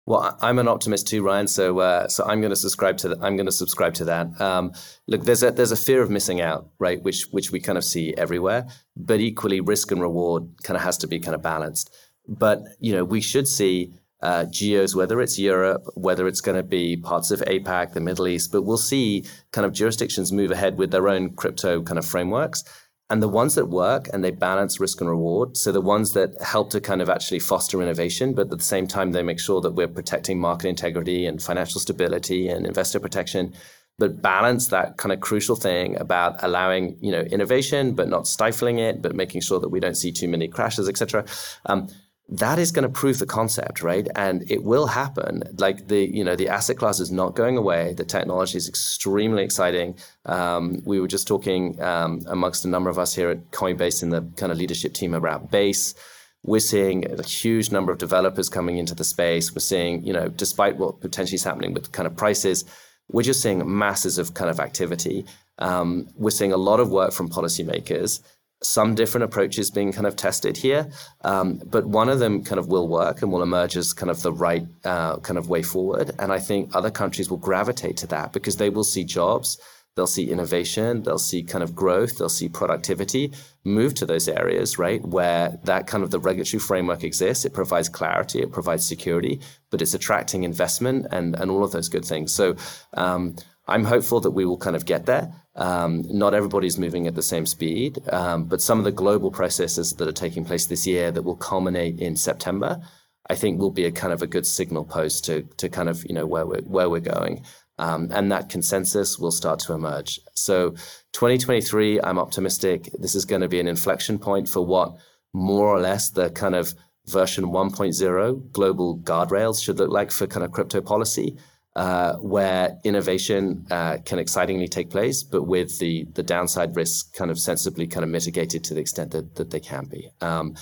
Well, 0.09 0.39
I'm 0.41 0.59
an 0.59 0.69
optimist 0.69 1.07
too, 1.07 1.23
Ryan. 1.23 1.47
So, 1.49 1.81
uh, 1.81 2.09
so 2.09 2.25
I'm 2.25 2.41
going 2.41 2.49
to 2.49 2.57
subscribe 2.57 2.97
to 2.99 3.11
that. 3.11 3.19
I'm 3.21 3.37
going 3.37 3.45
to 3.45 3.53
subscribe 3.53 3.93
to 3.95 4.07
that. 4.07 4.41
Um, 4.41 4.73
look, 5.07 5.25
there's 5.25 5.43
a 5.43 5.51
there's 5.51 5.71
a 5.71 5.77
fear 5.77 6.01
of 6.01 6.09
missing 6.09 6.41
out, 6.41 6.71
right? 6.79 7.03
Which 7.03 7.25
which 7.31 7.53
we 7.53 7.61
kind 7.61 7.77
of 7.77 7.85
see 7.85 8.15
everywhere. 8.17 8.67
But 8.97 9.21
equally, 9.21 9.61
risk 9.61 9.91
and 9.91 10.01
reward 10.01 10.49
kind 10.63 10.79
of 10.79 10.83
has 10.83 10.97
to 10.99 11.07
be 11.07 11.21
kind 11.21 11.35
of 11.35 11.43
balanced. 11.43 11.95
But 12.29 12.63
you 12.79 12.93
know, 12.93 13.05
we 13.05 13.21
should 13.21 13.49
see 13.49 13.95
uh, 14.21 14.45
geos, 14.47 14.95
whether 14.95 15.21
it's 15.21 15.39
Europe, 15.39 15.85
whether 15.95 16.27
it's 16.27 16.41
going 16.41 16.57
to 16.57 16.63
be 16.63 16.97
parts 16.97 17.31
of 17.31 17.41
APAC, 17.41 17.93
the 17.93 18.01
Middle 18.01 18.29
East, 18.29 18.51
but 18.51 18.63
we'll 18.63 18.77
see 18.77 19.25
kind 19.53 19.65
of 19.65 19.73
jurisdictions 19.73 20.33
move 20.33 20.51
ahead 20.51 20.77
with 20.77 20.91
their 20.91 21.09
own 21.09 21.35
crypto 21.35 21.83
kind 21.83 21.99
of 21.99 22.07
frameworks. 22.07 22.65
And 23.11 23.23
the 23.23 23.29
ones 23.29 23.55
that 23.55 23.67
work 23.67 24.09
and 24.13 24.23
they 24.23 24.33
balance 24.33 24.81
risk 24.81 25.01
and 25.01 25.09
reward, 25.09 25.57
so 25.57 25.73
the 25.73 25.81
ones 25.81 26.13
that 26.13 26.31
help 26.43 26.69
to 26.71 26.81
kind 26.81 27.01
of 27.01 27.09
actually 27.09 27.39
foster 27.39 27.81
innovation, 27.81 28.35
but 28.35 28.51
at 28.53 28.59
the 28.59 28.65
same 28.65 28.87
time, 28.87 29.13
they 29.13 29.23
make 29.23 29.41
sure 29.41 29.63
that 29.63 29.71
we're 29.71 29.89
protecting 29.89 30.39
market 30.39 30.69
integrity 30.69 31.25
and 31.25 31.43
financial 31.43 31.81
stability 31.81 32.49
and 32.49 32.67
investor 32.67 33.01
protection, 33.01 33.55
but 33.99 34.21
balance 34.21 34.69
that 34.69 34.99
kind 34.99 35.13
of 35.13 35.21
crucial 35.21 35.57
thing 35.57 35.99
about 35.99 36.37
allowing 36.43 36.99
you 37.01 37.11
know 37.11 37.21
innovation, 37.21 37.95
but 37.95 38.09
not 38.09 38.27
stifling 38.27 38.79
it, 38.79 39.01
but 39.01 39.15
making 39.15 39.41
sure 39.41 39.59
that 39.59 39.71
we 39.71 39.81
don't 39.81 39.97
see 39.97 40.13
too 40.13 40.29
many 40.29 40.47
crashes, 40.47 40.87
etc. 40.87 41.25
Um, 41.65 41.89
that 42.29 42.59
is 42.59 42.73
going 42.73 42.83
to 42.83 42.91
prove 42.91 43.19
the 43.19 43.27
concept, 43.27 43.83
right? 43.83 44.07
And 44.15 44.49
it 44.51 44.63
will 44.63 44.87
happen. 44.87 45.43
Like 45.57 45.89
the, 45.89 46.05
you 46.15 46.23
know, 46.23 46.37
the 46.37 46.49
asset 46.49 46.77
class 46.77 47.01
is 47.01 47.11
not 47.11 47.35
going 47.35 47.57
away. 47.57 47.95
The 47.95 48.05
technology 48.05 48.59
is 48.59 48.69
extremely 48.69 49.43
exciting. 49.43 49.97
Um, 50.27 50.83
we 50.85 51.01
were 51.01 51.09
just 51.09 51.27
talking 51.27 51.81
um, 51.81 52.23
amongst 52.27 52.67
a 52.67 52.69
number 52.69 52.91
of 52.91 52.99
us 52.99 53.15
here 53.15 53.31
at 53.31 53.51
Coinbase 53.53 54.03
in 54.03 54.11
the 54.11 54.23
kind 54.37 54.53
of 54.53 54.59
leadership 54.59 54.93
team 54.93 55.15
about 55.15 55.51
Base. 55.51 55.95
We're 56.43 56.61
seeing 56.61 57.11
a 57.11 57.23
huge 57.23 57.73
number 57.73 57.93
of 57.93 57.99
developers 57.99 58.51
coming 58.51 58.77
into 58.77 58.95
the 58.95 59.05
space. 59.05 59.55
We're 59.55 59.61
seeing, 59.61 60.05
you 60.05 60.13
know, 60.13 60.29
despite 60.29 60.77
what 60.77 61.01
potentially 61.01 61.37
is 61.37 61.45
happening 61.45 61.73
with 61.73 61.93
kind 61.93 62.07
of 62.07 62.15
prices, 62.15 62.65
we're 63.11 63.23
just 63.23 63.43
seeing 63.43 63.63
masses 63.79 64.19
of 64.19 64.35
kind 64.35 64.51
of 64.51 64.61
activity. 64.61 65.25
Um, 65.59 66.09
we're 66.15 66.31
seeing 66.31 66.53
a 66.53 66.59
lot 66.59 66.79
of 66.79 66.91
work 66.91 67.13
from 67.13 67.31
policymakers 67.31 68.21
some 68.63 68.95
different 68.95 69.25
approaches 69.25 69.71
being 69.71 69.93
kind 69.93 70.07
of 70.07 70.17
tested 70.17 70.57
here, 70.57 70.91
um, 71.23 71.61
but 71.67 71.87
one 71.87 72.09
of 72.09 72.19
them 72.19 72.43
kind 72.43 72.59
of 72.59 72.67
will 72.69 72.89
work 72.89 73.23
and 73.23 73.31
will 73.31 73.43
emerge 73.43 73.77
as 73.77 73.93
kind 73.93 74.11
of 74.11 74.23
the 74.23 74.33
right 74.33 74.67
uh, 74.85 75.17
kind 75.19 75.39
of 75.39 75.49
way 75.49 75.63
forward. 75.63 76.11
And 76.19 76.33
I 76.33 76.39
think 76.39 76.75
other 76.75 76.91
countries 76.91 77.31
will 77.31 77.39
gravitate 77.39 77.97
to 77.99 78.07
that 78.09 78.33
because 78.33 78.57
they 78.57 78.71
will 78.71 78.85
see 78.85 79.05
jobs, 79.05 79.59
they'll 79.95 80.07
see 80.09 80.31
innovation, 80.31 81.03
they'll 81.03 81.19
see 81.19 81.43
kind 81.43 81.63
of 81.63 81.75
growth, 81.75 82.19
they'll 82.19 82.29
see 82.29 82.49
productivity 82.49 83.33
move 83.65 83.95
to 83.95 84.07
those 84.07 84.29
areas, 84.29 84.79
right, 84.79 85.03
where 85.07 85.59
that 85.65 85.87
kind 85.87 86.03
of 86.03 86.11
the 86.11 86.19
regulatory 86.19 86.61
framework 86.61 87.05
exists. 87.05 87.45
It 87.45 87.53
provides 87.53 87.89
clarity, 87.89 88.41
it 88.41 88.51
provides 88.51 88.87
security, 88.87 89.41
but 89.71 89.83
it's 89.83 89.95
attracting 89.95 90.43
investment 90.43 91.07
and, 91.13 91.37
and 91.37 91.51
all 91.51 91.63
of 91.63 91.73
those 91.73 91.89
good 91.89 92.05
things. 92.05 92.33
So 92.33 92.57
um, 92.95 93.37
I'm 93.69 93.85
hopeful 93.85 94.21
that 94.21 94.31
we 94.31 94.47
will 94.47 94.57
kind 94.57 94.75
of 94.75 94.87
get 94.87 95.07
there. 95.07 95.33
Um, 95.59 96.05
not 96.07 96.35
everybody's 96.35 96.79
moving 96.79 97.09
at 97.09 97.17
the 97.17 97.23
same 97.23 97.45
speed, 97.45 97.99
um, 98.13 98.45
but 98.45 98.63
some 98.63 98.79
of 98.79 98.85
the 98.85 98.93
global 98.93 99.33
processes 99.33 99.93
that 99.95 100.07
are 100.07 100.13
taking 100.13 100.45
place 100.45 100.67
this 100.67 100.87
year 100.87 101.11
that 101.11 101.23
will 101.23 101.37
culminate 101.37 101.99
in 101.99 102.15
September, 102.15 102.81
I 103.29 103.35
think 103.35 103.59
will 103.59 103.73
be 103.73 103.85
a 103.85 103.91
kind 103.91 104.13
of 104.13 104.23
a 104.23 104.29
good 104.29 104.47
signal 104.47 104.85
post 104.85 105.25
to 105.25 105.43
to 105.57 105.69
kind 105.69 105.89
of 105.89 106.05
you 106.07 106.15
know 106.15 106.27
where 106.27 106.47
we're 106.47 106.63
where 106.63 106.89
we're 106.89 107.01
going. 107.01 107.45
Um, 107.81 108.09
and 108.13 108.31
that 108.33 108.49
consensus 108.49 109.19
will 109.19 109.31
start 109.31 109.61
to 109.61 109.73
emerge. 109.73 110.21
So 110.35 110.71
2023, 111.13 112.01
I'm 112.03 112.19
optimistic. 112.19 112.91
This 112.99 113.15
is 113.15 113.25
going 113.25 113.43
to 113.43 113.49
be 113.49 113.61
an 113.61 113.69
inflection 113.69 114.19
point 114.19 114.49
for 114.49 114.65
what 114.65 114.97
more 115.33 115.69
or 115.69 115.81
less 115.81 116.11
the 116.11 116.31
kind 116.31 116.55
of 116.55 116.75
version 117.07 117.47
1.0 117.47 118.53
global 118.53 118.99
guardrails 118.99 119.63
should 119.63 119.79
look 119.79 119.91
like 119.91 120.11
for 120.11 120.27
kind 120.27 120.45
of 120.45 120.53
crypto 120.53 120.81
policy 120.81 121.37
uh, 121.79 122.17
where 122.17 122.77
innovation 122.83 123.65
uh, 123.71 123.99
can 124.05 124.19
excitingly 124.19 124.67
take 124.67 124.91
place, 124.91 125.23
but 125.23 125.45
with 125.45 125.79
the 125.79 126.05
the 126.15 126.25
downside 126.25 126.75
risks 126.75 127.09
kind 127.17 127.31
of 127.31 127.39
sensibly 127.39 127.87
kind 127.87 128.03
of 128.03 128.11
mitigated 128.11 128.65
to 128.65 128.75
the 128.75 128.81
extent 128.81 129.13
that, 129.13 129.37
that 129.37 129.51
they 129.51 129.61
can 129.61 129.85
be. 129.85 130.11
Um, 130.21 130.57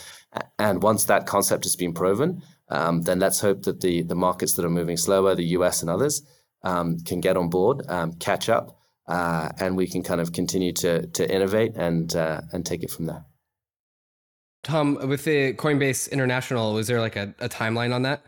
and 0.58 0.82
once 0.82 1.04
that 1.04 1.26
concept 1.26 1.64
has 1.64 1.74
been 1.74 1.94
proven, 1.94 2.42
um, 2.68 3.00
then 3.00 3.18
let's 3.18 3.40
hope 3.40 3.62
that 3.62 3.80
the 3.80 4.02
the 4.02 4.14
markets 4.14 4.56
that 4.56 4.66
are 4.66 4.76
moving 4.80 4.98
slower, 4.98 5.34
the 5.34 5.52
U.S. 5.58 5.80
and 5.80 5.88
others, 5.88 6.20
um, 6.62 6.98
can 6.98 7.22
get 7.22 7.38
on 7.38 7.48
board, 7.48 7.82
um, 7.88 8.12
catch 8.12 8.50
up, 8.50 8.78
uh, 9.08 9.48
and 9.58 9.74
we 9.74 9.86
can 9.86 10.02
kind 10.02 10.20
of 10.20 10.34
continue 10.34 10.74
to 10.74 11.06
to 11.06 11.34
innovate 11.34 11.76
and 11.76 12.14
uh, 12.14 12.42
and 12.52 12.66
take 12.66 12.82
it 12.82 12.90
from 12.90 13.06
there. 13.06 13.24
Tom, 14.64 14.98
with 15.08 15.24
the 15.24 15.54
Coinbase 15.54 16.10
International, 16.10 16.74
was 16.74 16.88
there 16.88 17.00
like 17.00 17.16
a, 17.16 17.34
a 17.38 17.48
timeline 17.48 17.94
on 17.94 18.02
that? 18.02 18.22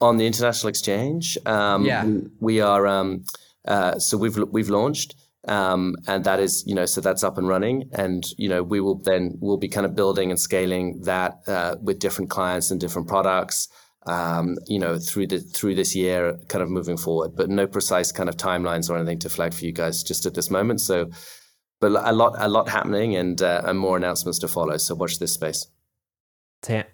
On 0.00 0.16
the 0.16 0.26
international 0.26 0.68
exchange. 0.68 1.38
Um, 1.46 1.84
yeah, 1.84 2.04
we, 2.04 2.22
we 2.40 2.60
are. 2.60 2.86
Um, 2.86 3.24
uh, 3.66 3.98
so 3.98 4.16
we've 4.16 4.36
we've 4.50 4.70
launched, 4.70 5.14
um, 5.48 5.96
and 6.06 6.24
that 6.24 6.40
is 6.40 6.64
you 6.66 6.74
know 6.74 6.86
so 6.86 7.00
that's 7.00 7.24
up 7.24 7.38
and 7.38 7.48
running, 7.48 7.90
and 7.92 8.24
you 8.36 8.48
know 8.48 8.62
we 8.62 8.80
will 8.80 8.96
then 8.96 9.36
we'll 9.40 9.56
be 9.56 9.68
kind 9.68 9.86
of 9.86 9.94
building 9.94 10.30
and 10.30 10.38
scaling 10.38 11.00
that 11.02 11.38
uh, 11.48 11.76
with 11.82 11.98
different 11.98 12.30
clients 12.30 12.70
and 12.70 12.80
different 12.80 13.08
products. 13.08 13.68
Um, 14.06 14.56
you 14.68 14.78
know 14.78 15.00
through 15.00 15.26
the 15.26 15.40
through 15.40 15.74
this 15.74 15.96
year, 15.96 16.38
kind 16.48 16.62
of 16.62 16.70
moving 16.70 16.96
forward, 16.96 17.34
but 17.34 17.50
no 17.50 17.66
precise 17.66 18.12
kind 18.12 18.28
of 18.28 18.36
timelines 18.36 18.88
or 18.88 18.96
anything 18.96 19.18
to 19.20 19.28
flag 19.28 19.52
for 19.52 19.64
you 19.64 19.72
guys 19.72 20.04
just 20.04 20.26
at 20.26 20.34
this 20.34 20.48
moment. 20.48 20.80
So, 20.80 21.10
but 21.80 21.90
a 21.90 22.12
lot 22.12 22.36
a 22.38 22.48
lot 22.48 22.68
happening 22.68 23.16
and 23.16 23.42
uh, 23.42 23.62
and 23.64 23.78
more 23.78 23.96
announcements 23.96 24.38
to 24.40 24.48
follow. 24.48 24.76
So 24.76 24.94
watch 24.94 25.18
this 25.18 25.32
space. 25.32 25.66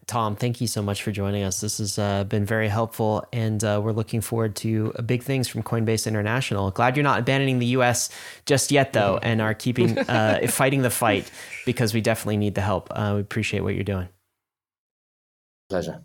Tom, 0.06 0.36
thank 0.36 0.60
you 0.60 0.66
so 0.66 0.82
much 0.82 1.02
for 1.02 1.10
joining 1.10 1.42
us. 1.42 1.60
This 1.60 1.78
has 1.78 1.98
uh, 1.98 2.24
been 2.24 2.44
very 2.44 2.68
helpful, 2.68 3.26
and 3.32 3.62
uh, 3.64 3.80
we're 3.82 3.92
looking 3.92 4.20
forward 4.20 4.54
to 4.56 4.92
uh, 4.98 5.02
big 5.02 5.22
things 5.22 5.48
from 5.48 5.62
Coinbase 5.62 6.06
International. 6.06 6.70
Glad 6.70 6.96
you're 6.96 7.04
not 7.04 7.20
abandoning 7.20 7.58
the 7.58 7.66
U.S. 7.66 8.10
just 8.44 8.70
yet, 8.70 8.92
though, 8.92 9.18
and 9.22 9.40
are 9.40 9.54
keeping 9.54 9.98
uh, 10.08 10.46
fighting 10.48 10.82
the 10.82 10.90
fight 10.90 11.30
because 11.64 11.94
we 11.94 12.00
definitely 12.00 12.36
need 12.36 12.54
the 12.54 12.60
help. 12.60 12.88
Uh, 12.90 13.12
we 13.14 13.20
appreciate 13.20 13.60
what 13.60 13.74
you're 13.74 13.84
doing. 13.84 14.08
Pleasure. 15.70 16.02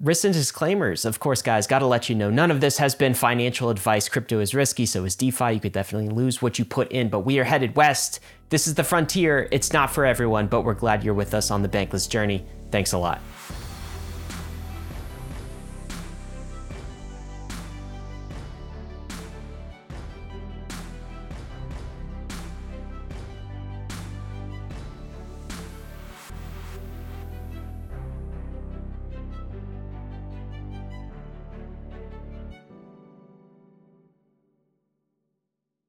Risks 0.00 0.24
and 0.24 0.34
disclaimers. 0.34 1.04
Of 1.04 1.20
course, 1.20 1.40
guys, 1.40 1.66
got 1.66 1.78
to 1.78 1.86
let 1.86 2.08
you 2.08 2.14
know 2.14 2.28
none 2.28 2.50
of 2.50 2.60
this 2.60 2.78
has 2.78 2.94
been 2.94 3.14
financial 3.14 3.70
advice. 3.70 4.08
Crypto 4.08 4.40
is 4.40 4.54
risky, 4.54 4.86
so 4.86 5.04
is 5.04 5.14
DeFi. 5.14 5.52
You 5.52 5.60
could 5.60 5.72
definitely 5.72 6.08
lose 6.08 6.42
what 6.42 6.58
you 6.58 6.64
put 6.64 6.90
in, 6.90 7.08
but 7.08 7.20
we 7.20 7.38
are 7.38 7.44
headed 7.44 7.76
west. 7.76 8.18
This 8.48 8.66
is 8.66 8.74
the 8.74 8.84
frontier. 8.84 9.48
It's 9.52 9.72
not 9.72 9.90
for 9.90 10.04
everyone, 10.04 10.48
but 10.48 10.62
we're 10.62 10.74
glad 10.74 11.04
you're 11.04 11.14
with 11.14 11.32
us 11.32 11.50
on 11.50 11.62
the 11.62 11.68
bankless 11.68 12.08
journey. 12.08 12.44
Thanks 12.74 12.92
a 12.92 12.98
lot. 12.98 13.20